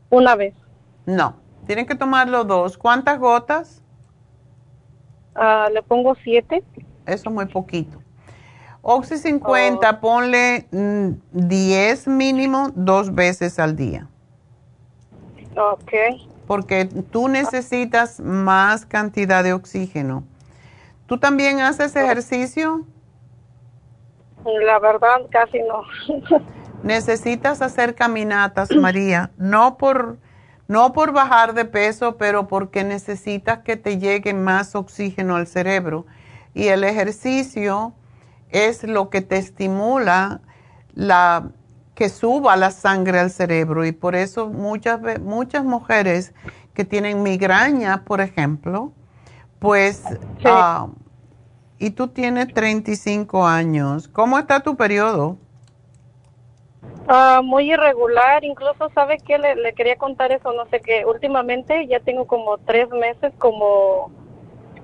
[0.09, 0.55] Una vez.
[1.05, 1.35] No,
[1.67, 2.79] tienes que tomarlo dos.
[2.79, 3.83] ¿Cuántas gotas?
[5.35, 6.63] Ah, le pongo siete.
[7.07, 7.99] Eso es muy poquito.
[8.83, 14.09] Oxy 50, ponle mm, 10 mínimo dos veces al día.
[15.57, 15.93] Ok.
[16.53, 20.23] Porque tú necesitas más cantidad de oxígeno.
[21.07, 22.85] ¿Tú también haces ejercicio?
[24.45, 25.83] La verdad, casi no.
[26.83, 30.19] Necesitas hacer caminatas, María, no por
[30.69, 36.05] no por bajar de peso, pero porque necesitas que te llegue más oxígeno al cerebro.
[36.53, 37.95] Y el ejercicio
[38.51, 40.43] es lo que te estimula
[40.93, 41.49] la
[41.94, 46.35] que suba la sangre al cerebro y por eso muchas muchas mujeres
[46.74, 48.93] que tienen migraña, por ejemplo,
[49.59, 50.02] pues
[50.44, 50.89] ah,
[51.78, 54.09] y tú tienes 35 años.
[54.09, 55.36] ¿Cómo está tu periodo?
[57.09, 61.86] Ah, muy irregular, incluso sabe que le, le quería contar eso, no sé qué, últimamente
[61.89, 64.10] ya tengo como tres meses como,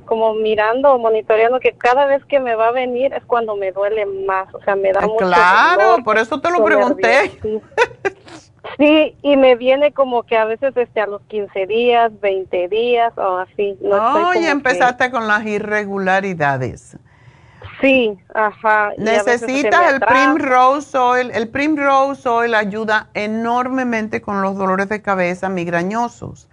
[0.08, 3.72] como mirando o monitoreando que cada vez que me va a venir es cuando me
[3.72, 7.38] duele más, o sea, me da mucho claro, dolor, por eso te lo pregunté.
[8.78, 9.14] sí.
[9.22, 13.36] Y me viene como que a veces este a los 15 días, 20 días o
[13.38, 13.76] así.
[13.82, 16.96] No estoy No, como ya que- empezaste con las irregularidades.
[17.80, 18.92] Sí, ajá.
[18.96, 20.00] y Necesitas el.
[20.00, 21.30] Primrose Oil.
[21.32, 26.48] El Primrose Oil ayuda enormemente con los dolores de cabeza migrañosos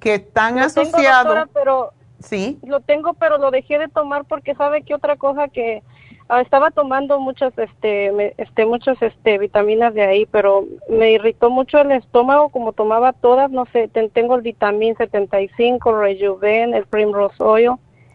[0.00, 1.24] que están tengo, asociados.
[1.34, 1.92] doctora, pero
[2.22, 2.58] sí.
[2.64, 5.82] Lo tengo, pero lo dejé de tomar porque sabe que otra cosa que
[6.28, 11.50] ah, estaba tomando muchas, este, me- este, muchas, este, vitaminas de ahí, pero me irritó
[11.50, 16.74] mucho el estómago como tomaba todas, no sé, ten- tengo el vitamin 75, el Rejuven,
[16.74, 17.72] el Primrose Oil,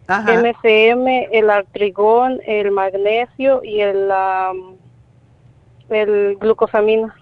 [0.08, 0.34] Ajá.
[0.34, 4.10] MCM, el artrigón, el magnesio y el,
[5.90, 7.14] el glucosamina.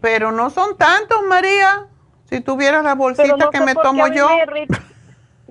[0.00, 1.86] Pero no son tantos, María.
[2.26, 4.28] Si tuvieras la bolsita no que me tomo yo.
[4.28, 4.66] me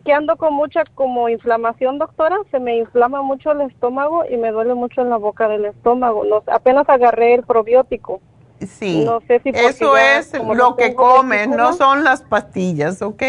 [0.04, 4.52] que ando con mucha como inflamación, doctora, se me inflama mucho el estómago y me
[4.52, 6.26] duele mucho en la boca del estómago.
[6.26, 8.22] No, apenas agarré el probiótico.
[8.60, 9.04] Sí.
[9.06, 13.02] No sé si porque Eso ya, es lo no que comes, no son las pastillas,
[13.02, 13.24] ¿ok?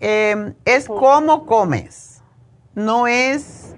[0.00, 2.22] Eh, es cómo comes.
[2.74, 3.76] No es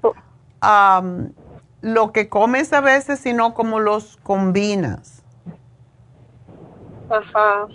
[0.60, 1.32] am,
[1.80, 5.22] lo que comes a veces, sino cómo los combinas.
[7.10, 7.66] Ajá.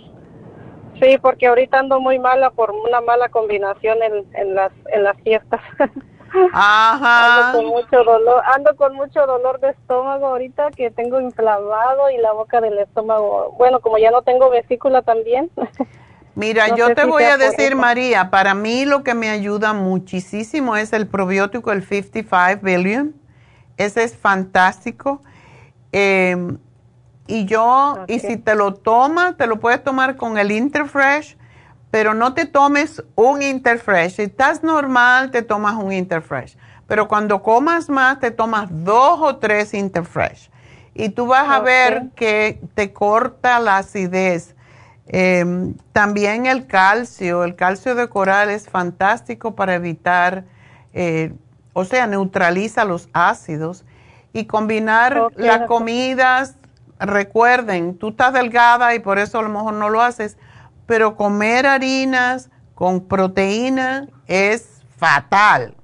[1.00, 5.16] Sí, porque ahorita ando muy mala por una mala combinación en, en las en las
[5.22, 5.60] fiestas.
[6.52, 7.48] Ajá.
[7.48, 12.18] Ando con mucho dolor, ando con mucho dolor de estómago ahorita que tengo inflamado y
[12.18, 13.54] la boca del estómago.
[13.58, 15.50] Bueno, como ya no tengo vesícula también.
[16.36, 17.74] Mira, No yo te si voy a decir.
[17.74, 23.14] María, para mí lo que me ayuda muchísimo es el probiótico, el 55 billion.
[23.76, 25.22] Ese es fantástico.
[25.92, 26.36] Eh,
[27.30, 31.36] y yo, y si te lo tomas, te lo puedes tomar con el Interfresh,
[31.92, 34.16] pero no te tomes un Interfresh.
[34.16, 36.56] Si estás normal, te tomas un Interfresh.
[36.88, 40.50] Pero cuando comas más, te tomas dos o tres Interfresh.
[40.92, 44.56] Y tú vas a ver que te corta la acidez.
[45.06, 50.44] Eh, también el calcio, el calcio de coral es fantástico para evitar,
[50.92, 51.32] eh,
[51.74, 53.84] o sea, neutraliza los ácidos.
[54.32, 56.56] Y combinar las comidas,
[57.00, 60.36] recuerden, tú estás delgada y por eso a lo mejor no lo haces,
[60.86, 65.74] pero comer harinas con proteína es fatal.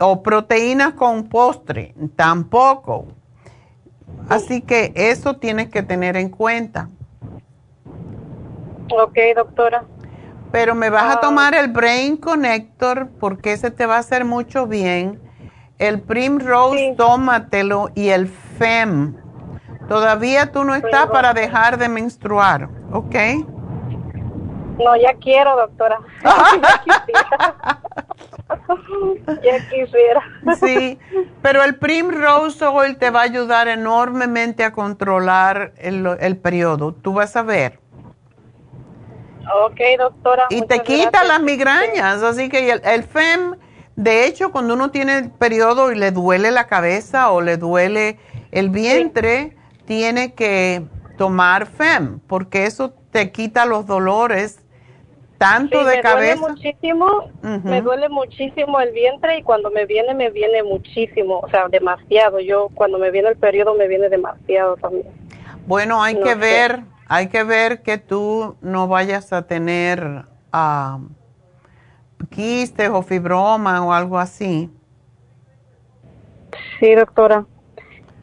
[0.00, 3.06] O proteínas con postre, tampoco.
[4.28, 6.88] Así que eso tienes que tener en cuenta.
[8.90, 9.84] ok, doctora.
[10.52, 11.12] Pero me vas Ah.
[11.14, 15.20] a tomar el Brain Connector porque ese te va a hacer mucho bien.
[15.78, 19.16] El Primrose, tómatelo y el FEM.
[19.88, 23.14] Todavía tú no estás para dejar de menstruar, ¿ok?
[24.78, 26.00] No, ya quiero, doctora.
[29.42, 30.22] ya quisiera.
[30.60, 30.98] Sí,
[31.42, 36.92] pero el Primrose Oil te va a ayudar enormemente a controlar el, el periodo.
[36.94, 37.78] Tú vas a ver.
[39.66, 40.46] Ok, doctora.
[40.50, 41.28] Y te quita gracias.
[41.28, 42.22] las migrañas.
[42.22, 43.56] Así que el, el FEM,
[43.96, 48.18] de hecho, cuando uno tiene el periodo y le duele la cabeza o le duele
[48.52, 49.56] el vientre,
[49.86, 50.86] tiene que
[51.18, 54.60] tomar FEM, porque eso te quita los dolores
[55.38, 56.46] tanto Sí, de me cabeza.
[56.46, 57.06] duele muchísimo,
[57.42, 62.40] me duele muchísimo el vientre y cuando me viene, me viene muchísimo, o sea, demasiado.
[62.40, 65.06] Yo, cuando me viene el periodo, me viene demasiado también.
[65.66, 66.36] Bueno, hay No que sé.
[66.40, 71.00] ver, hay que ver que tú no vayas a tener ah,
[72.30, 74.70] quistes o fibroma o algo así.
[76.80, 77.46] Sí, doctora.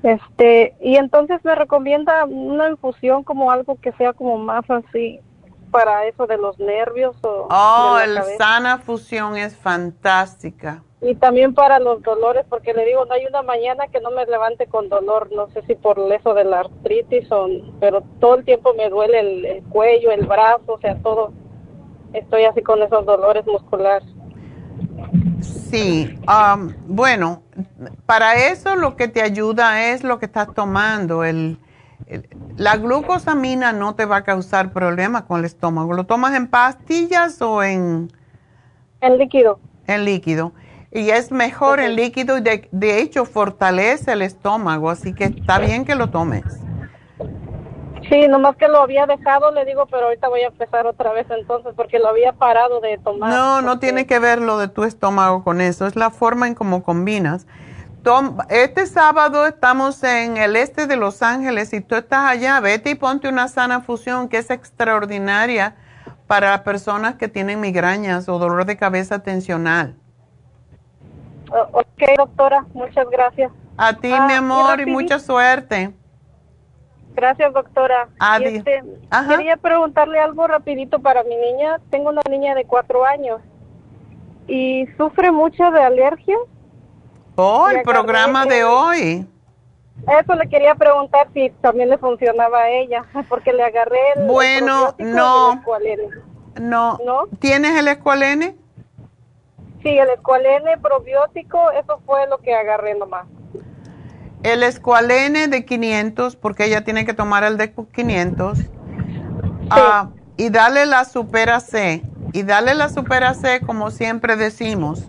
[0.04, 5.20] Este, y entonces me recomienda una infusión como algo que sea como más así
[5.70, 8.38] para eso de los nervios o Oh, el cabeza.
[8.38, 10.84] sana fusión es fantástica.
[11.02, 14.26] Y también para los dolores, porque le digo, no hay una mañana que no me
[14.26, 17.48] levante con dolor, no sé si por eso de la artritis o,
[17.80, 21.32] pero todo el tiempo me duele el, el cuello, el brazo, o sea, todo.
[22.14, 24.08] Estoy así con esos dolores musculares.
[25.42, 27.44] Sí, am, bueno,
[28.06, 31.24] para eso lo que te ayuda es lo que estás tomando.
[31.24, 31.58] El,
[32.08, 32.28] el-
[32.58, 35.94] la glucosamina no te va a causar problemas con el estómago.
[35.94, 38.12] ¿Lo tomas en pastillas o en...?
[39.02, 39.60] En líquido.
[39.88, 40.54] En líquido.
[40.92, 45.58] Y es mejor en líquido y de, de hecho fortalece el estómago, así que está
[45.60, 46.44] bien que lo tomes.
[48.12, 51.26] Sí, nomás que lo había dejado, le digo, pero ahorita voy a empezar otra vez
[51.30, 53.30] entonces, porque lo había parado de tomar.
[53.32, 56.54] No, no tiene que ver lo de tu estómago con eso, es la forma en
[56.54, 57.48] cómo combinas.
[58.04, 61.70] Tom, este sábado estamos en el este de Los Ángeles.
[61.70, 65.76] Si tú estás allá, vete y ponte una sana fusión que es extraordinaria
[66.28, 69.96] para personas que tienen migrañas o dolor de cabeza tensional.
[71.72, 71.86] Ok,
[72.18, 73.52] doctora, muchas gracias.
[73.78, 74.92] A ti, Ah, mi y amor, y rapidito.
[75.00, 75.94] mucha suerte.
[77.16, 78.08] Gracias, doctora.
[78.20, 78.84] Adi- Y este,
[79.28, 81.80] quería preguntarle algo rapidito para mi niña.
[81.90, 83.42] Tengo una niña de cuatro años
[84.48, 86.36] y sufre mucho de alergia.
[87.36, 89.28] Oh, el programa de hoy.
[90.20, 94.96] Eso le quería preguntar si también le funcionaba a ella, porque le agarré el Bueno,
[94.98, 95.62] no.
[95.80, 96.10] el.
[96.60, 96.98] No.
[97.06, 97.28] ¿No?
[97.40, 98.56] ¿Tienes el escualene?
[99.84, 103.26] Sí, el escualene probiótico, eso fue lo que agarré nomás.
[104.44, 108.60] El escualene de 500, porque ella tiene que tomar el de 500.
[109.70, 112.04] Ah, y dale la supera C.
[112.34, 115.04] Y dale la supera C, como siempre decimos.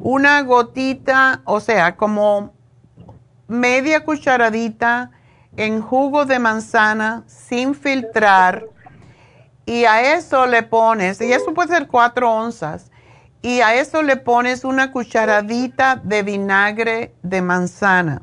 [0.00, 2.52] Una gotita, o sea, como
[3.48, 5.10] media cucharadita
[5.56, 8.66] en jugo de manzana sin filtrar.
[9.66, 12.90] Y a eso le pones, y eso puede ser cuatro onzas.
[13.42, 18.22] Y a eso le pones una cucharadita de vinagre de manzana.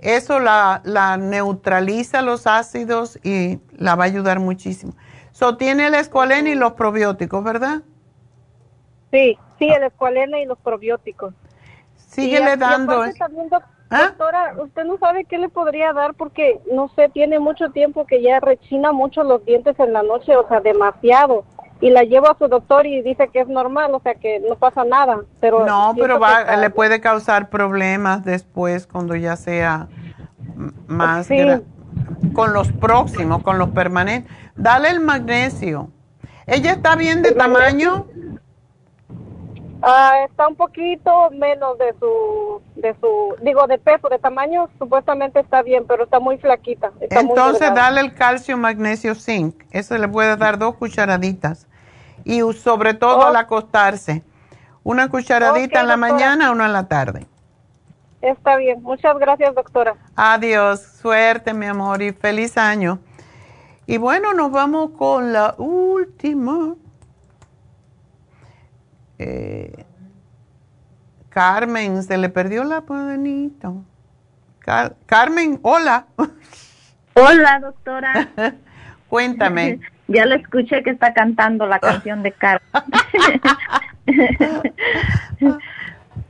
[0.00, 4.92] Eso la, la neutraliza los ácidos y la va a ayudar muchísimo.
[5.32, 7.82] So, tiene el escualene y los probióticos, ¿verdad?
[9.10, 11.34] Sí, sí, el escualene y los probióticos.
[11.96, 13.04] Síguele Y y dando.
[13.04, 17.38] es- también, doc- Doctora, usted no sabe qué le podría dar porque, no sé, tiene
[17.38, 21.44] mucho tiempo que ya rechina mucho los dientes en la noche, o sea, demasiado.
[21.80, 24.56] Y la llevo a su doctor y dice que es normal, o sea, que no
[24.56, 25.20] pasa nada.
[25.40, 29.86] Pero No, pero va, le puede causar problemas después cuando ya sea
[30.88, 31.38] más Sí.
[32.32, 34.32] con los próximos, con los permanentes.
[34.56, 35.90] Dale el magnesio.
[36.46, 38.06] ¿Ella está bien de tamaño?
[39.82, 45.40] Ah, está un poquito menos de su, de su, digo, de peso, de tamaño, supuestamente
[45.40, 46.90] está bien, pero está muy flaquita.
[47.00, 47.82] Está muy Entonces delgada.
[47.82, 49.62] dale el calcio, magnesio, zinc.
[49.70, 51.66] Eso le puede dar dos cucharaditas.
[52.24, 54.22] Y sobre todo al acostarse.
[54.82, 56.12] Una cucharadita en la doctora.
[56.12, 57.26] mañana, una en la tarde.
[58.20, 59.94] Está bien, muchas gracias, doctora.
[60.16, 62.98] Adiós, suerte mi amor y feliz año.
[63.86, 66.74] Y bueno, nos vamos con la última.
[69.18, 69.84] Eh,
[71.30, 73.82] Carmen, se le perdió la podenito.
[74.60, 76.06] Car- Carmen, hola.
[77.14, 78.28] Hola, doctora.
[79.08, 79.80] Cuéntame.
[80.10, 82.62] Ya la escuché que está cantando la canción de Carmen.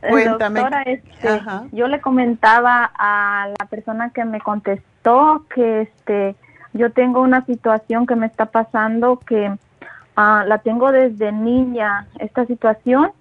[0.00, 0.60] Cuéntame.
[0.60, 6.34] Doctora, este, yo le comentaba a la persona que me contestó que este
[6.72, 9.56] yo tengo una situación que me está pasando que
[10.18, 13.12] ah, la tengo desde niña esta situación,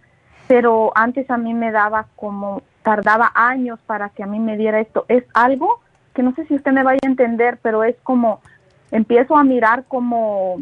[0.47, 4.79] pero antes a mí me daba como tardaba años para que a mí me diera
[4.79, 5.05] esto.
[5.07, 5.79] Es algo
[6.15, 8.41] que no sé si usted me vaya a entender, pero es como
[8.89, 10.57] empiezo a mirar como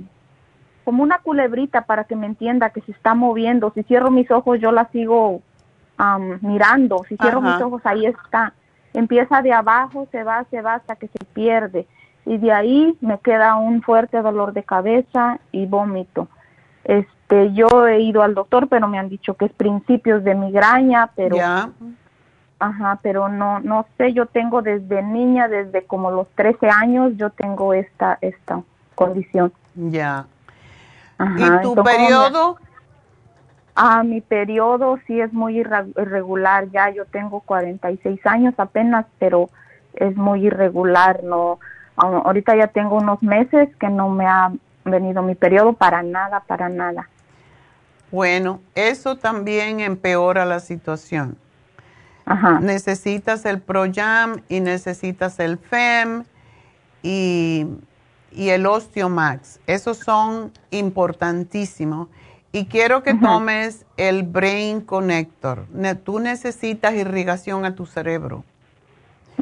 [0.84, 3.72] como una culebrita para que me entienda que se está moviendo.
[3.74, 5.42] Si cierro mis ojos, yo la sigo
[6.42, 7.04] mirando.
[7.08, 7.54] Si cierro Ajá.
[7.54, 8.54] mis ojos, ahí está.
[8.94, 11.88] Empieza de abajo, se va, se va hasta que se pierde.
[12.26, 16.28] Y de ahí me queda un fuerte dolor de cabeza y vómito.
[16.84, 21.12] Este, yo he ido al doctor, pero me han dicho que es principios de migraña,
[21.16, 21.70] pero Ya.
[22.58, 27.30] Ajá, pero no, no sé, yo tengo desde niña, desde como los 13 años, yo
[27.30, 28.62] tengo esta, esta
[28.96, 29.52] condición.
[29.76, 30.26] Ya.
[31.18, 32.58] Ajá, ¿Y tu periodo?
[33.76, 39.50] Ah, mi periodo sí es muy irregular, ya yo tengo 46 años apenas, pero
[39.94, 41.60] es muy irregular, no,
[41.96, 44.52] ahorita ya tengo unos meses que no me ha
[44.84, 47.10] venido mi periodo para nada, para nada.
[48.12, 51.38] Bueno, eso también empeora la situación.
[52.62, 56.24] Necesitas el ProYam y necesitas el FEM
[57.04, 57.68] y,
[58.32, 59.60] y el Osteomax.
[59.68, 62.08] Esos son importantísimos.
[62.52, 65.66] Y quiero que tomes el Brain Connector.
[66.04, 68.44] tú necesitas irrigación a tu cerebro.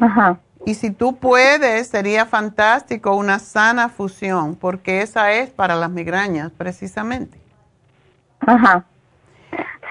[0.00, 0.38] Ajá.
[0.66, 6.50] Y si tú puedes, sería fantástico una sana fusión, porque esa es para las migrañas,
[6.52, 7.38] precisamente.
[8.40, 8.84] Ajá.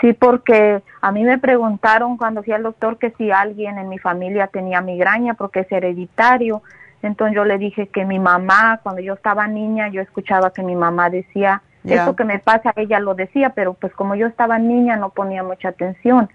[0.02, 4.00] Sí, porque a mí me preguntaron cuando fui al doctor que si alguien en mi
[4.00, 6.62] familia tenía migraña, porque es hereditario.
[7.02, 10.76] Entonces yo le dije que mi mamá, cuando yo estaba niña, yo escuchaba que mi
[10.76, 14.96] mamá decía eso que me pasa, ella lo decía, pero pues como yo estaba niña
[14.96, 16.30] no ponía mucha atención.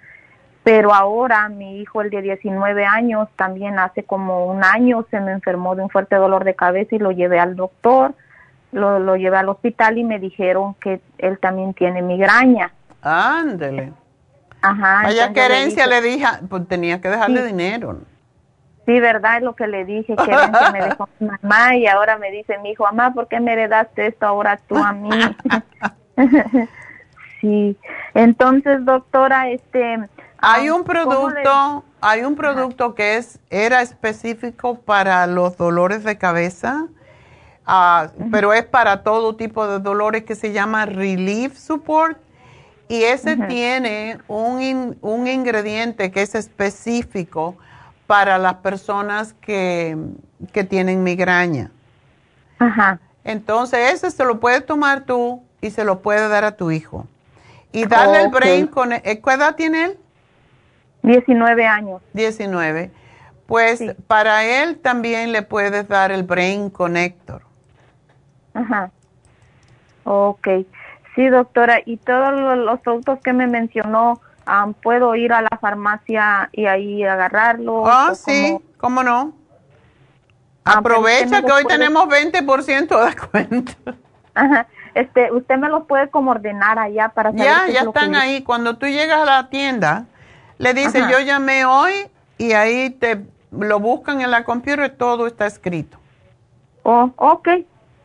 [0.68, 5.32] Pero ahora mi hijo, el de 19 años, también hace como un año se me
[5.32, 8.12] enfermó de un fuerte dolor de cabeza y lo llevé al doctor,
[8.72, 12.70] lo, lo llevé al hospital y me dijeron que él también tiene migraña.
[13.00, 13.94] Ándele.
[14.60, 15.04] Ajá.
[15.04, 18.00] Vaya querencia le, dije, pues tenía que dejarle dinero.
[18.84, 22.30] Sí, verdad, es lo que le dije, que me dejó mi mamá y ahora me
[22.30, 25.08] dice mi hijo, mamá, ¿por qué me heredaste esto ahora tú a mí?
[27.40, 27.74] sí,
[28.12, 30.06] entonces, doctora, este...
[30.38, 36.86] Hay un producto, hay un producto que es, era específico para los dolores de cabeza,
[37.66, 42.18] ah, pero es para todo tipo de dolores que se llama Relief Support
[42.88, 47.56] y ese tiene un, un ingrediente que es específico
[48.06, 49.96] para las personas que,
[50.68, 51.70] tienen migraña.
[52.58, 52.98] Ajá.
[53.22, 57.06] Entonces, ese se lo puedes tomar tú y se lo puedes dar a tu hijo.
[57.70, 58.90] Y darle el brain con...
[58.90, 59.98] ¿Qué edad tiene él?
[61.02, 62.02] 19 años.
[62.12, 62.90] 19.
[63.46, 67.42] Pues para él también le puedes dar el Brain Connector.
[68.52, 68.90] Ajá.
[70.04, 70.48] Ok.
[71.14, 71.80] Sí, doctora.
[71.84, 74.20] Y todos los productos que me mencionó,
[74.82, 77.84] puedo ir a la farmacia y ahí agarrarlo.
[77.86, 79.32] Ah, sí, cómo no.
[80.64, 83.72] Ah, Aprovecha que, hoy tenemos 20% de descuento.
[84.34, 84.66] Ajá.
[84.94, 88.42] Este, usted me los puede como ordenar allá para saber Ya, ya están ahí.
[88.42, 90.06] Cuando tú llegas a la tienda,
[90.58, 91.92] le dices, yo llamé hoy
[92.36, 95.98] y ahí te lo buscan en la computadora y todo está escrito.
[96.82, 97.48] Oh, ok.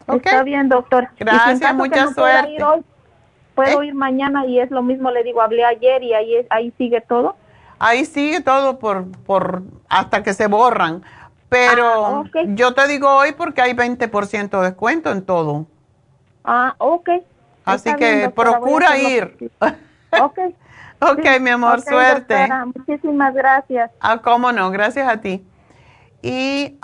[0.07, 1.09] Está bien, doctor.
[1.17, 2.57] Gracias, mucha suerte.
[3.55, 3.87] ¿Puedo ¿Eh?
[3.87, 5.11] ir mañana y es lo mismo?
[5.11, 7.35] Le digo, hablé ayer y ahí, ahí sigue todo.
[7.79, 11.03] Ahí sigue todo por, por hasta que se borran.
[11.49, 15.67] Pero ah, yo te digo hoy porque hay 20% de descuento en todo.
[16.43, 17.09] Ah, ok.
[17.63, 19.51] Así que procura ir.
[20.19, 20.39] Ok.
[21.11, 22.47] ok, mi amor, suerte.
[22.75, 23.91] Muchísimas gracias.
[23.99, 25.45] Ah, cómo no, gracias a ti.
[26.21, 26.77] Y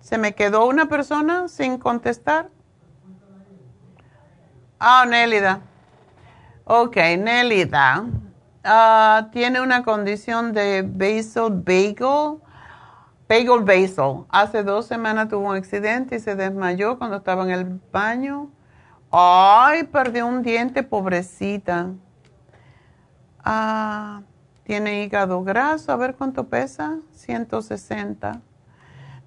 [0.00, 2.48] se me quedó una persona sin contestar.
[4.78, 5.60] Ah, Nélida.
[6.64, 8.04] Ok, Nélida.
[8.64, 12.40] Ah, tiene una condición de basal bagel.
[13.28, 14.26] Bagel basal.
[14.28, 18.50] Hace dos semanas tuvo un accidente y se desmayó cuando estaba en el baño.
[19.12, 21.90] Ay, perdió un diente, pobrecita.
[23.44, 24.22] Ah,
[24.64, 25.92] tiene hígado graso.
[25.92, 26.96] A ver cuánto pesa.
[27.12, 28.40] 160.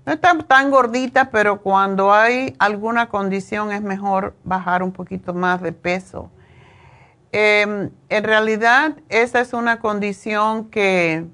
[0.06, 5.62] No está tan gordita, pero cuando hay alguna condición es mejor bajar un poquito más
[5.62, 6.32] de peso.
[7.32, 11.28] Em, en realidad, esa es una condición que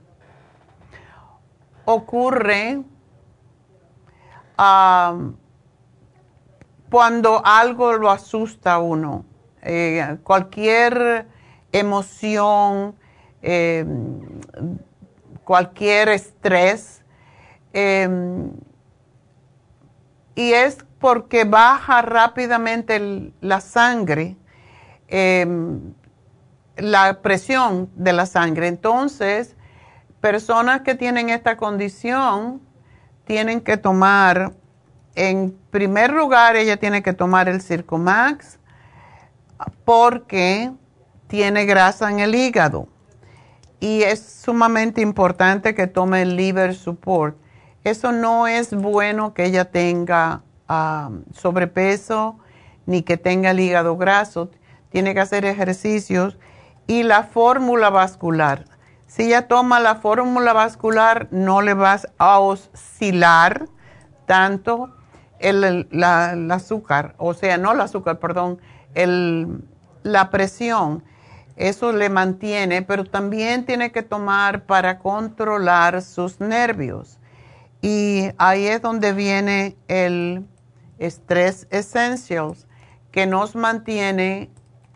[1.85, 2.83] ocurre
[6.91, 9.25] cuando algo lo asusta a uno.
[9.63, 11.25] Eh, cualquier
[11.71, 12.95] emoción,
[13.41, 14.19] em,
[15.43, 17.01] cualquier estrés
[17.73, 18.51] Em,
[20.35, 24.37] y es porque baja rápidamente la sangre,
[25.07, 25.93] em,
[26.77, 28.67] la presión de la sangre.
[28.67, 29.55] Entonces,
[30.19, 32.61] personas que tienen esta condición
[33.25, 34.53] tienen que tomar,
[35.15, 38.59] en primer lugar, ella tiene que tomar el Circomax
[39.83, 40.71] porque
[41.27, 42.87] tiene grasa en el hígado.
[43.79, 47.35] Y es sumamente importante que tome el liver support.
[47.83, 50.43] Eso no es bueno que ella tenga
[51.33, 52.37] sobrepeso
[52.85, 54.51] ni que tenga el hígado graso.
[54.89, 56.37] Tiene que hacer ejercicios.
[56.87, 58.65] Y la fórmula vascular.
[59.07, 63.67] Si ella toma la fórmula vascular, no le vas a oscilar
[64.25, 64.89] tanto
[65.41, 65.87] el,
[66.51, 68.59] azúcar, o sea, no el azúcar, perdón,
[68.93, 69.63] el,
[70.03, 71.03] la presión.
[71.55, 77.19] Eso le mantiene, pero también tiene que tomar para controlar sus nervios.
[77.81, 80.45] Y ahí es donde viene el
[80.99, 82.67] Stress Essentials,
[83.11, 84.49] que nos mantiene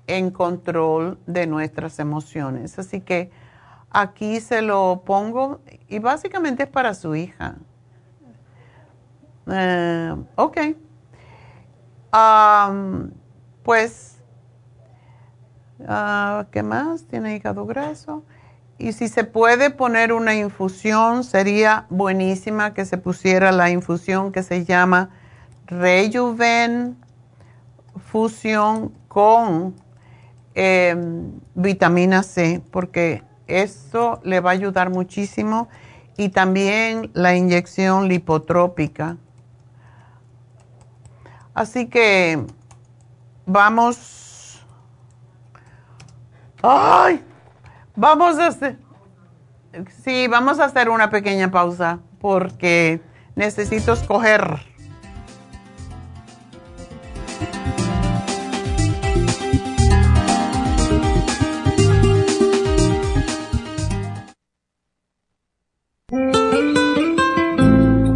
[0.07, 2.79] en control de nuestras emociones.
[2.79, 3.31] Así que
[3.89, 7.55] aquí se lo pongo y básicamente es para su hija.
[9.47, 10.57] Eh, ok.
[13.63, 14.17] pues,
[15.87, 17.05] ah, ¿qué más?
[17.05, 18.23] Tiene hígado graso.
[18.77, 24.43] Y si se puede poner una infusión, sería buenísima que se pusiera la infusión que
[24.43, 25.11] se llama
[25.67, 26.97] Rejuven
[28.11, 29.75] Fusión con
[30.53, 35.69] em, vitamina C, porque eso le va a ayudar muchísimo.
[36.17, 39.17] Y también la inyección lipotrópica.
[41.55, 42.45] Así que
[43.45, 44.61] vamos.
[46.61, 47.23] ¡Ay!
[47.95, 48.77] Vamos a hacer,
[50.03, 53.01] sí, vamos a hacer una pequeña pausa porque
[53.35, 54.74] necesito escoger.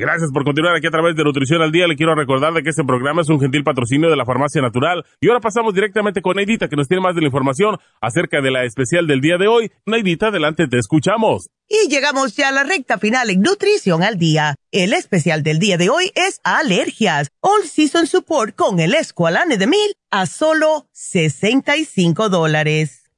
[0.00, 1.86] Gracias por continuar aquí a través de Nutrición al Día.
[1.86, 5.04] Le quiero recordar de que este programa es un gentil patrocinio de la Farmacia Natural.
[5.20, 8.50] Y ahora pasamos directamente con Neidita, que nos tiene más de la información acerca de
[8.50, 9.70] la especial del día de hoy.
[9.84, 11.50] Neidita, adelante, te escuchamos.
[11.68, 14.54] Y llegamos ya a la recta final en Nutrición al Día.
[14.72, 17.28] El especial del día de hoy es alergias.
[17.40, 22.99] All Season Support con el Esqualane de Mil a solo 65 dólares.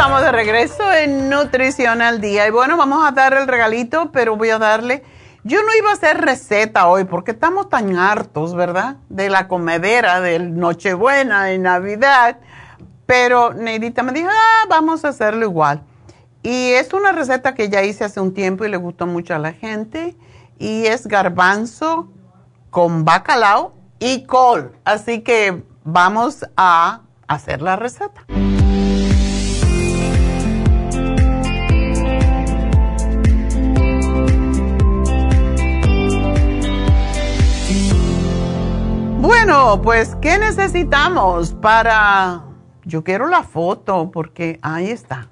[0.00, 2.48] Estamos de regreso en Nutrición al Día.
[2.48, 5.04] Y bueno, vamos a dar el regalito, pero voy a darle.
[5.44, 8.96] Yo no iba a hacer receta hoy porque estamos tan hartos, ¿verdad?
[9.10, 12.38] De la comedera, del Nochebuena y Navidad.
[13.04, 15.82] Pero Neidita me dijo, ah, vamos a hacerlo igual.
[16.42, 19.38] Y es una receta que ya hice hace un tiempo y le gustó mucho a
[19.38, 20.16] la gente.
[20.58, 22.10] Y es garbanzo
[22.70, 24.72] con bacalao y col.
[24.82, 28.24] Así que vamos a hacer la receta.
[39.20, 42.42] Bueno, pues, ¿qué necesitamos para...
[42.84, 45.28] Yo quiero la foto porque ahí está.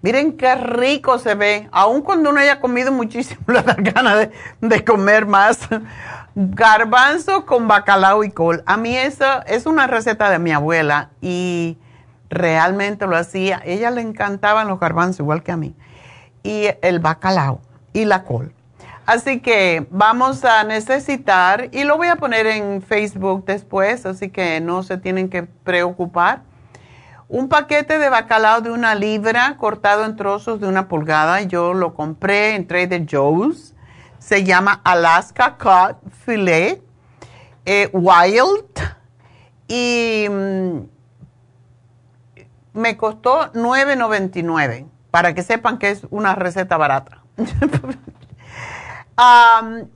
[0.00, 1.68] Miren qué rico se ve.
[1.70, 4.30] Aun cuando uno haya comido muchísimo, le da ganas
[4.62, 5.68] de, comer más.
[6.34, 8.62] Garbanzo con bacalao y col.
[8.64, 11.76] A mí esa es una receta de mi abuela y
[12.30, 13.60] realmente lo hacía.
[13.66, 15.76] Ella le encantaban los garbanzos igual que a mí.
[16.42, 17.60] Y el bacalao
[17.92, 18.54] y la col.
[19.10, 24.60] Así que vamos a necesitar, y lo voy a poner en Facebook después, así que
[24.60, 26.42] no se tienen que preocupar,
[27.26, 31.42] un paquete de bacalao de una libra cortado en trozos de una pulgada.
[31.42, 33.74] Yo lo compré en Trader Joe's.
[34.20, 36.80] Se llama Alaska Cod Filet
[37.64, 38.78] eh, Wild.
[39.66, 40.78] Y mm,
[42.74, 47.24] me costó $9.99 para que sepan que es una receta barata.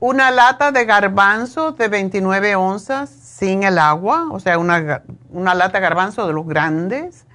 [0.01, 5.03] una lata de garbanzo de 29 onzas sin el agua, o sea, una,
[5.33, 7.27] lata de garbanzo de los grandes.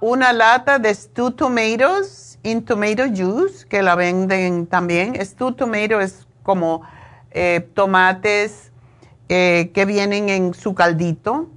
[0.00, 5.14] una lata de stewed tomatoes in tomato juice, que la venden también.
[5.24, 6.82] Stewed tomato es como
[7.30, 8.72] eh, tomates
[9.28, 11.48] eh, que vienen en su caldito.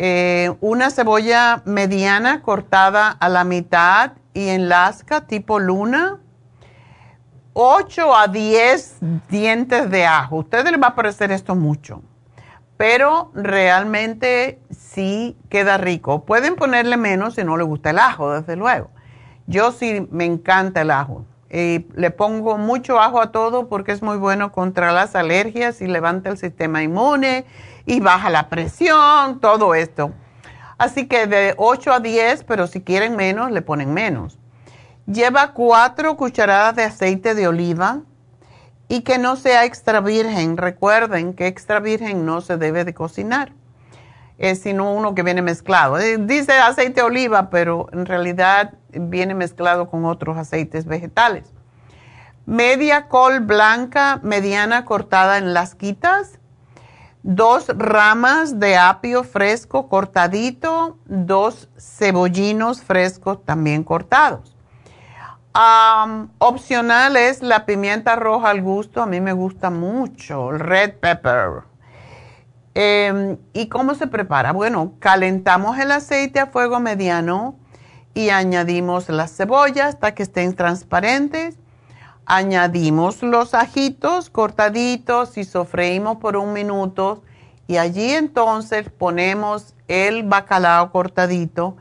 [0.00, 6.20] eh, una cebolla mediana cortada a la mitad y en lasca tipo luna,
[7.60, 8.98] 8 a 10
[9.28, 10.36] dientes de ajo.
[10.36, 12.02] A ustedes les va a parecer esto mucho,
[12.76, 16.24] pero realmente sí queda rico.
[16.24, 18.90] Pueden ponerle menos si no les gusta el ajo, desde luego.
[19.48, 21.24] Yo sí me encanta el ajo.
[21.50, 25.88] Y le pongo mucho ajo a todo porque es muy bueno contra las alergias y
[25.88, 27.44] levanta el sistema inmune
[27.86, 30.12] y baja la presión, todo esto.
[30.76, 34.38] Así que de 8 a 10, pero si quieren menos, le ponen menos.
[35.10, 38.02] Lleva 4 cucharadas de aceite de oliva
[38.88, 40.58] y que no sea extra virgen.
[40.58, 43.54] Recuerden que extra virgen no se debe de cocinar,
[44.36, 45.98] es sino uno que viene mezclado.
[45.98, 51.54] Eh, dice aceite de oliva, pero en realidad viene mezclado con otros aceites vegetales.
[52.44, 56.38] Media col blanca mediana cortada en lasquitas
[57.22, 64.57] dos ramas de apio fresco cortadito, dos cebollinos frescos también cortados.
[66.38, 71.64] Opcional es la pimienta roja al gusto, a mí me gusta mucho, el red pepper.
[72.74, 74.52] Em, ¿Y cómo se prepara?
[74.52, 77.56] Bueno, calentamos el aceite a fuego mediano
[78.14, 81.58] y añadimos las cebollas hasta que estén transparentes
[82.28, 87.22] añadimos los ajitos cortaditos y sofreímos por un minuto
[87.66, 91.78] y allí entonces ponemos el bacalao cortadito,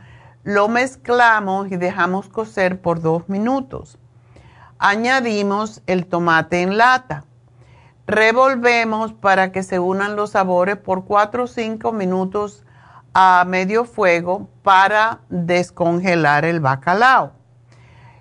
[0.47, 3.99] lo mezclamos y dejamos cocer por dos minutos.
[4.79, 7.25] Añadimos el tomate en lata.
[8.05, 12.63] Revolvemos para que se unan los sabores por cuatro o cinco minutos
[13.13, 17.33] a medio fuego para descongelar el bacalao.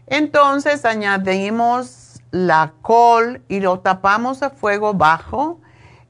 [0.09, 5.61] Entonces añadimos la col y lo tapamos a fuego bajo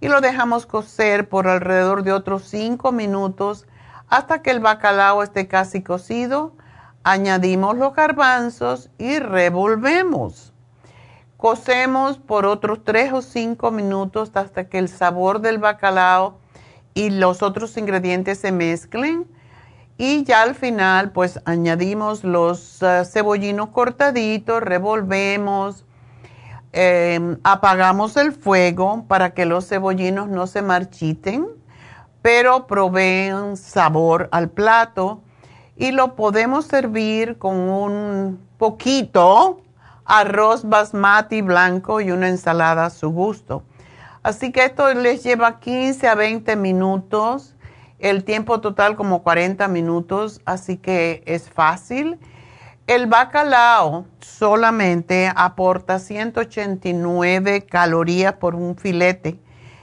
[0.00, 3.66] y lo dejamos cocer por alrededor de otros 5 minutos
[4.08, 6.52] hasta que el bacalao esté casi cocido.
[7.02, 10.52] Añadimos los garbanzos y revolvemos.
[11.36, 16.38] Cocemos por otros 3 o 5 minutos hasta que el sabor del bacalao
[16.94, 19.26] y los otros ingredientes se mezclen.
[19.98, 25.86] Y ya al final pues añadimos los uh, cebollinos cortaditos, revolvemos,
[26.78, 31.46] Em, apagamos el fuego para que los cebollinos no se marchiten,
[32.22, 35.22] pero proveen sabor al plato
[35.76, 39.60] y lo podemos servir con un poquito
[40.04, 43.62] arroz basmati blanco y una ensalada a su gusto.
[44.22, 47.54] Así que esto les lleva 15 a 20 minutos,
[47.98, 52.18] el tiempo total como 40 minutos, así que es fácil
[52.86, 59.40] el bacalao solamente aporta 189 calorías por un filete.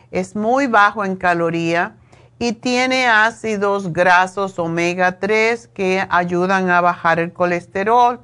[0.09, 1.97] Es muy bajo en caloría
[2.43, 8.19] y tiene ácidos grasos omega 3 que ayudan a bajar el colesterol.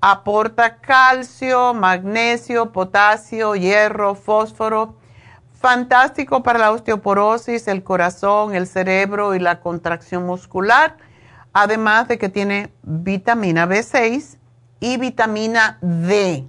[0.00, 4.96] Aporta calcio, magnesio, potasio, hierro, fósforo.
[5.52, 10.96] Fantástico para la osteoporosis, el corazón, el cerebro y la contracción muscular
[11.52, 14.36] además de que tiene vitamina B6
[14.80, 16.44] y vitamina D.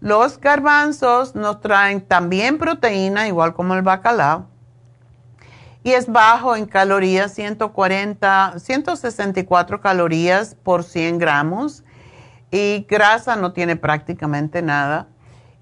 [0.00, 4.46] Los garbanzos nos traen también proteína, igual como el bacalao,
[5.86, 11.84] y es bajo en calorías, 140, 164 calorías por 100 gramos,
[12.50, 15.06] y grasa no tiene prácticamente nada,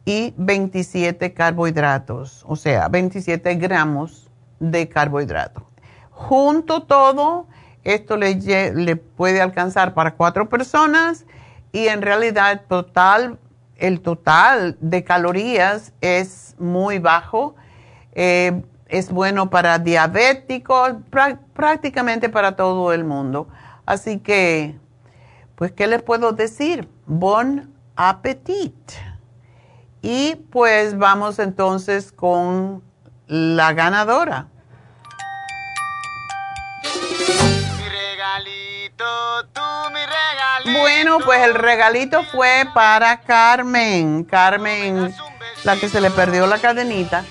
[0.07, 4.31] y 27 carbohidratos, o sea, 27 gramos
[4.61, 5.63] de carbohidratos.
[6.09, 7.47] Junto todo,
[7.83, 11.27] esto le, puede alcanzar para cuatro personas
[11.71, 13.39] y en realidad total,
[13.77, 17.57] el total de calorías es muy bajo.
[18.15, 20.95] Eh, es bueno para diabéticos,
[21.55, 23.49] prácticamente para todo el mundo.
[23.87, 24.79] Así que,
[25.57, 26.89] pues, ¿qué les puedo decir?
[27.07, 28.75] Bon appetit.
[30.03, 32.83] Y pues vamos entonces con
[33.27, 34.49] la ganadora.
[40.65, 44.25] Bueno, pues el regalito fue para Carmen.
[44.25, 45.15] Carmen,
[45.63, 47.25] la que se le perdió la cadenita,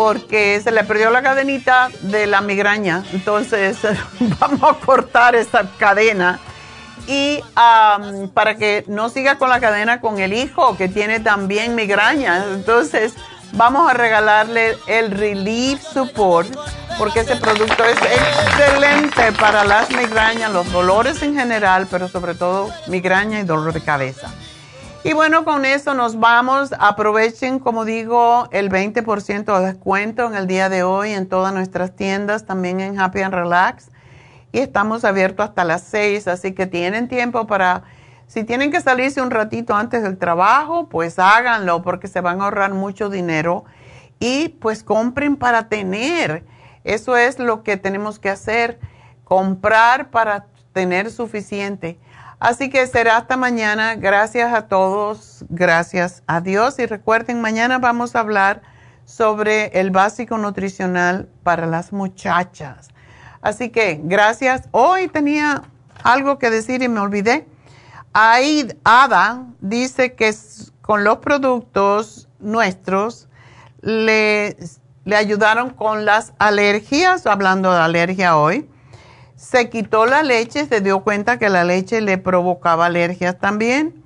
[0.00, 3.04] porque se le perdió la cadenita de la migraña.
[3.12, 3.76] Entonces,
[4.40, 6.40] vamos a cortar esa cadena.
[7.06, 7.44] Y
[8.32, 12.46] para que no siga con la cadena con el hijo, que tiene también migraña.
[12.54, 13.12] Entonces,
[13.52, 16.48] vamos a regalarle el Relief Support
[16.96, 22.70] porque ese producto es excelente para las migrañas, los dolores en general, pero sobre todo
[22.86, 24.30] migraña y dolor de cabeza.
[25.02, 26.74] Y bueno, con eso nos vamos.
[26.78, 31.96] Aprovechen, como digo, el 20% de descuento en el día de hoy en todas nuestras
[31.96, 33.88] tiendas, también en Happy and Relax.
[34.52, 37.84] y estamos abiertos hasta las 6, así que tienen tiempo para,
[38.26, 42.44] si tienen que salirse un ratito antes del trabajo, pues háganlo porque se van a
[42.44, 43.64] ahorrar mucho dinero
[44.18, 46.44] y pues compren para tener.
[46.84, 48.78] Eso es lo que tenemos que hacer,
[49.24, 51.98] comprar para tener suficiente.
[52.40, 53.96] Así que será hasta mañana.
[53.96, 56.78] Gracias a todos, gracias a Dios.
[56.78, 58.62] Y recuerden, mañana vamos a hablar
[59.04, 62.88] sobre el básico nutricional para las muchachas.
[63.42, 64.62] Así que gracias.
[64.70, 65.64] Hoy tenía
[66.02, 67.46] algo que decir y me olvidé.
[68.14, 70.34] Aid, Ada dice que
[70.80, 73.28] con los productos nuestros
[73.82, 74.56] le,
[75.04, 78.69] le ayudaron con las alergias, hablando de alergia hoy.
[79.40, 84.04] Se quitó la leche, se dio cuenta que la leche le provocaba alergias también.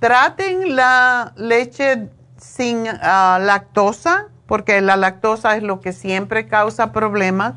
[0.00, 7.54] Traten la leche sin ah, lactosa, porque la lactosa es lo que siempre causa problemas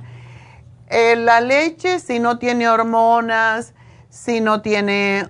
[0.90, 3.74] eh, la leche, si no tiene hormonas,
[4.10, 5.28] si no tiene,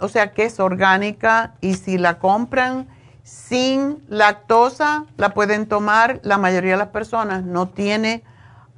[0.00, 2.88] o sea, que es orgánica y si la compran
[3.22, 6.20] sin lactosa, la pueden tomar.
[6.22, 8.24] La mayoría de las personas no tiene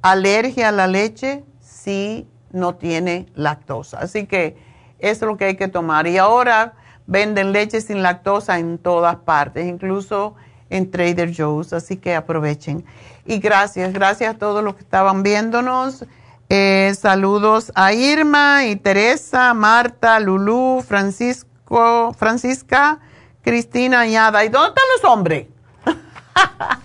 [0.01, 1.45] alergia a la leche
[1.83, 3.99] si no tiene lactosa.
[3.99, 4.57] Así que
[4.99, 6.07] eso es lo que hay que tomar.
[6.07, 6.73] Y ahora
[7.07, 10.35] venden leche sin lactosa en todas partes, incluso
[10.69, 11.73] en Trader Joe's.
[11.73, 12.85] Así que aprovechen.
[13.25, 16.05] Y gracias, gracias a todos los que estaban viéndonos.
[16.49, 22.99] Eh, saludos a Irma y Teresa, Marta, Lulú, Francisco, Francisca,
[23.41, 24.43] Cristina y Ada.
[24.43, 25.47] ¿Y dónde están los hombres?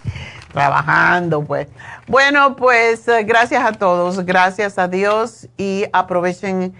[0.56, 1.68] Trabajando, pues.
[2.08, 6.72] Bueno, pues eh, gracias a todos, gracias a Dios y aprovechen.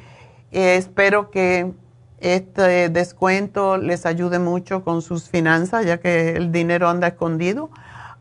[0.51, 1.75] Eh, espero que
[2.19, 7.69] este descuento les ayude mucho con sus finanzas, ya que el dinero anda escondido.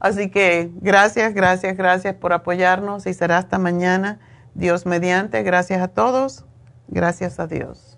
[0.02, 4.19] Así que gracias, gracias, gracias por apoyarnos y será hasta mañana.
[4.56, 6.44] Dios mediante, gracias a todos.
[6.90, 7.98] Gracias a Dios.